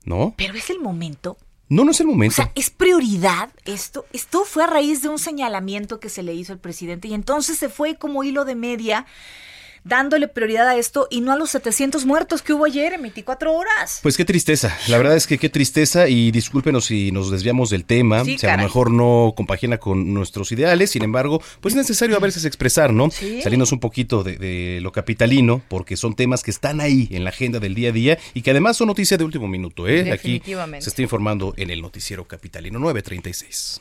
¿no? 0.05 0.35
Pero 0.37 0.55
es 0.55 0.71
el 0.71 0.81
momento. 0.81 1.38
No, 1.69 1.85
no 1.85 1.90
es 1.90 2.01
el 2.01 2.07
momento. 2.07 2.35
O 2.35 2.37
sea, 2.37 2.53
es 2.55 2.71
prioridad 2.71 3.51
esto. 3.64 4.07
Esto 4.12 4.45
fue 4.45 4.64
a 4.64 4.69
raíz 4.69 5.03
de 5.03 5.09
un 5.09 5.19
señalamiento 5.19 5.99
que 5.99 6.09
se 6.09 6.23
le 6.23 6.35
hizo 6.35 6.53
al 6.53 6.61
presidente 6.61 7.09
y 7.09 7.14
entonces 7.14 7.59
se 7.59 7.69
fue 7.69 7.97
como 7.97 8.23
hilo 8.23 8.45
de 8.45 8.55
media 8.55 9.07
dándole 9.87 10.29
prioridad 10.29 10.68
a 10.68 10.77
esto 10.77 11.07
y 11.11 11.20
no 11.20 11.33
a 11.33 11.37
los 11.37 11.51
700 11.51 12.05
muertos 12.07 12.42
que 12.42 12.53
hubo 12.53 12.64
ayer 12.64 12.92
en 12.92 13.03
24 13.03 13.55
horas. 13.55 14.01
Pues 14.03 14.16
qué 14.16 14.25
tristeza, 14.25 14.77
la 14.88 14.99
verdad 14.99 15.16
es 15.16 15.27
que 15.27 15.38
qué 15.38 15.49
tristeza 15.49 16.09
y 16.09 16.31
discúlpenos 16.31 16.87
si 16.87 17.12
nos 17.12 17.31
desviamos 17.31 17.70
del 17.70 17.85
tema, 17.85 18.25
si 18.25 18.44
a 18.46 18.57
lo 18.57 18.62
mejor 18.64 18.90
no 18.90 19.35
compagina 19.37 19.79
con 19.79 20.12
nuestros 20.12 20.51
ideales, 20.53 20.90
sin 20.90 21.05
embargo, 21.05 21.40
pues 21.61 21.75
es 21.75 21.79
necesario 21.79 22.16
a 22.16 22.20
veces 22.20 22.44
expresar, 22.44 22.92
¿no? 22.92 23.11
Salirnos 23.11 23.72
un 23.72 23.81
poquito 23.81 24.25
de, 24.25 24.79
lo 24.83 24.92
capitalino, 24.92 25.62
porque 25.68 25.96
son 25.96 26.14
temas 26.14 26.42
que 26.42 26.51
están 26.51 26.81
ahí 26.81 27.09
en 27.12 27.25
la 27.25 27.31
agenda 27.31 27.61
del 27.61 27.75
día 27.75 27.90
a 27.90 27.92
día 27.92 28.18
y 28.35 28.42
que 28.42 28.51
además 28.51 28.77
son 28.77 28.88
noticias 28.88 29.18
de 29.18 29.25
último 29.25 29.46
minuto, 29.46 29.88
¿eh? 29.88 30.12
Aquí 30.12 30.42
se 30.44 30.88
está 30.88 31.03
informando 31.03 31.55
en 31.57 31.70
el 31.70 31.81
noticiero 31.81 32.27
capitalino 32.27 32.79
936. 32.79 33.81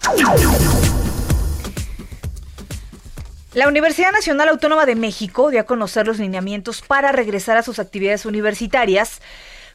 La 3.56 3.70
Universidad 3.70 4.12
Nacional 4.12 4.50
Autónoma 4.50 4.86
de 4.86 4.96
México 4.96 5.50
dio 5.50 5.62
a 5.62 5.64
conocer 5.64 6.06
los 6.06 6.20
lineamientos 6.20 6.82
para 6.82 7.14
regresar 7.14 7.56
a 7.56 7.64
sus 7.64 7.80
actividades 7.80 8.26
universitarias 8.26 9.22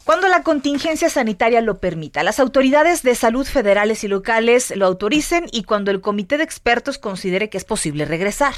cuando 0.04 0.28
la 0.28 0.42
contingencia 0.42 1.08
sanitaria 1.08 1.62
lo 1.62 1.78
permita. 1.78 2.22
Las 2.22 2.40
autoridades 2.40 3.02
de 3.02 3.14
salud 3.14 3.46
federales 3.46 4.04
y 4.04 4.08
locales 4.08 4.70
lo 4.76 4.84
autoricen 4.84 5.46
y 5.50 5.62
cuando 5.62 5.90
el 5.90 6.02
comité 6.02 6.36
de 6.36 6.44
expertos 6.44 6.98
considere 6.98 7.48
que 7.48 7.56
es 7.56 7.64
posible 7.64 8.04
regresar. 8.04 8.52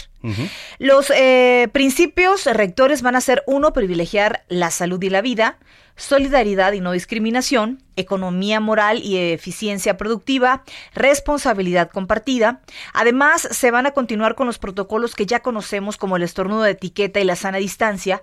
Los 0.80 1.12
eh, 1.14 1.68
principios 1.70 2.46
rectores 2.46 3.02
van 3.02 3.14
a 3.14 3.20
ser 3.20 3.44
uno, 3.46 3.72
privilegiar 3.72 4.44
la 4.48 4.72
salud 4.72 5.00
y 5.04 5.11
la 5.11 5.22
vida, 5.22 5.58
solidaridad 5.96 6.72
y 6.72 6.81
no 6.81 6.92
discriminación, 6.92 7.83
economía 7.96 8.61
moral 8.61 9.00
y 9.02 9.16
eficiencia 9.16 9.96
productiva, 9.96 10.64
responsabilidad 10.94 11.90
compartida. 11.90 12.61
Además, 12.92 13.48
se 13.50 13.70
van 13.70 13.87
a 13.87 13.92
continuar 13.92 14.35
con 14.35 14.46
los 14.46 14.59
protocolos 14.59 15.14
que 15.14 15.26
ya 15.26 15.40
conocemos 15.40 15.96
como 15.96 16.16
el 16.16 16.22
estornudo 16.22 16.62
de 16.62 16.72
etiqueta 16.72 17.20
y 17.20 17.24
la 17.24 17.37
sana 17.37 17.59
distancia. 17.59 18.22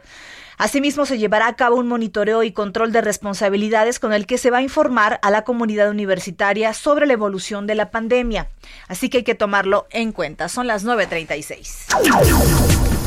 Asimismo, 0.58 1.06
se 1.06 1.18
llevará 1.18 1.48
a 1.48 1.56
cabo 1.56 1.78
un 1.78 1.88
monitoreo 1.88 2.44
y 2.44 2.52
control 2.52 2.92
de 2.92 3.00
responsabilidades 3.00 3.98
con 3.98 4.12
el 4.12 4.26
que 4.26 4.38
se 4.38 4.52
va 4.52 4.58
a 4.58 4.62
informar 4.62 5.20
a 5.22 5.32
la 5.32 5.44
comunidad 5.44 5.90
universitaria 5.90 6.74
sobre 6.74 7.08
la 7.08 7.14
evolución 7.14 7.66
de 7.66 7.76
la 7.76 7.92
pandemia. 7.92 8.50
Así 8.90 9.10
que 9.10 9.20
hay 9.20 9.24
que 9.24 9.36
tomarlo 9.36 9.88
en 9.90 10.12
cuenta. 10.12 10.50
Son 10.50 10.68
las 10.68 10.86
9.36. 10.86 12.99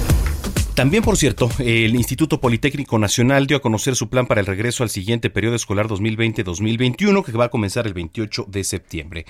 También, 0.74 1.02
por 1.02 1.18
cierto, 1.18 1.50
el 1.58 1.94
Instituto 1.94 2.40
Politécnico 2.40 2.98
Nacional 2.98 3.46
dio 3.46 3.58
a 3.58 3.62
conocer 3.62 3.94
su 3.94 4.08
plan 4.08 4.26
para 4.26 4.40
el 4.40 4.46
regreso 4.46 4.82
al 4.82 4.88
siguiente 4.88 5.28
periodo 5.28 5.54
escolar 5.54 5.87
2020-2021, 5.87 7.24
que 7.24 7.32
va 7.32 7.44
a 7.44 7.50
comenzar 7.50 7.87
el 7.87 7.92
28 7.92 8.46
de 8.48 8.64
septiembre. 8.64 9.26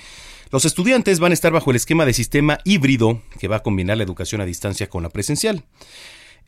Los 0.53 0.65
estudiantes 0.65 1.19
van 1.19 1.33
a 1.33 1.35
estar 1.35 1.53
bajo 1.53 1.71
el 1.71 1.77
esquema 1.77 2.07
de 2.07 2.13
sistema 2.13 2.59
híbrido, 2.65 3.21
que 3.41 3.49
va 3.49 3.57
a 3.57 3.63
combinar 3.63 3.97
la 3.97 4.05
educación 4.05 4.41
a 4.41 4.47
distancia 4.47 4.89
con 4.89 5.03
la 5.03 5.09
presencial. 5.09 5.65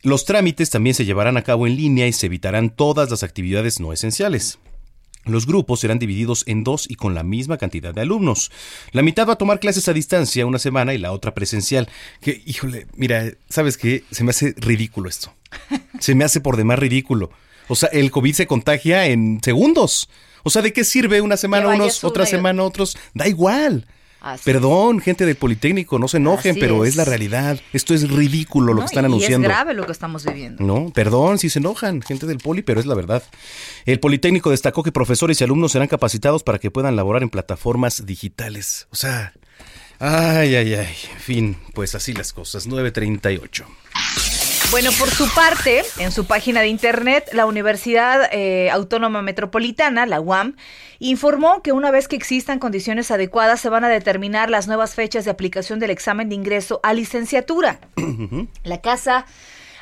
Los 0.02 0.26
trámites 0.26 0.70
también 0.70 0.94
se 0.94 1.04
llevarán 1.04 1.37
a 1.37 1.42
cabo 1.42 1.66
en 1.66 1.76
línea 1.76 2.07
y 2.07 2.12
se 2.12 2.26
evitarán 2.26 2.70
todas 2.70 3.11
las 3.11 3.24
actividades 3.24 3.80
no 3.80 3.92
esenciales. 3.92 4.61
Los 5.25 5.47
grupos 5.47 5.81
serán 5.81 5.99
divididos 5.99 6.45
en 6.47 6.65
dos 6.65 6.87
y 6.89 6.97
con 6.97 7.15
la 7.15 7.23
misma 7.23 7.57
cantidad 7.57 7.95
de 7.95 8.03
alumnos. 8.03 8.51
La 8.93 9.03
mitad 9.03 9.27
va 9.27 9.35
a 9.35 9.39
tomar 9.39 9.61
clases 9.61 9.89
a 9.89 9.93
distancia 9.93 10.47
una 10.47 10.59
semana 10.59 10.95
y 10.95 10.99
la 10.99 11.13
otra 11.13 11.35
presencial. 11.35 11.89
Que, 12.21 12.43
híjole, 12.45 12.87
mira, 12.95 13.33
¿sabes 13.49 13.77
qué? 13.77 14.05
Se 14.11 14.25
me 14.25 14.31
hace 14.31 14.55
ridículo 14.59 15.09
esto. 15.09 15.33
Se 15.99 16.15
me 16.15 16.25
hace 16.25 16.41
por 16.41 16.57
demás 16.57 16.79
ridículo. 16.79 17.31
O 17.69 17.77
sea, 17.77 17.89
el 17.93 18.11
COVID 18.11 18.35
se 18.35 18.47
contagia 18.47 19.07
en 19.07 19.41
segundos. 19.43 20.09
O 20.43 20.51
sea, 20.51 20.63
¿de 20.63 20.73
qué 20.73 20.85
sirve 20.85 21.21
una 21.23 21.37
semana 21.37 21.69
unos, 21.69 22.05
otra 22.05 22.27
semana 22.27 22.63
otros? 22.63 22.99
Da 23.15 23.27
igual. 23.27 23.87
Perdón, 24.45 25.01
gente 25.01 25.27
del 25.27 25.37
Politécnico, 25.37 25.99
no 25.99 26.09
se 26.09 26.17
enojen, 26.17 26.57
pero 26.59 26.85
es. 26.85 26.97
la 26.97 27.05
realidad. 27.05 27.61
Esto 27.73 27.95
es 27.95 28.09
ridículo 28.11 28.73
lo 28.73 28.81
que 28.81 28.87
están 28.87 29.05
anunciando. 29.05 29.47
es 29.47 29.53
grave 29.53 29.75
lo 29.75 29.87
que 29.87 29.93
estamos 29.93 30.25
viviendo. 30.25 30.65
No, 30.65 30.91
perdón 30.93 31.39
si 31.39 31.51
se 31.51 31.59
enojan, 31.59 32.03
gente 32.03 32.27
del 32.27 32.39
Poli, 32.39 32.63
pero 32.63 32.81
es 32.81 32.87
la 32.87 32.95
verdad. 32.95 33.23
El 33.85 34.01
Politécnico 34.01 34.51
destacó 34.51 34.83
que 34.83 34.93
profesores 34.93 35.41
y 35.41 35.45
alumnos 35.45 35.73
serán 35.73 35.89
capacitados 35.89 36.43
para 36.43 36.59
que 36.59 36.71
puedan 36.71 36.97
laborar 36.97 37.23
en 37.23 37.31
plataformas 37.31 38.07
digitales. 38.07 38.87
O 38.91 38.97
sea, 38.97 39.33
ay, 39.99 40.55
ay, 40.55 40.75
ay. 40.75 40.97
En 41.15 41.21
fin, 41.21 41.57
pues 41.75 41.95
así 41.95 42.13
las 42.13 42.33
cosas. 42.33 42.67
938. 42.67 43.67
Bueno, 44.75 44.91
por 44.99 45.09
su 45.09 45.33
parte, 45.33 45.85
en 45.99 46.11
su 46.11 46.25
página 46.25 46.61
de 46.61 46.67
internet, 46.67 47.29
la 47.33 47.47
Universidad 47.47 48.29
eh, 48.33 48.71
Autónoma 48.73 49.23
Metropolitana, 49.23 50.05
la 50.05 50.21
UAM, 50.21 50.57
informó 50.99 51.63
que 51.63 51.71
una 51.71 51.93
vez 51.93 52.09
que 52.09 52.17
existan 52.17 52.59
condiciones 52.59 53.13
adecuadas, 53.13 53.61
se 53.61 53.69
van 53.69 53.85
a 53.85 53.89
determinar 53.89 54.51
las 54.51 54.67
nuevas 54.67 54.97
fechas 54.97 55.25
de 55.25 55.31
aplicación 55.31 55.79
del 55.79 55.91
examen 55.91 56.29
de 56.29 56.35
ingreso 56.35 56.81
a 56.83 56.93
licenciatura. 56.93 57.79
La 58.65 58.81
casa 58.81 59.27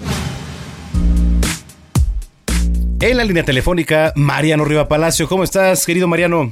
En 3.03 3.17
la 3.19 3.25
línea 3.25 3.45
telefónica, 3.45 4.15
Mariano 4.17 4.65
Riva 4.65 4.89
Palacio. 4.89 5.29
¿Cómo 5.29 5.45
estás, 5.45 5.85
querido 5.85 6.09
Mariano? 6.09 6.51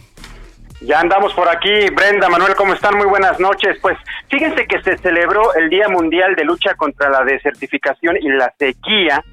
Ya 0.83 1.01
andamos 1.01 1.33
por 1.33 1.49
aquí, 1.49 1.89
Brenda, 1.95 2.29
Manuel, 2.29 2.55
¿cómo 2.57 2.74
están? 2.74 2.99
Muy 2.99 3.07
buenas 3.07 3.41
noches. 3.41 3.79
Pues 3.81 3.97
fíjense 4.29 4.66
que 4.66 4.83
se 4.83 4.99
celebró 4.99 5.55
el 5.55 5.70
Día 5.70 5.89
Mundial 5.89 6.35
de 6.37 6.45
Lucha 6.45 6.74
contra 6.74 7.09
la 7.09 7.24
Desertificación 7.24 8.18
y 8.20 8.29
la 8.29 8.53
Sequía 8.59 9.24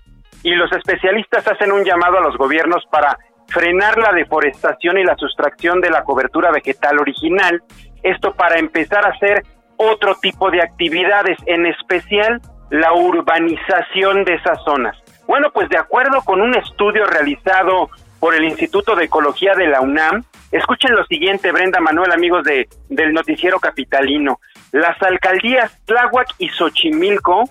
y 0.45 0.53
los 0.53 0.71
especialistas 0.71 1.47
hacen 1.47 1.71
un 1.71 1.83
llamado 1.83 2.19
a 2.19 2.21
los 2.21 2.37
gobiernos 2.37 2.85
para 2.91 3.17
frenar 3.47 3.97
la 3.97 4.11
deforestación 4.13 4.99
y 4.99 5.03
la 5.03 5.15
sustracción 5.15 5.81
de 5.81 5.89
la 5.89 6.03
cobertura 6.03 6.51
vegetal 6.51 6.99
original, 6.99 7.63
esto 8.03 8.31
para 8.35 8.59
empezar 8.59 9.03
a 9.07 9.09
hacer 9.09 9.43
otro 9.77 10.13
tipo 10.21 10.51
de 10.51 10.61
actividades, 10.61 11.39
en 11.47 11.65
especial 11.65 12.39
la 12.69 12.93
urbanización 12.93 14.23
de 14.23 14.35
esas 14.35 14.63
zonas. 14.63 14.95
Bueno, 15.25 15.49
pues 15.51 15.67
de 15.69 15.79
acuerdo 15.79 16.21
con 16.21 16.39
un 16.39 16.55
estudio 16.55 17.07
realizado 17.07 17.89
por 18.19 18.35
el 18.35 18.43
Instituto 18.43 18.95
de 18.95 19.05
Ecología 19.05 19.55
de 19.55 19.65
la 19.65 19.81
UNAM, 19.81 20.25
escuchen 20.51 20.95
lo 20.95 21.05
siguiente, 21.07 21.51
Brenda 21.51 21.79
Manuel, 21.79 22.11
amigos 22.11 22.43
de, 22.43 22.67
del 22.89 23.13
noticiero 23.13 23.59
capitalino. 23.59 24.39
Las 24.71 25.01
alcaldías 25.01 25.75
Tláhuac 25.85 26.27
y 26.37 26.49
Xochimilco 26.49 27.45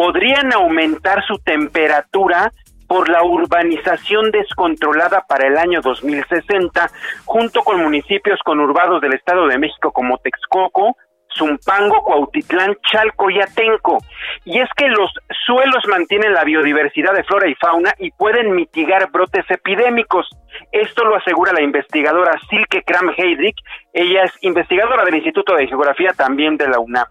podrían 0.00 0.50
aumentar 0.54 1.22
su 1.26 1.36
temperatura 1.40 2.50
por 2.88 3.10
la 3.10 3.22
urbanización 3.22 4.30
descontrolada 4.30 5.26
para 5.28 5.46
el 5.46 5.58
año 5.58 5.82
2060, 5.82 6.90
junto 7.26 7.60
con 7.60 7.82
municipios 7.82 8.40
conurbados 8.42 9.02
del 9.02 9.12
Estado 9.12 9.46
de 9.46 9.58
México 9.58 9.92
como 9.92 10.16
Texcoco, 10.16 10.96
Zumpango, 11.36 12.02
Cuautitlán, 12.02 12.76
Chalco 12.90 13.28
y 13.28 13.42
Atenco. 13.42 13.98
Y 14.46 14.58
es 14.58 14.70
que 14.74 14.88
los 14.88 15.10
suelos 15.44 15.84
mantienen 15.86 16.32
la 16.32 16.44
biodiversidad 16.44 17.12
de 17.12 17.24
flora 17.24 17.50
y 17.50 17.54
fauna 17.56 17.92
y 17.98 18.10
pueden 18.12 18.54
mitigar 18.54 19.10
brotes 19.10 19.44
epidémicos. 19.50 20.30
Esto 20.72 21.04
lo 21.04 21.16
asegura 21.16 21.52
la 21.52 21.62
investigadora 21.62 22.40
Silke 22.48 22.84
Kram 22.84 23.10
Heydrich. 23.14 23.58
Ella 23.92 24.24
es 24.24 24.32
investigadora 24.40 25.04
del 25.04 25.16
Instituto 25.16 25.54
de 25.56 25.66
Geografía 25.66 26.14
también 26.16 26.56
de 26.56 26.68
la 26.68 26.80
UNAM. 26.80 27.06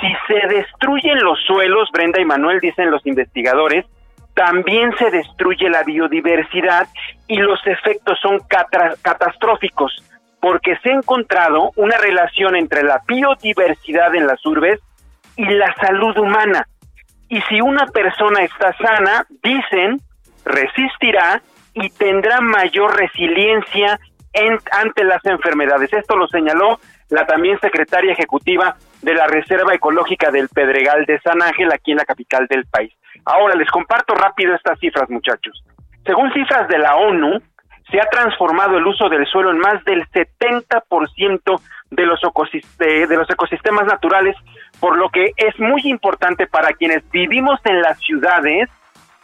Si 0.00 0.12
se 0.26 0.46
destruyen 0.48 1.18
los 1.18 1.38
suelos, 1.44 1.90
Brenda 1.92 2.20
y 2.20 2.24
Manuel 2.24 2.60
dicen 2.60 2.90
los 2.90 3.04
investigadores, 3.06 3.84
también 4.34 4.92
se 4.96 5.10
destruye 5.10 5.68
la 5.68 5.82
biodiversidad 5.82 6.86
y 7.26 7.38
los 7.38 7.58
efectos 7.66 8.18
son 8.22 8.38
catastróficos 9.02 9.92
porque 10.40 10.76
se 10.82 10.90
ha 10.90 10.94
encontrado 10.94 11.72
una 11.74 11.96
relación 11.98 12.54
entre 12.54 12.84
la 12.84 13.02
biodiversidad 13.06 14.14
en 14.14 14.28
las 14.28 14.44
urbes 14.46 14.80
y 15.36 15.44
la 15.44 15.74
salud 15.74 16.16
humana. 16.16 16.68
Y 17.28 17.40
si 17.42 17.60
una 17.60 17.86
persona 17.86 18.42
está 18.42 18.72
sana, 18.74 19.26
dicen, 19.42 20.00
resistirá 20.44 21.42
y 21.74 21.90
tendrá 21.90 22.40
mayor 22.40 22.96
resiliencia 22.96 23.98
ante 24.70 25.04
las 25.04 25.24
enfermedades. 25.24 25.92
Esto 25.92 26.16
lo 26.16 26.28
señaló 26.28 26.78
la 27.10 27.26
también 27.26 27.58
secretaria 27.60 28.12
ejecutiva 28.12 28.76
de 29.02 29.14
la 29.14 29.26
Reserva 29.26 29.74
Ecológica 29.74 30.30
del 30.30 30.48
Pedregal 30.48 31.04
de 31.06 31.20
San 31.20 31.42
Ángel, 31.42 31.72
aquí 31.72 31.92
en 31.92 31.98
la 31.98 32.04
capital 32.04 32.46
del 32.46 32.66
país. 32.66 32.92
Ahora 33.24 33.54
les 33.54 33.68
comparto 33.70 34.14
rápido 34.14 34.54
estas 34.54 34.78
cifras, 34.78 35.08
muchachos. 35.08 35.64
Según 36.04 36.32
cifras 36.32 36.68
de 36.68 36.78
la 36.78 36.96
ONU, 36.96 37.40
se 37.90 38.00
ha 38.00 38.06
transformado 38.10 38.76
el 38.76 38.86
uso 38.86 39.08
del 39.08 39.26
suelo 39.26 39.50
en 39.50 39.58
más 39.58 39.82
del 39.84 40.06
70% 40.10 41.60
de 41.90 42.06
los, 42.06 42.20
de 42.78 43.16
los 43.16 43.30
ecosistemas 43.30 43.86
naturales, 43.86 44.36
por 44.78 44.96
lo 44.96 45.08
que 45.08 45.32
es 45.36 45.58
muy 45.58 45.82
importante 45.84 46.46
para 46.46 46.72
quienes 46.74 47.08
vivimos 47.10 47.60
en 47.64 47.80
las 47.80 47.98
ciudades 48.00 48.68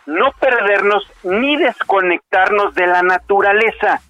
no 0.06 0.32
perdernos 0.32 1.06
ni 1.22 1.56
desconectarnos 1.56 2.74
de 2.74 2.86
la 2.86 3.02
naturaleza, 3.02 4.00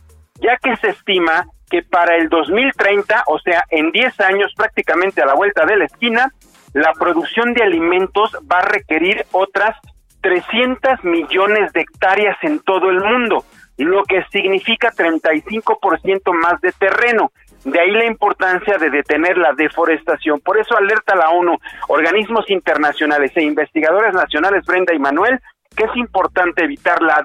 ya 0.40 0.56
que 0.56 0.76
se 0.76 0.88
estima 0.88 1.46
que 1.74 1.82
para 1.82 2.14
el 2.14 2.28
2030, 2.28 3.24
o 3.26 3.40
sea, 3.40 3.64
en 3.68 3.90
10 3.90 4.20
años 4.20 4.52
prácticamente 4.56 5.20
a 5.20 5.26
la 5.26 5.34
vuelta 5.34 5.66
de 5.66 5.76
la 5.76 5.86
esquina, 5.86 6.30
la 6.72 6.92
producción 6.92 7.52
de 7.52 7.64
alimentos 7.64 8.30
va 8.48 8.58
a 8.58 8.68
requerir 8.68 9.26
otras 9.32 9.76
300 10.20 11.02
millones 11.02 11.72
de 11.72 11.80
hectáreas 11.80 12.36
en 12.42 12.60
todo 12.60 12.90
el 12.90 13.00
mundo 13.00 13.44
lo 13.76 14.04
que 14.04 14.24
significa 14.30 14.92
35% 14.92 16.32
más 16.32 16.60
de 16.60 16.70
terreno. 16.72 17.32
De 17.64 17.80
ahí 17.80 17.90
la 17.90 18.06
importancia 18.06 18.76
de 18.78 18.90
detener 18.90 19.36
la 19.36 19.52
deforestación. 19.52 20.38
Por 20.40 20.58
eso 20.58 20.76
alerta 20.76 21.16
la 21.16 21.30
ONU, 21.30 21.58
organismos 21.88 22.48
internacionales 22.50 23.32
e 23.34 23.42
investigadores 23.42 24.14
nacionales, 24.14 24.64
Brenda 24.64 24.94
y 24.94 24.98
Manuel, 25.00 25.40
que 25.74 25.84
es 25.84 25.96
importante 25.96 26.62
evitar 26.62 27.02
la, 27.02 27.24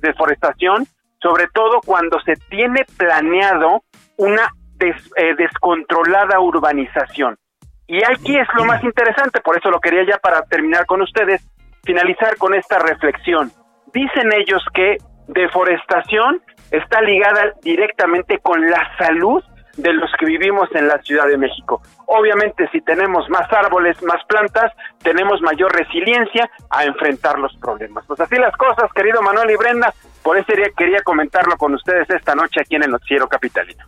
deforestación, 0.00 0.86
sobre 1.24 1.48
todo 1.54 1.80
cuando 1.80 2.20
se 2.20 2.34
tiene 2.50 2.84
planeado 2.98 3.82
una 4.18 4.46
eh, 4.78 5.34
descontrolada 5.38 6.38
urbanización. 6.38 7.38
Y 7.86 8.04
aquí 8.04 8.36
es 8.36 8.46
lo 8.54 8.66
más 8.66 8.84
interesante, 8.84 9.40
por 9.40 9.56
eso 9.56 9.70
lo 9.70 9.80
quería 9.80 10.04
ya 10.06 10.18
para 10.18 10.42
terminar 10.42 10.84
con 10.84 11.00
ustedes, 11.00 11.42
finalizar 11.82 12.36
con 12.36 12.54
esta 12.54 12.78
reflexión. 12.78 13.50
Dicen 13.94 14.32
ellos 14.34 14.62
que 14.74 14.98
deforestación 15.28 16.42
está 16.70 17.00
ligada 17.00 17.54
directamente 17.62 18.38
con 18.40 18.60
la 18.70 18.86
salud 18.98 19.42
de 19.78 19.92
los 19.94 20.10
que 20.18 20.26
vivimos 20.26 20.68
en 20.74 20.88
la 20.88 20.98
Ciudad 20.98 21.26
de 21.26 21.38
México. 21.38 21.80
Obviamente, 22.06 22.68
si 22.70 22.82
tenemos 22.82 23.28
más 23.30 23.50
árboles, 23.50 24.00
más 24.02 24.22
plantas, 24.26 24.72
tenemos 25.02 25.40
mayor 25.40 25.74
resiliencia 25.74 26.50
a 26.70 26.84
enfrentar 26.84 27.38
los 27.38 27.56
problemas. 27.56 28.04
Pues 28.06 28.20
así 28.20 28.36
las 28.36 28.54
cosas, 28.56 28.92
querido 28.92 29.22
Manuel 29.22 29.50
y 29.50 29.56
Brenda, 29.56 29.92
por 30.24 30.38
eso 30.38 30.46
quería 30.76 31.02
comentarlo 31.02 31.56
con 31.58 31.74
ustedes 31.74 32.08
esta 32.08 32.34
noche 32.34 32.62
aquí 32.62 32.76
en 32.76 32.82
el 32.84 32.90
Noticiero 32.90 33.28
Capitalino. 33.28 33.84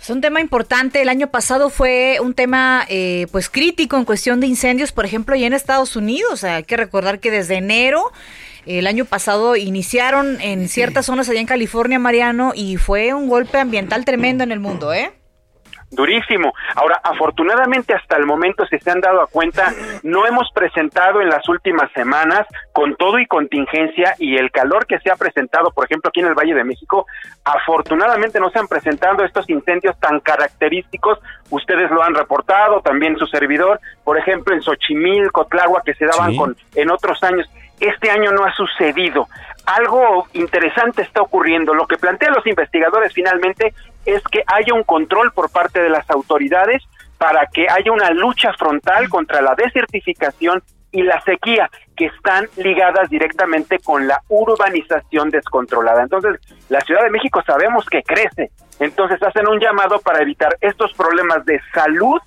Es 0.00 0.08
un 0.08 0.22
tema 0.22 0.40
importante. 0.40 1.02
El 1.02 1.10
año 1.10 1.26
pasado 1.26 1.68
fue 1.68 2.16
un 2.22 2.32
tema 2.32 2.86
eh, 2.88 3.26
pues 3.30 3.50
crítico 3.50 3.98
en 3.98 4.06
cuestión 4.06 4.40
de 4.40 4.46
incendios, 4.46 4.90
por 4.90 5.04
ejemplo, 5.04 5.36
y 5.36 5.44
en 5.44 5.52
Estados 5.52 5.94
Unidos. 5.96 6.42
hay 6.44 6.64
que 6.64 6.78
recordar 6.78 7.20
que 7.20 7.30
desde 7.30 7.56
enero 7.56 8.10
el 8.64 8.86
año 8.86 9.04
pasado 9.04 9.54
iniciaron 9.54 10.40
en 10.40 10.68
ciertas 10.68 11.04
zonas 11.06 11.28
allá 11.28 11.40
en 11.40 11.46
California, 11.46 11.98
Mariano, 11.98 12.52
y 12.54 12.78
fue 12.78 13.12
un 13.12 13.28
golpe 13.28 13.58
ambiental 13.58 14.06
tremendo 14.06 14.42
en 14.42 14.52
el 14.52 14.60
mundo, 14.60 14.94
¿eh? 14.94 15.12
Durísimo. 15.90 16.52
Ahora, 16.74 17.00
afortunadamente 17.02 17.94
hasta 17.94 18.16
el 18.16 18.26
momento, 18.26 18.66
si 18.66 18.78
se 18.78 18.90
han 18.90 19.00
dado 19.00 19.22
a 19.22 19.26
cuenta, 19.26 19.72
no 20.02 20.26
hemos 20.26 20.50
presentado 20.52 21.20
en 21.20 21.28
las 21.28 21.48
últimas 21.48 21.90
semanas, 21.92 22.46
con 22.72 22.96
todo 22.96 23.18
y 23.18 23.26
contingencia 23.26 24.14
y 24.18 24.36
el 24.36 24.50
calor 24.50 24.86
que 24.86 24.98
se 25.00 25.10
ha 25.10 25.16
presentado, 25.16 25.70
por 25.70 25.84
ejemplo, 25.84 26.08
aquí 26.08 26.20
en 26.20 26.26
el 26.26 26.34
Valle 26.34 26.54
de 26.54 26.64
México, 26.64 27.06
afortunadamente 27.44 28.40
no 28.40 28.50
se 28.50 28.58
han 28.58 28.68
presentado 28.68 29.24
estos 29.24 29.48
incendios 29.50 29.98
tan 29.98 30.20
característicos. 30.20 31.18
Ustedes 31.50 31.90
lo 31.90 32.02
han 32.02 32.14
reportado, 32.14 32.80
también 32.80 33.16
su 33.16 33.26
servidor, 33.26 33.80
por 34.04 34.18
ejemplo, 34.18 34.54
en 34.54 34.62
Xochimilco, 34.62 35.46
Tláhuac, 35.46 35.84
que 35.84 35.94
se 35.94 36.06
daban 36.06 36.36
con 36.36 36.56
en 36.74 36.90
otros 36.90 37.22
años. 37.22 37.48
Este 37.80 38.10
año 38.10 38.30
no 38.32 38.44
ha 38.44 38.52
sucedido. 38.54 39.26
Algo 39.76 40.26
interesante 40.32 41.02
está 41.02 41.22
ocurriendo. 41.22 41.74
Lo 41.74 41.86
que 41.86 41.96
plantean 41.96 42.34
los 42.34 42.46
investigadores 42.46 43.12
finalmente 43.14 43.72
es 44.04 44.22
que 44.24 44.42
haya 44.46 44.74
un 44.74 44.82
control 44.82 45.32
por 45.32 45.50
parte 45.50 45.80
de 45.80 45.90
las 45.90 46.08
autoridades 46.10 46.82
para 47.18 47.46
que 47.46 47.66
haya 47.68 47.92
una 47.92 48.10
lucha 48.10 48.52
frontal 48.58 49.08
contra 49.08 49.40
la 49.42 49.54
desertificación 49.54 50.62
y 50.90 51.02
la 51.02 51.20
sequía 51.20 51.70
que 51.96 52.06
están 52.06 52.48
ligadas 52.56 53.08
directamente 53.10 53.78
con 53.78 54.08
la 54.08 54.20
urbanización 54.28 55.30
descontrolada. 55.30 56.02
Entonces, 56.02 56.40
la 56.68 56.80
Ciudad 56.80 57.04
de 57.04 57.10
México 57.10 57.40
sabemos 57.46 57.86
que 57.86 58.02
crece, 58.02 58.50
entonces 58.80 59.22
hacen 59.22 59.46
un 59.46 59.60
llamado 59.60 60.00
para 60.00 60.22
evitar 60.22 60.56
estos 60.60 60.92
problemas 60.94 61.44
de 61.44 61.60
salud 61.72 62.18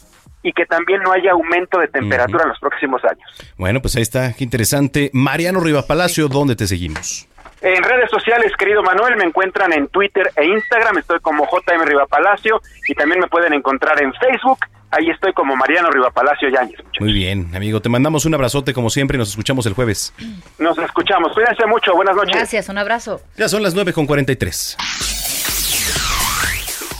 y 0.44 0.54
que 0.54 0.66
también 0.66 1.02
no 1.02 1.12
haya 1.12 1.32
aumento 1.32 1.80
de 1.80 1.88
temperatura 1.88 2.44
en 2.44 2.50
los 2.50 2.60
próximos 2.60 3.02
años. 3.04 3.28
Bueno, 3.58 3.82
pues 3.82 3.96
ahí 3.96 4.02
está, 4.02 4.34
qué 4.34 4.44
interesante. 4.44 5.10
Mariano 5.14 5.60
Rivas 5.60 5.86
Palacio, 5.86 6.28
¿dónde 6.28 6.56
te 6.56 6.68
seguimos? 6.68 7.28
En 7.64 7.82
redes 7.82 8.10
sociales, 8.12 8.52
querido 8.60 8.84
Manuel, 8.84 9.16
me 9.16 9.24
encuentran 9.24 9.72
en 9.72 9.88
Twitter 9.88 10.30
e 10.36 10.46
Instagram, 10.46 10.98
estoy 10.98 11.22
como 11.22 11.46
JM 11.46 11.86
Riva 11.86 12.06
Palacio 12.08 12.62
y 12.90 12.94
también 12.94 13.22
me 13.22 13.28
pueden 13.28 13.54
encontrar 13.54 14.04
en 14.04 14.14
Facebook, 14.16 14.60
ahí 14.92 15.10
estoy 15.10 15.32
como 15.32 15.56
Mariano 15.56 15.90
Riva 15.90 16.12
Palacio 16.12 16.50
Yáñez. 16.50 16.78
Muy 17.00 17.14
bien, 17.14 17.56
amigo, 17.56 17.82
te 17.82 17.88
mandamos 17.88 18.26
un 18.26 18.34
abrazote 18.34 18.74
como 18.74 18.90
siempre 18.90 19.16
y 19.16 19.20
nos 19.20 19.30
escuchamos 19.30 19.66
el 19.66 19.76
jueves. 19.76 20.14
Nos 20.60 20.78
escuchamos, 20.78 21.32
cuídense 21.34 21.66
mucho, 21.66 21.96
buenas 21.96 22.18
noches. 22.18 22.36
Gracias, 22.36 22.68
un 22.68 22.80
abrazo. 22.80 23.22
Ya 23.38 23.48
son 23.48 23.64
las 23.64 23.74
9 23.74 23.94
con 23.94 24.08
43. 24.08 24.78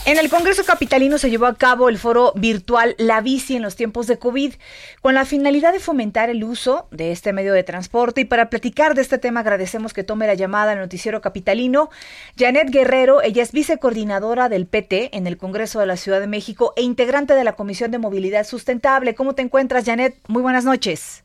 En 0.06 0.18
el 0.18 0.30
Congreso 0.30 0.66
Capitalino 0.66 1.18
se 1.18 1.30
llevó 1.30 1.46
a 1.46 1.56
cabo 1.56 1.88
el 1.88 1.98
foro 1.98 2.34
virtual 2.36 2.94
La 2.98 3.22
Bici 3.22 3.56
en 3.56 3.62
los 3.62 3.78
tiempos 3.78 4.06
de 4.06 4.20
COVID, 4.20 4.54
con 5.02 5.14
la 5.14 5.24
finalidad 5.24 5.72
de 5.72 5.80
fomentar 5.80 6.30
el 6.30 6.44
uso 6.44 6.90
de 6.92 7.14
este 7.14 7.32
medio 7.32 7.54
de 7.54 7.64
transporte. 7.64 8.20
Y 8.20 8.26
para 8.26 8.50
platicar 8.50 8.96
de 8.96 9.02
este 9.02 9.18
tema 9.18 9.40
agradecemos 9.40 9.94
que 9.94 10.04
tome 10.04 10.28
la 10.28 10.34
llamada 10.34 10.74
al 10.74 10.80
noticiero 10.80 11.22
capitalino 11.22 11.90
Janet 12.38 12.70
Guerrero. 12.70 13.22
Ella 13.22 13.44
es 13.44 13.54
vicecoordinadora 13.54 14.50
del 14.50 14.68
PT 14.68 15.16
en 15.16 15.26
el 15.26 15.38
Congreso 15.38 15.80
de 15.80 15.86
la 15.86 15.96
Ciudad 15.96 16.20
de 16.20 16.28
México 16.28 16.74
e 16.76 16.82
integrante 16.82 17.34
de 17.34 17.46
la 17.46 17.56
Comisión 17.56 17.90
de 17.90 18.00
Movilidad 18.00 18.46
Sustentable. 18.46 19.16
¿Cómo 19.16 19.36
te 19.36 19.42
encuentras, 19.42 19.86
Janet? 19.86 20.18
Muy 20.28 20.42
buenas 20.42 20.66
noches. 20.66 21.24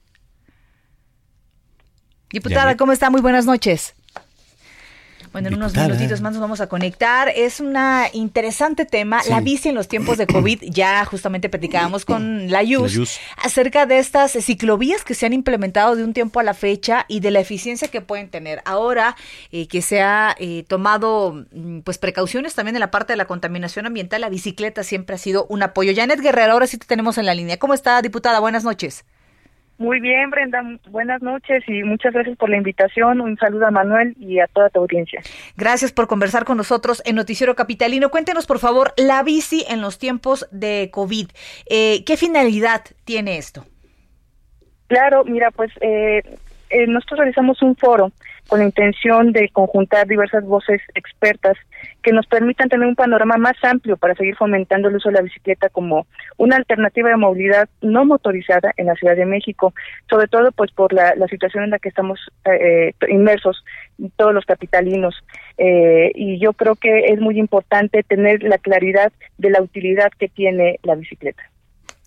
Diputada, 2.30 2.76
¿cómo 2.76 2.92
está? 2.92 3.10
Muy 3.10 3.22
buenas 3.22 3.44
noches. 3.44 3.96
Bueno, 5.38 5.50
en 5.50 5.54
unos 5.54 5.76
minutitos 5.76 6.20
más 6.20 6.32
nos 6.32 6.40
vamos 6.40 6.60
a 6.60 6.66
conectar. 6.66 7.28
Es 7.28 7.60
un 7.60 7.76
interesante 8.12 8.84
tema, 8.84 9.20
la 9.28 9.40
bici 9.40 9.68
en 9.68 9.76
los 9.76 9.86
tiempos 9.86 10.18
de 10.18 10.26
COVID. 10.26 10.64
Ya 10.64 11.04
justamente 11.04 11.48
platicábamos 11.48 12.04
con 12.04 12.50
la 12.50 12.64
Yus, 12.64 13.20
acerca 13.36 13.86
de 13.86 14.00
estas 14.00 14.32
ciclovías 14.32 15.04
que 15.04 15.14
se 15.14 15.26
han 15.26 15.32
implementado 15.32 15.94
de 15.94 16.02
un 16.02 16.12
tiempo 16.12 16.40
a 16.40 16.42
la 16.42 16.54
fecha 16.54 17.04
y 17.06 17.20
de 17.20 17.30
la 17.30 17.38
eficiencia 17.38 17.86
que 17.86 18.00
pueden 18.00 18.30
tener. 18.30 18.62
Ahora 18.64 19.14
eh, 19.52 19.68
que 19.68 19.80
se 19.80 20.02
ha 20.02 20.34
eh, 20.40 20.64
tomado 20.66 21.46
mm, 21.52 21.82
pues 21.82 21.98
precauciones 21.98 22.56
también 22.56 22.74
en 22.74 22.80
la 22.80 22.90
parte 22.90 23.12
de 23.12 23.16
la 23.16 23.26
contaminación 23.26 23.86
ambiental, 23.86 24.22
la 24.22 24.30
bicicleta 24.30 24.82
siempre 24.82 25.14
ha 25.14 25.18
sido 25.18 25.46
un 25.48 25.62
apoyo. 25.62 25.92
Janet 25.94 26.18
Guerrero, 26.20 26.54
ahora 26.54 26.66
sí 26.66 26.78
te 26.78 26.86
tenemos 26.88 27.16
en 27.16 27.26
la 27.26 27.36
línea. 27.36 27.58
¿Cómo 27.58 27.74
está, 27.74 28.02
diputada? 28.02 28.40
Buenas 28.40 28.64
noches. 28.64 29.04
Muy 29.78 30.00
bien, 30.00 30.28
Brenda. 30.30 30.60
Buenas 30.90 31.22
noches 31.22 31.62
y 31.68 31.84
muchas 31.84 32.12
gracias 32.12 32.36
por 32.36 32.50
la 32.50 32.56
invitación. 32.56 33.20
Un 33.20 33.36
saludo 33.36 33.66
a 33.66 33.70
Manuel 33.70 34.16
y 34.18 34.40
a 34.40 34.48
toda 34.48 34.70
tu 34.70 34.80
audiencia. 34.80 35.22
Gracias 35.56 35.92
por 35.92 36.08
conversar 36.08 36.44
con 36.44 36.56
nosotros 36.56 37.00
en 37.06 37.14
Noticiero 37.14 37.54
Capitalino. 37.54 38.10
Cuéntenos, 38.10 38.46
por 38.46 38.58
favor, 38.58 38.92
la 38.96 39.22
bici 39.22 39.64
en 39.68 39.80
los 39.80 40.00
tiempos 40.00 40.48
de 40.50 40.90
COVID. 40.92 41.28
Eh, 41.70 42.02
¿Qué 42.04 42.16
finalidad 42.16 42.82
tiene 43.04 43.38
esto? 43.38 43.64
Claro, 44.88 45.24
mira, 45.24 45.52
pues 45.52 45.70
eh, 45.80 46.22
eh, 46.70 46.86
nosotros 46.88 47.20
realizamos 47.20 47.62
un 47.62 47.76
foro 47.76 48.10
con 48.48 48.60
la 48.60 48.64
intención 48.64 49.32
de 49.32 49.50
conjuntar 49.50 50.06
diversas 50.06 50.44
voces 50.44 50.80
expertas 50.94 51.56
que 52.02 52.12
nos 52.12 52.26
permitan 52.26 52.68
tener 52.68 52.88
un 52.88 52.94
panorama 52.94 53.36
más 53.36 53.56
amplio 53.62 53.96
para 53.96 54.14
seguir 54.14 54.36
fomentando 54.36 54.88
el 54.88 54.96
uso 54.96 55.10
de 55.10 55.16
la 55.16 55.22
bicicleta 55.22 55.68
como 55.68 56.06
una 56.38 56.56
alternativa 56.56 57.10
de 57.10 57.16
movilidad 57.16 57.68
no 57.82 58.06
motorizada 58.06 58.72
en 58.76 58.86
la 58.86 58.94
Ciudad 58.94 59.16
de 59.16 59.26
México, 59.26 59.74
sobre 60.08 60.28
todo 60.28 60.50
pues 60.52 60.72
por 60.72 60.92
la, 60.92 61.14
situación 61.28 61.64
en 61.64 61.70
la 61.70 61.78
que 61.78 61.90
estamos 61.90 62.18
eh, 62.46 62.92
inmersos 63.08 63.62
todos 64.16 64.32
los 64.32 64.46
capitalinos. 64.46 65.14
Eh, 65.58 66.10
y 66.14 66.38
yo 66.38 66.54
creo 66.54 66.74
que 66.74 67.06
es 67.12 67.20
muy 67.20 67.38
importante 67.38 68.02
tener 68.02 68.42
la 68.42 68.56
claridad 68.56 69.12
de 69.36 69.50
la 69.50 69.60
utilidad 69.60 70.10
que 70.18 70.28
tiene 70.28 70.80
la 70.82 70.94
bicicleta. 70.94 71.42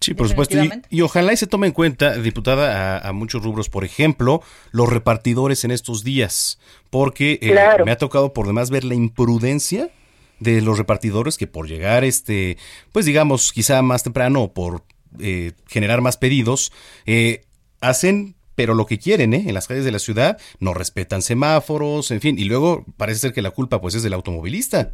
Sí, 0.01 0.15
por 0.15 0.27
supuesto. 0.27 0.57
Y, 0.89 1.01
ojalá 1.01 1.31
y 1.31 1.37
se 1.37 1.45
tome 1.45 1.67
en 1.67 1.73
cuenta, 1.73 2.17
diputada, 2.17 2.97
a, 2.97 3.13
muchos 3.13 3.43
rubros, 3.43 3.69
por 3.69 3.85
ejemplo, 3.85 4.41
los 4.71 4.89
repartidores 4.89 5.63
en 5.63 5.69
estos 5.69 6.03
días, 6.03 6.59
porque 6.89 7.37
eh, 7.41 7.55
me 7.85 7.91
ha 7.91 7.97
tocado 7.97 8.33
por 8.33 8.47
demás 8.47 8.71
ver 8.71 8.83
la 8.83 8.95
imprudencia 8.95 9.91
de 10.39 10.59
los 10.61 10.79
repartidores 10.79 11.37
que 11.37 11.45
por 11.45 11.67
llegar, 11.67 12.03
este, 12.03 12.57
pues 12.91 13.05
digamos, 13.05 13.53
quizá 13.53 13.83
más 13.83 14.01
temprano 14.01 14.41
o 14.41 14.53
por 14.53 14.83
eh, 15.19 15.51
generar 15.67 16.01
más 16.01 16.17
pedidos, 16.17 16.73
eh, 17.05 17.45
hacen 17.79 18.35
pero 18.55 18.73
lo 18.73 18.85
que 18.85 18.99
quieren, 18.99 19.33
¿eh? 19.33 19.45
En 19.47 19.53
las 19.53 19.67
calles 19.67 19.85
de 19.85 19.91
la 19.91 19.99
ciudad 19.99 20.37
no 20.59 20.73
respetan 20.73 21.21
semáforos, 21.21 22.11
en 22.11 22.21
fin, 22.21 22.37
y 22.37 22.43
luego 22.43 22.85
parece 22.97 23.19
ser 23.19 23.33
que 23.33 23.41
la 23.41 23.51
culpa 23.51 23.81
pues 23.81 23.95
es 23.95 24.03
del 24.03 24.13
automovilista. 24.13 24.93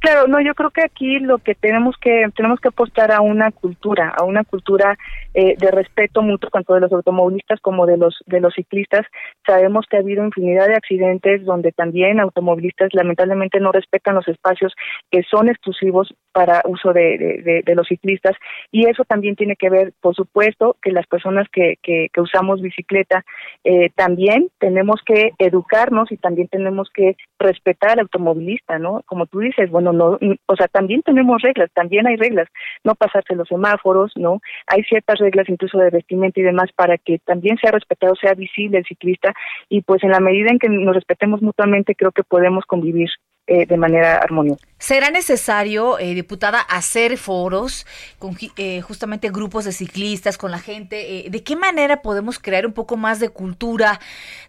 Claro, 0.00 0.26
no, 0.28 0.40
yo 0.40 0.54
creo 0.54 0.70
que 0.70 0.82
aquí 0.82 1.18
lo 1.18 1.38
que 1.38 1.54
tenemos 1.54 1.94
que 2.00 2.24
tenemos 2.34 2.58
que 2.58 2.68
apostar 2.68 3.12
a 3.12 3.20
una 3.20 3.50
cultura, 3.50 4.08
a 4.16 4.24
una 4.24 4.44
cultura 4.44 4.96
eh, 5.34 5.56
de 5.58 5.70
respeto 5.70 6.22
mutuo 6.22 6.48
tanto 6.48 6.72
de 6.72 6.80
los 6.80 6.90
automovilistas 6.90 7.60
como 7.60 7.84
de 7.84 7.98
los 7.98 8.16
de 8.26 8.40
los 8.40 8.54
ciclistas. 8.54 9.06
Sabemos 9.46 9.84
que 9.90 9.98
ha 9.98 10.00
habido 10.00 10.24
infinidad 10.24 10.68
de 10.68 10.76
accidentes 10.76 11.44
donde 11.44 11.72
también 11.72 12.18
automovilistas 12.18 12.88
lamentablemente 12.94 13.60
no 13.60 13.72
respetan 13.72 14.14
los 14.14 14.26
espacios 14.26 14.72
que 15.10 15.22
son 15.24 15.50
exclusivos 15.50 16.14
para 16.32 16.62
uso 16.64 16.92
de, 16.92 17.62
de, 17.66 17.74
los 17.74 17.88
ciclistas 17.88 18.36
y 18.70 18.86
eso 18.88 19.04
también 19.04 19.36
tiene 19.36 19.56
que 19.56 19.68
ver, 19.68 19.92
por 20.00 20.14
supuesto, 20.14 20.76
que 20.80 20.92
las 20.92 21.06
personas 21.06 21.48
que, 21.52 21.74
que, 21.82 22.08
usamos 22.20 22.60
bicicleta 22.60 23.24
eh, 23.64 23.90
también 23.96 24.48
tenemos 24.58 25.00
que 25.04 25.32
educarnos 25.38 26.12
y 26.12 26.16
también 26.16 26.48
tenemos 26.48 26.90
que 26.94 27.16
respetar 27.38 27.92
al 27.92 28.00
automovilista, 28.00 28.78
¿no? 28.78 29.02
Como 29.06 29.26
tú 29.26 29.40
dices, 29.40 29.70
bueno 29.70 29.89
no, 29.92 30.18
o 30.46 30.56
sea, 30.56 30.68
también 30.68 31.02
tenemos 31.02 31.42
reglas, 31.42 31.70
también 31.74 32.06
hay 32.06 32.16
reglas, 32.16 32.48
no 32.84 32.94
pasarse 32.94 33.34
los 33.34 33.48
semáforos, 33.48 34.12
¿no? 34.16 34.40
Hay 34.66 34.82
ciertas 34.84 35.18
reglas 35.18 35.48
incluso 35.48 35.78
de 35.78 35.90
vestimenta 35.90 36.40
y 36.40 36.42
demás 36.42 36.70
para 36.74 36.98
que 36.98 37.18
también 37.18 37.56
sea 37.58 37.72
respetado, 37.72 38.14
sea 38.16 38.34
visible 38.34 38.78
el 38.78 38.84
ciclista 38.84 39.32
y 39.68 39.82
pues 39.82 40.02
en 40.02 40.10
la 40.10 40.20
medida 40.20 40.50
en 40.50 40.58
que 40.58 40.68
nos 40.68 40.94
respetemos 40.94 41.42
mutuamente 41.42 41.94
creo 41.94 42.12
que 42.12 42.24
podemos 42.24 42.64
convivir 42.66 43.08
eh, 43.52 43.66
de 43.66 43.76
manera 43.76 44.18
armoniosa. 44.18 44.64
¿Será 44.78 45.10
necesario, 45.10 45.98
eh, 45.98 46.14
diputada, 46.14 46.60
hacer 46.60 47.18
foros 47.18 47.84
con 48.20 48.36
eh, 48.56 48.80
justamente 48.80 49.28
grupos 49.30 49.64
de 49.64 49.72
ciclistas, 49.72 50.38
con 50.38 50.52
la 50.52 50.60
gente? 50.60 51.26
¿De 51.28 51.42
qué 51.42 51.56
manera 51.56 52.00
podemos 52.00 52.38
crear 52.38 52.64
un 52.64 52.72
poco 52.72 52.96
más 52.96 53.18
de 53.18 53.30
cultura, 53.30 53.98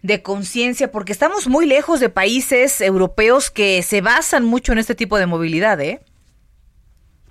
de 0.02 0.22
conciencia? 0.22 0.92
Porque 0.92 1.10
estamos 1.10 1.48
muy 1.48 1.66
lejos 1.66 1.98
de 1.98 2.10
países 2.10 2.80
europeos 2.80 3.50
que 3.50 3.82
se 3.82 4.02
basan 4.02 4.44
mucho 4.44 4.70
en 4.70 4.78
este 4.78 4.94
tipo 4.94 5.18
de 5.18 5.26
movilidad, 5.26 5.80
¿eh? 5.80 5.98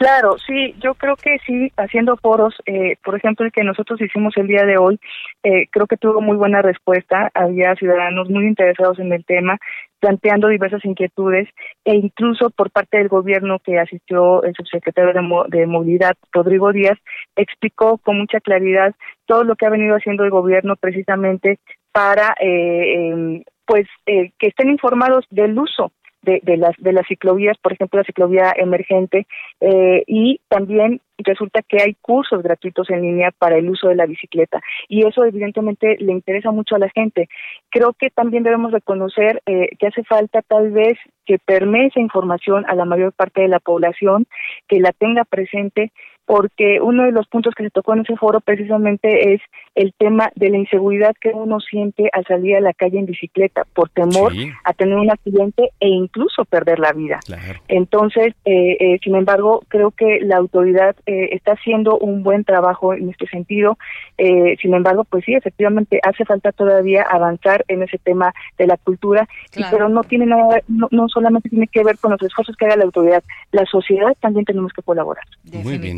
Claro, 0.01 0.35
sí, 0.39 0.73
yo 0.79 0.95
creo 0.95 1.15
que 1.15 1.37
sí, 1.45 1.71
haciendo 1.77 2.17
foros, 2.17 2.55
eh, 2.65 2.95
por 3.03 3.15
ejemplo, 3.15 3.45
el 3.45 3.51
que 3.51 3.63
nosotros 3.63 4.01
hicimos 4.01 4.35
el 4.35 4.47
día 4.47 4.65
de 4.65 4.79
hoy, 4.79 4.99
eh, 5.43 5.67
creo 5.69 5.85
que 5.85 5.95
tuvo 5.95 6.21
muy 6.21 6.37
buena 6.37 6.63
respuesta, 6.63 7.29
había 7.35 7.75
ciudadanos 7.75 8.27
muy 8.27 8.47
interesados 8.47 8.97
en 8.97 9.13
el 9.13 9.23
tema, 9.23 9.59
planteando 10.01 10.49
diversas 10.49 10.83
inquietudes 10.83 11.47
e 11.85 11.95
incluso 11.95 12.49
por 12.49 12.71
parte 12.71 12.97
del 12.97 13.07
gobierno 13.07 13.59
que 13.59 13.79
asistió 13.79 14.43
el 14.43 14.53
subsecretario 14.55 15.13
de, 15.47 15.65
Movilidad, 15.67 16.15
Rodrigo 16.33 16.73
Díaz, 16.73 16.97
explicó 17.37 17.97
con 17.99 18.17
mucha 18.17 18.41
claridad 18.41 18.93
todo 19.25 19.45
lo 19.45 19.55
que 19.55 19.65
ha 19.65 19.69
venido 19.69 19.95
haciendo 19.95 20.25
el 20.25 20.31
gobierno 20.31 20.75
precisamente 20.75 21.59
para 21.93 22.35
eh, 22.41 23.11
em, 23.11 23.43
pues 23.65 23.87
que 24.05 24.33
estén 24.41 24.69
informados 24.69 25.25
del 25.29 25.57
uso 25.57 25.93
de, 26.21 26.39
de, 26.43 26.57
las 26.57 26.75
de 26.77 26.93
las 26.93 27.07
ciclovías, 27.07 27.57
por 27.57 27.73
ejemplo 27.73 27.99
la 27.99 28.05
ciclovía 28.05 28.53
emergente, 28.55 29.27
eh, 29.59 30.03
y 30.07 30.39
también 30.47 31.01
resulta 31.17 31.61
que 31.61 31.81
hay 31.81 31.95
cursos 32.01 32.41
gratuitos 32.41 32.89
en 32.89 33.01
línea 33.01 33.31
para 33.31 33.57
el 33.57 33.69
uso 33.69 33.87
de 33.87 33.95
la 33.95 34.05
bicicleta 34.05 34.61
y 34.87 35.05
eso 35.05 35.23
evidentemente 35.23 35.97
le 35.99 36.11
interesa 36.11 36.51
mucho 36.51 36.75
a 36.75 36.79
la 36.79 36.89
gente. 36.89 37.29
Creo 37.69 37.93
que 37.93 38.09
también 38.09 38.43
debemos 38.43 38.71
reconocer 38.71 39.41
eh, 39.45 39.69
que 39.79 39.87
hace 39.87 40.03
falta 40.03 40.41
tal 40.41 40.71
vez 40.71 40.97
que 41.25 41.37
permee 41.39 41.87
esa 41.87 41.99
información 41.99 42.65
a 42.67 42.75
la 42.75 42.85
mayor 42.85 43.13
parte 43.13 43.41
de 43.41 43.47
la 43.47 43.59
población, 43.59 44.25
que 44.67 44.79
la 44.79 44.91
tenga 44.91 45.23
presente 45.25 45.91
porque 46.31 46.79
uno 46.79 47.03
de 47.03 47.11
los 47.11 47.27
puntos 47.27 47.53
que 47.53 47.65
se 47.65 47.71
tocó 47.71 47.93
en 47.93 48.03
ese 48.03 48.15
foro 48.15 48.39
precisamente 48.39 49.33
es 49.33 49.41
el 49.75 49.93
tema 49.97 50.31
de 50.35 50.49
la 50.49 50.59
inseguridad 50.59 51.13
que 51.19 51.27
uno 51.27 51.59
siente 51.59 52.09
al 52.13 52.25
salir 52.25 52.55
a 52.55 52.61
la 52.61 52.71
calle 52.71 52.99
en 52.99 53.05
bicicleta 53.05 53.65
por 53.73 53.89
temor 53.89 54.31
a 54.63 54.71
tener 54.71 54.95
un 54.95 55.11
accidente 55.11 55.71
e 55.81 55.89
incluso 55.89 56.45
perder 56.45 56.79
la 56.79 56.93
vida. 56.93 57.19
Entonces, 57.67 58.33
eh, 58.45 58.77
eh, 58.79 58.99
sin 59.03 59.15
embargo, 59.15 59.61
creo 59.67 59.91
que 59.91 60.19
la 60.21 60.37
autoridad 60.37 60.95
eh, 61.05 61.31
está 61.33 61.51
haciendo 61.51 61.97
un 61.97 62.23
buen 62.23 62.45
trabajo 62.45 62.93
en 62.93 63.09
este 63.09 63.27
sentido. 63.27 63.77
sin 64.17 64.73
embargo, 64.73 65.03
pues 65.03 65.25
sí, 65.25 65.33
efectivamente 65.33 65.99
hace 66.01 66.23
falta 66.23 66.53
todavía 66.53 67.03
avanzar 67.03 67.65
en 67.67 67.83
ese 67.83 67.97
tema 67.97 68.33
de 68.57 68.67
la 68.67 68.77
cultura, 68.77 69.27
pero 69.69 69.89
no 69.89 70.03
tiene 70.03 70.27
nada, 70.27 70.61
no, 70.69 70.87
no, 70.91 71.09
solamente 71.09 71.49
tiene 71.49 71.67
que 71.67 71.83
ver 71.83 71.97
con 71.97 72.11
los 72.11 72.21
esfuerzos 72.21 72.55
que 72.55 72.67
haga 72.67 72.77
la 72.77 72.85
autoridad, 72.85 73.21
la 73.51 73.65
sociedad 73.65 74.15
también 74.21 74.45
tenemos 74.45 74.71
que 74.71 74.81
colaborar. 74.81 75.25
Muy 75.51 75.77
bien. 75.77 75.97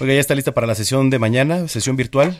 Oiga, 0.00 0.14
¿ya 0.14 0.20
está 0.20 0.34
lista 0.34 0.52
para 0.52 0.66
la 0.66 0.74
sesión 0.74 1.10
de 1.10 1.18
mañana, 1.18 1.68
sesión 1.68 1.96
virtual? 1.96 2.36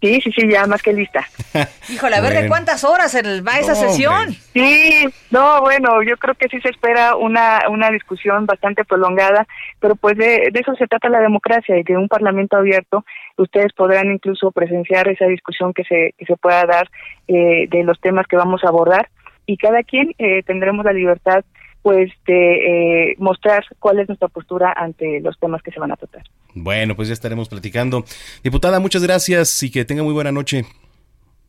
Sí, 0.00 0.20
sí, 0.20 0.30
sí, 0.32 0.48
ya 0.48 0.66
más 0.66 0.82
que 0.82 0.92
lista. 0.92 1.26
Híjole, 1.88 2.16
a 2.16 2.20
ver 2.20 2.42
de 2.42 2.48
cuántas 2.48 2.84
horas 2.84 3.16
va 3.16 3.58
esa 3.58 3.74
sesión. 3.74 4.30
Sí, 4.52 5.06
no, 5.30 5.62
bueno, 5.62 6.02
yo 6.02 6.18
creo 6.18 6.34
que 6.34 6.48
sí 6.48 6.60
se 6.60 6.68
espera 6.68 7.16
una, 7.16 7.62
una 7.70 7.90
discusión 7.90 8.44
bastante 8.44 8.84
prolongada, 8.84 9.46
pero 9.80 9.96
pues 9.96 10.18
de, 10.18 10.50
eso 10.52 10.74
se 10.74 10.86
trata 10.86 11.08
la 11.08 11.20
democracia 11.20 11.78
y 11.78 11.82
de 11.82 11.96
un 11.96 12.08
parlamento 12.08 12.58
abierto. 12.58 13.06
Ustedes 13.38 13.72
podrán 13.72 14.12
incluso 14.12 14.52
presenciar 14.52 15.08
esa 15.08 15.26
discusión 15.26 15.72
que 15.72 15.84
se, 15.84 16.14
que 16.18 16.26
se 16.26 16.36
pueda 16.36 16.66
dar 16.66 16.90
eh, 17.26 17.66
de 17.68 17.82
los 17.82 17.98
temas 17.98 18.26
que 18.26 18.36
vamos 18.36 18.64
a 18.64 18.68
abordar 18.68 19.08
y 19.46 19.56
cada 19.56 19.82
quien 19.82 20.14
eh, 20.18 20.42
tendremos 20.42 20.84
la 20.84 20.92
libertad 20.92 21.44
pues 21.86 22.10
de 22.26 23.10
eh, 23.12 23.16
mostrar 23.18 23.64
cuál 23.78 24.00
es 24.00 24.08
nuestra 24.08 24.26
postura 24.26 24.74
ante 24.76 25.20
los 25.20 25.38
temas 25.38 25.62
que 25.62 25.70
se 25.70 25.78
van 25.78 25.92
a 25.92 25.96
tratar. 25.96 26.24
Bueno, 26.52 26.96
pues 26.96 27.06
ya 27.06 27.14
estaremos 27.14 27.48
platicando. 27.48 28.04
Diputada, 28.42 28.80
muchas 28.80 29.04
gracias 29.04 29.62
y 29.62 29.70
que 29.70 29.84
tenga 29.84 30.02
muy 30.02 30.12
buena 30.12 30.32
noche. 30.32 30.64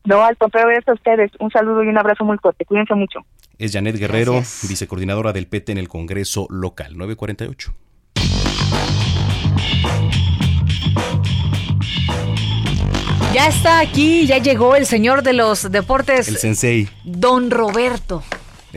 No, 0.04 0.22
al 0.22 0.36
contrario, 0.36 0.68
gracias 0.68 0.90
a 0.90 0.92
ustedes. 0.92 1.32
Un 1.40 1.50
saludo 1.50 1.82
y 1.82 1.88
un 1.88 1.98
abrazo 1.98 2.24
muy 2.24 2.38
fuerte. 2.38 2.64
Cuídense 2.64 2.94
mucho. 2.94 3.18
Es 3.58 3.72
Janet 3.72 3.96
Guerrero, 3.96 4.34
vicecoordinadora 4.68 5.32
del 5.32 5.48
PT 5.48 5.72
en 5.72 5.78
el 5.78 5.88
Congreso 5.88 6.46
Local 6.50 6.96
948. 6.96 7.74
Ya 13.34 13.48
está 13.48 13.80
aquí, 13.80 14.24
ya 14.28 14.38
llegó 14.38 14.76
el 14.76 14.86
señor 14.86 15.24
de 15.24 15.32
los 15.32 15.68
deportes. 15.72 16.28
El 16.28 16.36
sensei. 16.36 16.88
Don 17.02 17.50
Roberto. 17.50 18.22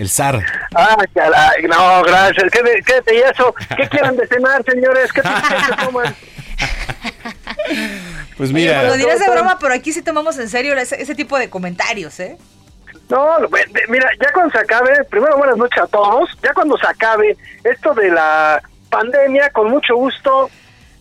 El 0.01 0.09
zar. 0.09 0.43
Ah, 0.73 0.97
caray, 1.13 1.61
no, 1.69 2.01
gracias. 2.01 2.51
Quédate, 2.51 3.15
y 3.15 3.19
eso. 3.19 3.53
¿Qué 3.77 3.87
quieren 3.91 4.17
de 4.17 4.25
cenar, 4.25 4.63
señores? 4.65 5.13
¿Qué, 5.13 5.21
qué 5.21 5.85
toman? 5.85 6.15
Pues 8.37 8.51
mira. 8.51 8.83
lo 8.83 8.95
dirás 8.95 9.19
de 9.19 9.29
broma, 9.29 9.59
pero 9.59 9.73
aquí 9.75 9.93
sí 9.93 10.01
tomamos 10.01 10.37
en 10.39 10.49
serio 10.49 10.73
ese, 10.73 10.99
ese 10.99 11.13
tipo 11.13 11.37
de 11.37 11.49
comentarios, 11.49 12.19
¿eh? 12.19 12.37
No, 13.07 13.37
mira, 13.87 14.09
ya 14.19 14.31
cuando 14.33 14.51
se 14.51 14.57
acabe, 14.57 15.03
primero 15.05 15.37
buenas 15.37 15.57
noches 15.57 15.83
a 15.83 15.87
todos, 15.87 16.29
ya 16.41 16.51
cuando 16.53 16.75
se 16.77 16.87
acabe 16.87 17.37
esto 17.63 17.93
de 17.93 18.09
la 18.09 18.61
pandemia, 18.89 19.51
con 19.51 19.69
mucho 19.69 19.95
gusto, 19.95 20.49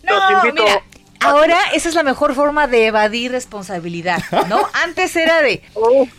los 0.03 0.31
invito. 0.31 0.63
mira, 0.63 0.81
ahora 1.21 1.57
esa 1.73 1.89
es 1.89 1.95
la 1.95 2.03
mejor 2.03 2.33
forma 2.35 2.67
de 2.67 2.87
evadir 2.87 3.31
responsabilidad, 3.31 4.19
¿no? 4.49 4.61
Antes 4.83 5.15
era 5.15 5.41
de 5.41 5.63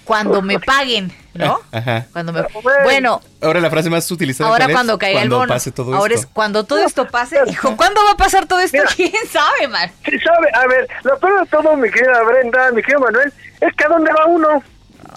cuando 0.04 0.42
me 0.42 0.58
paguen, 0.60 1.12
¿no? 1.34 1.60
Ajá. 1.72 2.06
Cuando 2.12 2.32
me 2.32 2.44
Bueno, 2.84 3.20
Ahora 3.40 3.60
la 3.60 3.70
frase 3.70 3.90
más 3.90 4.10
utilizada. 4.10 4.48
ahora 4.50 4.64
¿cuál 4.66 4.70
es? 4.70 4.76
cuando 4.76 4.98
caiga 4.98 5.20
Cuando 5.20 5.36
el 5.36 5.40
bono. 5.40 5.52
pase 5.54 5.72
todo 5.72 5.94
ahora 5.94 6.14
esto. 6.14 6.26
es 6.28 6.32
cuando 6.32 6.64
todo 6.64 6.84
esto 6.84 7.06
pase. 7.08 7.38
Hijo, 7.46 7.76
¿cuándo 7.76 8.00
va 8.04 8.12
a 8.12 8.16
pasar 8.16 8.46
todo 8.46 8.60
esto? 8.60 8.78
¿Quién 8.96 9.12
sabe, 9.30 9.68
man? 9.68 9.90
Sí, 10.04 10.18
sabe, 10.20 10.48
a 10.54 10.66
ver, 10.66 10.88
lo 11.02 11.18
peor 11.18 11.40
de 11.40 11.46
todo, 11.50 11.76
mi 11.76 11.90
querida 11.90 12.22
Brenda, 12.22 12.70
mi 12.72 12.82
querido 12.82 13.00
Manuel, 13.00 13.32
es 13.60 13.74
que 13.74 13.84
a 13.84 13.88
dónde 13.88 14.12
va 14.12 14.26
uno. 14.26 14.62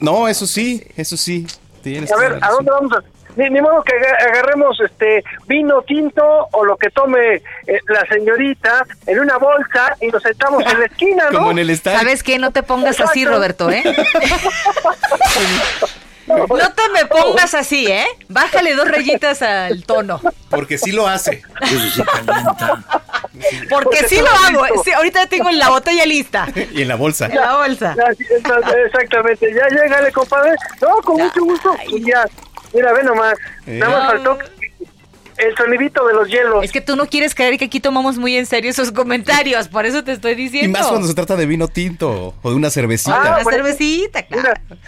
No, 0.01 0.27
eso 0.27 0.45
sí, 0.47 0.83
eso 0.97 1.15
sí. 1.17 1.45
Tienes 1.83 2.11
A 2.11 2.17
ver, 2.17 2.39
¿a 2.41 2.49
dónde 2.49 2.71
vamos 2.71 2.91
a...? 2.93 3.03
Ni, 3.35 3.49
ni 3.49 3.61
modo 3.61 3.83
que 3.83 3.93
aga- 3.95 4.17
agarremos 4.29 4.79
este 4.79 5.23
vino 5.47 5.81
tinto 5.81 6.47
o 6.51 6.63
lo 6.65 6.77
que 6.77 6.89
tome 6.89 7.35
eh, 7.35 7.41
la 7.87 8.05
señorita 8.07 8.85
en 9.07 9.19
una 9.19 9.37
bolsa 9.37 9.95
y 10.01 10.07
nos 10.07 10.23
sentamos 10.23 10.63
en 10.65 10.79
la 10.79 10.85
esquina, 10.85 11.25
¿no? 11.31 11.39
Como 11.39 11.51
en 11.51 11.59
el 11.59 11.69
estadio. 11.69 11.99
¿Sabes 11.99 12.23
qué? 12.23 12.39
No 12.39 12.51
te 12.51 12.63
pongas 12.63 12.99
así. 12.99 13.25
Roberto, 13.25 13.69
¿eh? 13.69 13.83
No 16.27 16.47
te 16.47 16.89
me 16.91 17.05
pongas 17.05 17.53
así, 17.53 17.85
¿eh? 17.85 18.07
Bájale 18.29 18.73
dos 18.73 18.89
rayitas 18.89 19.43
al 19.43 19.83
tono. 19.85 20.19
Porque 20.49 20.79
sí 20.79 20.91
lo 20.91 21.07
hace. 21.07 21.43
Porque 23.69 24.07
sí 24.07 24.19
lo 24.19 24.27
hago. 24.29 24.65
¿eh? 24.65 24.69
Sí, 24.83 24.91
ahorita 24.91 25.27
tengo 25.27 25.51
la 25.51 25.69
botella 25.69 26.03
lista. 26.05 26.47
Y 26.73 26.81
en 26.81 26.87
la 26.87 26.95
bolsa. 26.95 27.27
En 27.27 27.35
la 27.35 27.57
bolsa. 27.57 27.95
Exactamente, 28.87 29.53
ya 29.53 29.67
llegale, 29.69 30.11
compadre. 30.11 30.53
No, 30.81 30.95
con 31.03 31.17
mucho 31.17 31.43
gusto. 31.43 31.75
Y 31.89 32.03
ya, 32.09 32.25
mira, 32.75 32.93
ve 32.93 33.03
nomás. 33.03 33.35
Nada 33.65 33.97
más 33.99 34.05
faltó 34.11 34.37
el 35.37 35.55
sonidito 35.57 36.05
de 36.07 36.13
los 36.13 36.27
hielos. 36.29 36.63
Es 36.63 36.71
que 36.71 36.81
tú 36.81 36.95
no 36.95 37.07
quieres 37.07 37.33
creer 37.35 37.57
que 37.57 37.65
aquí 37.65 37.79
tomamos 37.79 38.17
muy 38.17 38.37
en 38.37 38.45
serio 38.45 38.69
esos 38.71 38.91
comentarios, 38.91 39.67
por 39.67 39.85
eso 39.85 40.03
te 40.03 40.11
estoy 40.13 40.33
Y 40.33 40.35
diciendo. 40.35 40.77
más 40.79 40.87
cuando 40.87 41.07
se 41.07 41.13
trata 41.13 41.35
de 41.35 41.45
vino 41.45 41.67
tinto 41.67 42.33
o 42.41 42.49
de 42.49 42.55
una 42.55 42.69
cervecita. 42.69 43.15
Ah, 43.17 43.19
Una 43.21 43.43
bueno. 43.43 43.49
cervecita, 43.51 44.23
claro. 44.23 44.53
Mira, 44.67 44.79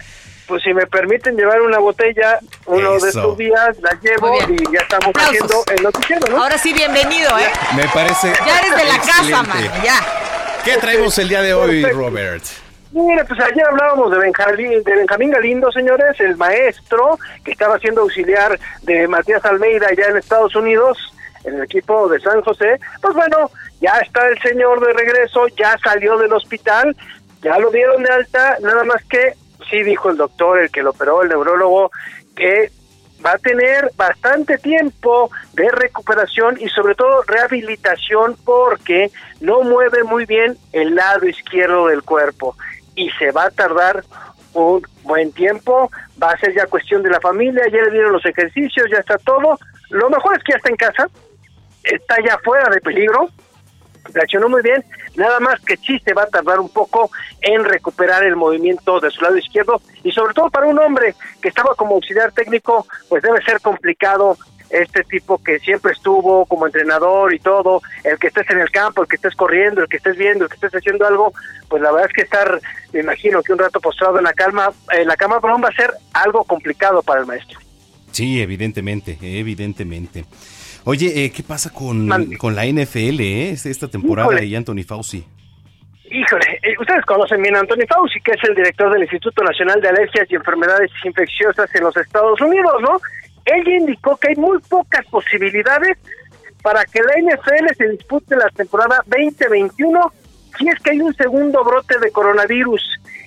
pues 0.46 0.62
si 0.62 0.72
me 0.72 0.86
permiten 0.86 1.36
llevar 1.36 1.60
una 1.60 1.78
botella 1.78 2.38
uno 2.64 2.92
de 2.98 3.08
estos 3.10 3.36
días, 3.36 3.76
la 3.82 3.90
llevo 4.00 4.34
y 4.48 4.72
ya 4.72 4.80
estamos 4.80 5.08
Aplausos. 5.08 5.34
haciendo 5.34 5.64
el 5.76 5.82
noticiero, 5.82 6.26
¿no? 6.30 6.42
Ahora 6.42 6.56
sí, 6.56 6.72
bienvenido, 6.72 7.38
¿eh? 7.38 7.50
Me 7.76 7.86
parece. 7.88 8.32
Ya 8.46 8.58
eres 8.60 8.74
de 8.76 8.84
la 8.84 8.98
casa, 8.98 9.42
mano, 9.42 9.70
ya. 9.84 10.00
¿Qué 10.64 10.78
traemos 10.78 11.18
el 11.18 11.28
día 11.28 11.42
de 11.42 11.52
hoy, 11.52 11.82
Perfecto. 11.82 11.98
Robert? 11.98 12.44
Mira, 12.90 13.22
pues 13.24 13.38
ayer 13.40 13.64
hablábamos 13.66 14.10
de 14.10 14.18
Benjamín, 14.18 14.82
de 14.82 14.96
Benjamín 14.96 15.30
Galindo, 15.30 15.70
señores, 15.70 16.18
el 16.20 16.36
maestro 16.36 17.18
que 17.44 17.50
estaba 17.50 17.78
siendo 17.78 18.00
auxiliar 18.00 18.58
de 18.82 19.06
Matías 19.06 19.44
Almeida 19.44 19.88
allá 19.88 20.08
en 20.08 20.16
Estados 20.16 20.56
Unidos, 20.56 20.96
en 21.44 21.56
el 21.56 21.64
equipo 21.64 22.08
de 22.08 22.18
San 22.20 22.40
José. 22.40 22.80
Pues 23.02 23.14
bueno, 23.14 23.50
ya 23.80 23.92
está 23.98 24.26
el 24.28 24.38
señor 24.40 24.80
de 24.80 24.94
regreso, 24.94 25.48
ya 25.48 25.76
salió 25.84 26.16
del 26.16 26.32
hospital, 26.32 26.96
ya 27.42 27.58
lo 27.58 27.70
dieron 27.70 28.02
de 28.02 28.10
alta, 28.10 28.56
nada 28.62 28.84
más 28.84 29.04
que 29.04 29.34
sí 29.68 29.82
dijo 29.82 30.08
el 30.08 30.16
doctor, 30.16 30.58
el 30.58 30.70
que 30.70 30.82
lo 30.82 30.90
operó, 30.90 31.22
el 31.22 31.28
neurólogo, 31.28 31.90
que 32.34 32.70
va 33.24 33.32
a 33.32 33.38
tener 33.38 33.90
bastante 33.96 34.56
tiempo 34.56 35.30
de 35.52 35.70
recuperación 35.72 36.56
y 36.58 36.68
sobre 36.68 36.94
todo 36.94 37.22
rehabilitación 37.22 38.36
porque 38.44 39.10
no 39.40 39.62
mueve 39.62 40.04
muy 40.04 40.24
bien 40.24 40.56
el 40.72 40.94
lado 40.94 41.26
izquierdo 41.26 41.88
del 41.88 42.02
cuerpo 42.02 42.56
y 42.98 43.08
se 43.10 43.30
va 43.30 43.44
a 43.44 43.50
tardar 43.50 44.04
un 44.54 44.82
buen 45.04 45.32
tiempo, 45.32 45.90
va 46.20 46.32
a 46.32 46.38
ser 46.38 46.52
ya 46.52 46.66
cuestión 46.66 47.02
de 47.02 47.10
la 47.10 47.20
familia, 47.20 47.62
ya 47.70 47.80
le 47.82 47.92
dieron 47.92 48.12
los 48.12 48.26
ejercicios, 48.26 48.88
ya 48.90 48.98
está 48.98 49.16
todo, 49.18 49.56
lo 49.90 50.10
mejor 50.10 50.36
es 50.36 50.42
que 50.42 50.52
ya 50.52 50.56
está 50.56 50.70
en 50.70 50.76
casa, 50.76 51.08
está 51.84 52.16
ya 52.26 52.38
fuera 52.38 52.68
de 52.70 52.80
peligro, 52.80 53.28
reaccionó 54.12 54.48
muy 54.48 54.62
bien, 54.62 54.84
nada 55.14 55.38
más 55.38 55.60
que 55.60 55.76
sí 55.76 56.00
se 56.00 56.12
va 56.12 56.24
a 56.24 56.26
tardar 56.26 56.58
un 56.58 56.70
poco 56.70 57.08
en 57.40 57.64
recuperar 57.64 58.24
el 58.24 58.34
movimiento 58.34 58.98
de 58.98 59.10
su 59.10 59.22
lado 59.22 59.38
izquierdo 59.38 59.80
y 60.02 60.10
sobre 60.10 60.34
todo 60.34 60.50
para 60.50 60.66
un 60.66 60.78
hombre 60.80 61.14
que 61.40 61.50
estaba 61.50 61.74
como 61.76 61.94
auxiliar 61.94 62.32
técnico, 62.32 62.84
pues 63.08 63.22
debe 63.22 63.40
ser 63.42 63.60
complicado 63.60 64.36
este 64.70 65.02
tipo 65.04 65.42
que 65.42 65.58
siempre 65.60 65.92
estuvo 65.92 66.46
como 66.46 66.66
entrenador 66.66 67.34
y 67.34 67.38
todo, 67.38 67.82
el 68.04 68.18
que 68.18 68.28
estés 68.28 68.48
en 68.50 68.60
el 68.60 68.70
campo, 68.70 69.02
el 69.02 69.08
que 69.08 69.16
estés 69.16 69.34
corriendo, 69.34 69.82
el 69.82 69.88
que 69.88 69.96
estés 69.96 70.16
viendo, 70.16 70.44
el 70.44 70.50
que 70.50 70.56
estés 70.56 70.74
haciendo 70.74 71.06
algo, 71.06 71.32
pues 71.68 71.82
la 71.82 71.90
verdad 71.90 72.08
es 72.08 72.14
que 72.14 72.22
estar, 72.22 72.60
me 72.92 73.00
imagino 73.00 73.42
que 73.42 73.52
un 73.52 73.58
rato 73.58 73.80
postrado 73.80 74.18
en 74.18 74.24
la 74.24 74.32
calma, 74.32 74.70
en 74.92 75.06
la 75.06 75.16
cama, 75.16 75.40
perdón, 75.40 75.62
va 75.64 75.68
a 75.68 75.72
ser 75.72 75.92
algo 76.12 76.44
complicado 76.44 77.02
para 77.02 77.20
el 77.20 77.26
maestro. 77.26 77.58
Sí, 78.10 78.40
evidentemente, 78.40 79.18
evidentemente. 79.20 80.24
Oye, 80.84 81.24
eh, 81.24 81.32
¿qué 81.32 81.42
pasa 81.42 81.70
con, 81.70 82.08
con 82.36 82.54
la 82.54 82.64
NFL, 82.64 83.20
eh? 83.20 83.50
Esta 83.50 83.88
temporada 83.88 84.28
Híjole. 84.28 84.46
y 84.46 84.56
Anthony 84.56 84.84
Fauci. 84.86 85.24
Híjole, 86.10 86.58
eh, 86.62 86.74
ustedes 86.80 87.04
conocen 87.04 87.42
bien 87.42 87.54
a 87.56 87.60
Anthony 87.60 87.84
Fauci, 87.86 88.20
que 88.20 88.32
es 88.32 88.48
el 88.48 88.54
director 88.54 88.90
del 88.90 89.02
Instituto 89.02 89.44
Nacional 89.44 89.80
de 89.82 89.88
Alergias 89.88 90.26
y 90.30 90.36
Enfermedades 90.36 90.90
Infecciosas 91.04 91.68
en 91.74 91.84
los 91.84 91.96
Estados 91.96 92.40
Unidos, 92.40 92.80
¿no? 92.80 92.98
Él 93.48 93.64
ya 93.64 93.72
indicó 93.72 94.16
que 94.16 94.28
hay 94.28 94.36
muy 94.36 94.58
pocas 94.60 95.04
posibilidades 95.06 95.98
para 96.62 96.84
que 96.84 97.00
la 97.00 97.14
NFL 97.20 97.74
se 97.76 97.88
dispute 97.88 98.36
la 98.36 98.48
temporada 98.50 99.02
2021 99.06 100.12
si 100.58 100.68
es 100.68 100.78
que 100.80 100.90
hay 100.90 101.00
un 101.00 101.14
segundo 101.14 101.62
brote 101.64 101.98
de 101.98 102.10
coronavirus. 102.10 102.82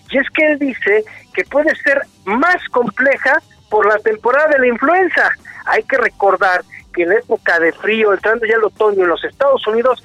Y 0.10 0.18
es 0.18 0.30
que 0.30 0.46
él 0.46 0.60
dice 0.60 1.06
que 1.34 1.44
puede 1.46 1.74
ser 1.78 2.02
más 2.26 2.64
compleja 2.70 3.42
por 3.70 3.88
la 3.88 3.98
temporada 4.00 4.50
de 4.50 4.60
la 4.60 4.68
influenza. 4.68 5.32
Hay 5.66 5.84
que 5.84 5.98
recordar 5.98 6.64
que 6.94 7.04
en 7.04 7.14
época 7.14 7.60
de 7.60 7.72
frío, 7.72 8.14
entrando 8.14 8.46
ya 8.46 8.56
el 8.56 8.66
otoño 8.66 9.04
en 9.04 9.10
los 9.10 9.24
Estados 9.24 9.66
Unidos, 9.66 10.04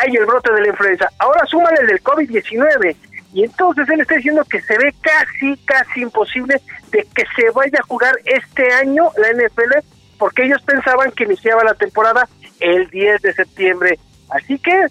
hay 0.00 0.16
el 0.16 0.24
brote 0.24 0.52
de 0.52 0.62
la 0.62 0.68
influenza. 0.68 1.10
Ahora 1.18 1.44
súmale 1.46 1.80
el 1.82 1.88
del 1.88 2.02
COVID-19. 2.02 2.96
Y 3.32 3.44
entonces 3.44 3.88
él 3.88 4.00
está 4.00 4.16
diciendo 4.16 4.44
que 4.44 4.60
se 4.62 4.76
ve 4.76 4.92
casi, 5.00 5.56
casi 5.64 6.02
imposible 6.02 6.60
de 6.90 7.06
que 7.14 7.24
se 7.36 7.50
vaya 7.50 7.78
a 7.78 7.86
jugar 7.86 8.14
este 8.24 8.72
año 8.72 9.10
la 9.16 9.32
NFL, 9.32 9.86
porque 10.18 10.44
ellos 10.44 10.60
pensaban 10.62 11.12
que 11.12 11.24
iniciaba 11.24 11.62
la 11.62 11.74
temporada 11.74 12.28
el 12.58 12.88
10 12.90 13.22
de 13.22 13.32
septiembre. 13.32 13.98
Así 14.30 14.58
que, 14.58 14.86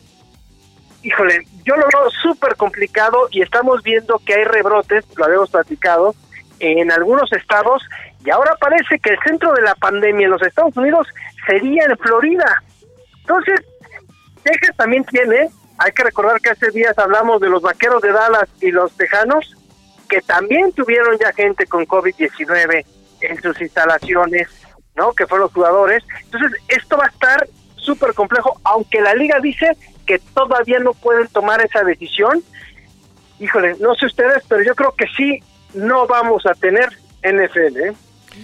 híjole, 1.03 1.45
yo 1.65 1.75
lo 1.75 1.85
veo 1.87 2.09
súper 2.21 2.55
complicado 2.55 3.27
y 3.31 3.41
estamos 3.41 3.83
viendo 3.83 4.19
que 4.25 4.33
hay 4.33 4.43
rebrotes, 4.45 5.05
lo 5.17 5.25
habíamos 5.25 5.49
platicado, 5.49 6.15
en 6.59 6.91
algunos 6.91 7.31
estados, 7.31 7.81
y 8.25 8.29
ahora 8.31 8.55
parece 8.59 8.99
que 8.99 9.11
el 9.11 9.19
centro 9.25 9.53
de 9.53 9.61
la 9.61 9.75
pandemia 9.75 10.25
en 10.25 10.31
los 10.31 10.41
Estados 10.41 10.75
Unidos 10.75 11.07
sería 11.47 11.85
en 11.85 11.97
Florida. 11.97 12.63
Entonces, 13.21 13.61
Texas 14.43 14.75
también 14.75 15.05
tiene, 15.05 15.49
hay 15.79 15.93
que 15.93 16.03
recordar 16.03 16.41
que 16.41 16.49
hace 16.49 16.71
días 16.71 16.97
hablamos 16.97 17.39
de 17.39 17.49
los 17.49 17.61
vaqueros 17.61 18.01
de 18.01 18.11
Dallas 18.11 18.49
y 18.61 18.69
los 18.69 18.91
tejanos, 18.97 19.55
que 20.09 20.21
también 20.21 20.73
tuvieron 20.73 21.17
ya 21.17 21.31
gente 21.31 21.65
con 21.67 21.87
COVID-19 21.87 22.85
en 23.21 23.41
sus 23.41 23.61
instalaciones, 23.61 24.49
¿no? 24.95 25.13
Que 25.13 25.25
fueron 25.25 25.45
los 25.45 25.53
jugadores. 25.53 26.03
Entonces, 26.25 26.51
esto 26.67 26.97
va 26.97 27.05
a 27.05 27.09
estar 27.09 27.47
súper 27.77 28.13
complejo, 28.13 28.59
aunque 28.65 28.99
la 28.99 29.13
liga 29.13 29.39
dice 29.39 29.71
que 30.05 30.19
todavía 30.19 30.79
no 30.79 30.93
pueden 30.93 31.29
tomar 31.29 31.61
esa 31.61 31.81
decisión. 31.83 32.43
Híjole, 33.39 33.77
no 33.79 33.95
sé 33.95 34.07
ustedes, 34.07 34.43
pero 34.49 34.61
yo 34.63 34.75
creo 34.75 34.93
que 34.95 35.05
sí, 35.15 35.39
no 35.73 36.07
vamos 36.07 36.45
a 36.45 36.53
tener 36.55 36.89
NFL, 37.23 37.77
¿eh? 37.77 37.93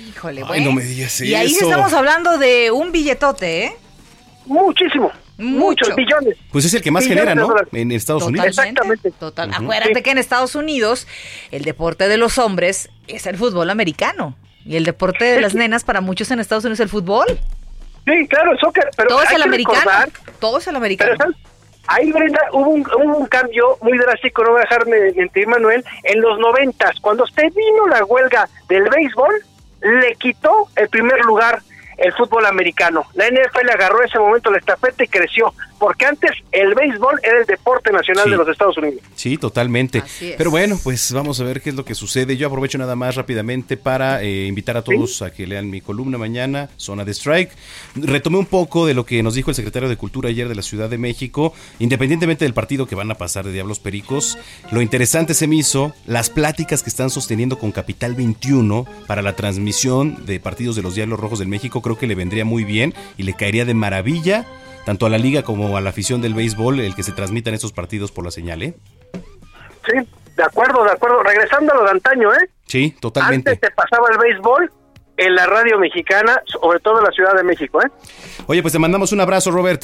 Híjole, 0.07 0.41
Ay, 0.41 0.47
bueno. 0.47 0.65
no 0.67 0.71
me 0.71 0.83
digas 0.83 1.19
Y 1.19 1.36
ahí 1.36 1.51
estamos 1.51 1.91
hablando 1.91 2.38
de 2.38 2.71
un 2.71 2.93
billetote, 2.93 3.65
¿eh? 3.65 3.77
Muchísimo. 4.45 5.11
Mucho. 5.38 5.59
Muchos 5.86 5.95
billones. 5.95 6.38
Pues 6.51 6.65
es 6.65 6.73
el 6.73 6.81
que 6.81 6.91
más 6.91 7.03
Billones 7.03 7.23
genera, 7.25 7.36
¿no? 7.47 7.53
En 7.73 7.91
Estados 7.91 8.23
Unidos. 8.23 8.55
Totalmente. 8.55 9.11
Total. 9.11 9.51
Acuérdate 9.53 9.95
Sí. 9.95 10.01
que 10.03 10.11
en 10.11 10.17
Estados 10.17 10.55
Unidos 10.55 11.07
el 11.51 11.63
deporte 11.63 12.07
de 12.07 12.17
los 12.17 12.38
hombres 12.38 12.89
es 13.07 13.25
el 13.27 13.38
fútbol 13.38 13.69
americano. 13.69 14.36
Y 14.65 14.77
el 14.77 14.86
deporte 14.86 15.25
de 15.25 15.41
las 15.41 15.53
nenas 15.53 15.83
para 15.83 16.01
muchos 16.01 16.31
en 16.31 16.39
Estados 16.39 16.63
Unidos 16.63 16.79
es 16.79 16.83
el 16.83 16.89
fútbol. 16.89 17.25
Sí, 18.05 18.27
claro, 18.27 18.51
el 18.53 18.59
soccer, 18.59 18.89
pero 18.95 19.09
Todo 19.09 19.23
es 19.23 19.31
el 19.31 19.41
americano. 19.41 19.77
recordar- 19.79 20.09
Todo 20.39 20.57
es 20.59 20.67
el 20.67 20.75
americano. 20.75 21.15
Ahí, 21.88 22.11
Brenda, 22.11 22.39
hubo 22.51 22.69
un, 22.69 22.81
hubo 22.81 23.17
un 23.17 23.27
cambio 23.27 23.77
muy 23.81 23.95
drástico, 23.99 24.43
no 24.43 24.51
voy 24.51 24.59
a 24.59 24.61
dejarme 24.61 25.11
mentir, 25.15 25.47
Manuel, 25.47 25.83
en 26.03 26.19
los 26.21 26.39
noventas, 26.39 26.99
cuando 26.99 27.23
usted 27.25 27.43
vino 27.53 27.88
la 27.88 28.03
huelga 28.05 28.49
del 28.69 28.89
béisbol, 28.89 29.33
le 29.81 30.15
quitó 30.15 30.67
el 30.77 30.89
primer 30.89 31.19
lugar 31.25 31.61
el 31.98 32.14
fútbol 32.14 32.46
americano. 32.46 33.06
La 33.14 33.28
NFL 33.28 33.70
agarró 33.70 34.04
ese 34.04 34.20
momento 34.20 34.52
la 34.52 34.58
estafeta 34.58 35.04
y 35.04 35.08
creció. 35.08 35.54
Porque 35.80 36.05
antes 36.05 36.32
el 36.51 36.73
béisbol 36.73 37.19
era 37.23 37.39
el 37.39 37.45
deporte 37.45 37.91
nacional 37.91 38.26
Sí. 38.26 38.32
de 38.32 38.38
los 38.38 38.47
Estados 38.47 38.78
Unidos. 38.78 39.01
Sí, 39.15 39.38
totalmente. 39.38 40.01
Pero 40.38 40.49
bueno, 40.51 40.80
pues 40.84 41.11
vamos 41.11 41.39
a 41.39 41.43
ver 41.43 41.61
qué 41.61 41.69
es 41.69 41.76
lo 41.76 41.86
que 41.86 41.95
sucede. 41.95 42.38
Yo 42.38 42.47
aprovecho 42.47 42.78
nada 42.78 42.95
más 42.95 43.15
rápidamente 43.15 43.78
para 43.78 44.21
eh, 44.23 44.45
invitar 44.45 44.78
a 44.78 44.82
todos 44.82 45.21
a 45.21 45.32
que 45.32 45.45
lean 45.47 45.69
mi 45.69 45.82
columna 45.82 46.17
mañana, 46.17 46.69
Zona 46.78 47.03
de 47.05 47.11
Strike. 47.11 47.51
Retomé 47.95 48.38
un 48.38 48.45
poco 48.45 48.86
de 48.86 48.93
lo 48.93 49.05
que 49.05 49.21
nos 49.23 49.34
dijo 49.36 49.51
el 49.51 49.55
secretario 49.55 49.89
de 49.89 49.97
Cultura 49.97 50.30
ayer 50.30 50.47
de 50.47 50.55
la 50.55 50.61
Ciudad 50.61 50.89
de 50.89 50.97
México, 50.97 51.53
independientemente 51.80 52.45
del 52.45 52.53
partido 52.53 52.88
que 52.88 52.95
van 52.95 53.11
a 53.11 53.15
pasar 53.15 53.45
de 53.45 53.51
Diablos 53.51 53.80
Pericos. 53.80 54.38
Lo 54.71 54.82
interesante 54.82 55.34
se 55.34 55.47
me 55.47 55.55
hizo 55.57 55.93
las 56.05 56.30
pláticas 56.30 56.84
que 56.84 56.89
están 56.89 57.09
sosteniendo 57.09 57.57
con 57.59 57.71
Capital 57.71 58.15
21 58.15 58.86
para 59.07 59.21
la 59.21 59.36
transmisión 59.36 60.26
de 60.26 60.39
partidos 60.39 60.76
de 60.76 60.82
los 60.82 60.95
Diablos 60.95 61.19
Rojos 61.19 61.39
del 61.39 61.47
México. 61.47 61.82
Creo 61.82 61.97
que 61.97 62.07
le 62.07 62.15
vendría 62.15 62.45
muy 62.45 62.63
bien 62.63 62.93
y 63.17 63.23
le 63.23 63.34
caería 63.34 63.65
de 63.65 63.73
maravilla 63.73 64.45
tanto 64.86 65.05
a 65.05 65.09
la 65.09 65.17
liga 65.17 65.43
como 65.43 65.75
a 65.75 65.81
la 65.81 65.89
afición 65.89 66.21
del 66.21 66.33
béisbol 66.33 66.79
el 66.79 66.95
que 66.95 67.03
se 67.03 67.11
transmitan 67.11 67.53
estos 67.53 67.73
partidos 67.73 68.11
por 68.11 68.23
la 68.23 68.31
señal, 68.31 68.61
¿eh? 68.63 68.75
Sí, 69.86 70.07
de 70.36 70.43
acuerdo, 70.43 70.83
de 70.83 70.91
acuerdo. 70.91 71.23
Regresando 71.23 71.73
a 71.73 71.75
lo 71.75 71.83
de 71.83 71.91
antaño, 71.91 72.33
¿eh? 72.33 72.49
Sí, 72.67 72.95
totalmente. 72.99 73.51
Antes 73.51 73.69
se 73.69 73.75
pasaba 73.75 74.07
el 74.11 74.17
béisbol 74.17 74.71
en 75.17 75.36
la 75.36 75.45
radio 75.45 75.79
mexicana, 75.79 76.41
sobre 76.45 76.79
todo 76.79 76.99
en 76.99 77.05
la 77.05 77.11
Ciudad 77.11 77.33
de 77.36 77.43
México, 77.43 77.81
¿eh? 77.81 77.89
Oye, 78.47 78.61
pues 78.61 78.73
te 78.73 78.79
mandamos 78.79 79.11
un 79.11 79.21
abrazo, 79.21 79.51
Robert. 79.51 79.83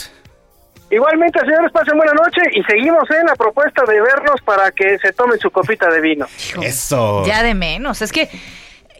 Igualmente, 0.91 1.39
señores, 1.39 1.71
pasen 1.71 1.97
buena 1.97 2.11
noche 2.13 2.41
y 2.53 2.61
seguimos 2.63 3.09
en 3.11 3.25
la 3.25 3.35
propuesta 3.35 3.83
de 3.85 4.01
vernos 4.01 4.41
para 4.43 4.71
que 4.71 4.99
se 4.99 5.13
tomen 5.13 5.39
su 5.39 5.49
copita 5.49 5.89
de 5.89 6.01
vino. 6.01 6.27
Eso. 6.61 7.23
Ya 7.25 7.43
de 7.43 7.53
menos. 7.53 8.01
Es 8.01 8.11
que 8.11 8.29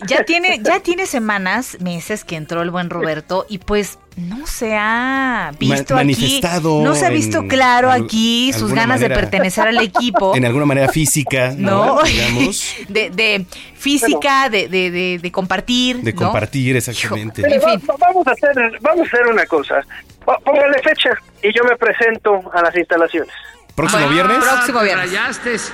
ya 0.08 0.24
tiene, 0.24 0.60
ya 0.64 0.80
tiene 0.80 1.06
semanas, 1.06 1.78
meses 1.82 2.24
que 2.24 2.38
entró 2.38 2.62
el 2.62 2.72
buen 2.72 2.90
Roberto 2.90 3.46
y 3.50 3.58
pues 3.58 4.00
no 4.18 4.46
se 4.46 4.76
ha 4.78 5.52
visto 5.58 5.76
Ma- 5.96 6.02
aquí. 6.02 6.14
manifestado 6.14 6.82
No 6.84 6.96
se 6.96 7.06
ha 7.06 7.10
visto 7.10 7.48
claro 7.48 7.90
aquí 7.90 8.52
sus 8.54 8.74
ganas 8.74 9.00
de 9.00 9.10
pertenecer 9.10 9.68
al 9.68 9.78
equipo. 9.80 10.36
En 10.36 10.46
alguna 10.46 10.66
manera 10.66 10.90
física, 10.90 11.54
¿no? 11.58 11.98
No, 11.98 12.04
Digamos, 12.04 12.76
de, 12.90 13.10
de 13.10 13.46
física, 13.76 14.50
de, 14.50 14.68
de, 14.68 14.92
de, 14.92 15.20
de 15.22 15.32
compartir. 15.32 15.98
de 16.02 16.14
¿no? 16.14 16.22
compartir 16.24 16.76
exactamente. 16.76 17.42
Vamos 18.00 18.28
a 18.28 18.32
hacer, 18.32 18.78
vamos 18.82 19.02
a 19.02 19.08
hacer 19.08 19.28
una 19.28 19.46
cosa. 19.46 19.82
Póngale 20.26 20.80
fecha 20.84 21.10
y 21.42 21.48
yo 21.56 21.64
me 21.64 21.76
presento 21.78 22.42
a 22.54 22.62
las 22.62 22.76
instalaciones. 22.76 23.34
¿Próximo 23.76 24.08
viernes? 24.10 24.38
Próximo 24.40 24.82
viernes. 24.82 25.72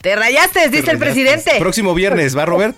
Te 0.00 0.16
rayaste, 0.16 0.68
dice 0.68 0.90
el 0.92 0.98
presidente. 0.98 1.52
Próximo 1.58 1.94
viernes, 1.94 2.36
¿va, 2.36 2.44
Robert? 2.46 2.76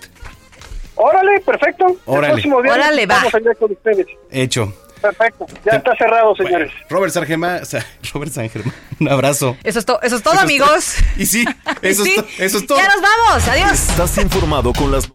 Órale, 0.95 1.39
perfecto. 1.41 1.87
El 1.87 1.97
Órale. 2.05 2.33
próximo 2.33 2.61
viernes 2.61 2.85
Órale, 2.85 3.05
va. 3.05 3.15
Vamos 3.17 3.35
allá 3.35 3.53
con 3.55 3.71
ustedes. 3.71 4.07
Hecho. 4.31 4.73
Perfecto. 5.01 5.45
Ya 5.65 5.73
está 5.73 5.95
cerrado, 5.95 6.35
señores. 6.35 6.71
Robert 6.89 7.13
San 7.13 7.25
Germán, 7.25 7.61
Robert 8.13 8.31
San 8.31 8.49
Germán, 8.49 8.73
un 8.99 9.09
abrazo. 9.09 9.55
Eso 9.63 9.79
es, 9.79 9.85
to- 9.85 10.01
eso 10.01 10.15
es 10.15 10.23
todo, 10.23 10.33
Eso 10.33 10.39
es 10.43 10.43
amigos. 10.49 10.95
to- 11.15 11.21
Y 11.21 11.25
sí, 11.25 11.45
eso, 11.81 12.03
Sí, 12.03 12.15
es, 12.17 12.23
to- 12.37 12.43
eso 12.43 12.57
es 12.59 12.67
todo. 12.67 12.77
Ya 12.77 12.87
nos 12.87 13.01
vamos. 13.01 13.47
Adiós. 13.47 13.71
Estás 13.89 14.17
informado 14.17 14.73
con 14.73 14.91
las 14.91 15.11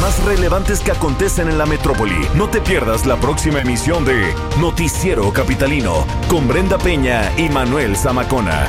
más 0.00 0.22
relevantes 0.24 0.80
que 0.80 0.90
acontecen 0.92 1.48
en 1.48 1.56
la 1.56 1.64
metrópoli. 1.66 2.28
No 2.34 2.48
te 2.50 2.60
pierdas 2.60 3.06
la 3.06 3.16
próxima 3.16 3.60
emisión 3.60 4.04
de 4.04 4.34
Noticiero 4.58 5.32
Capitalino 5.32 6.06
con 6.28 6.46
Brenda 6.46 6.76
Peña 6.78 7.30
y 7.38 7.48
Manuel 7.48 7.96
Zamacona. 7.96 8.68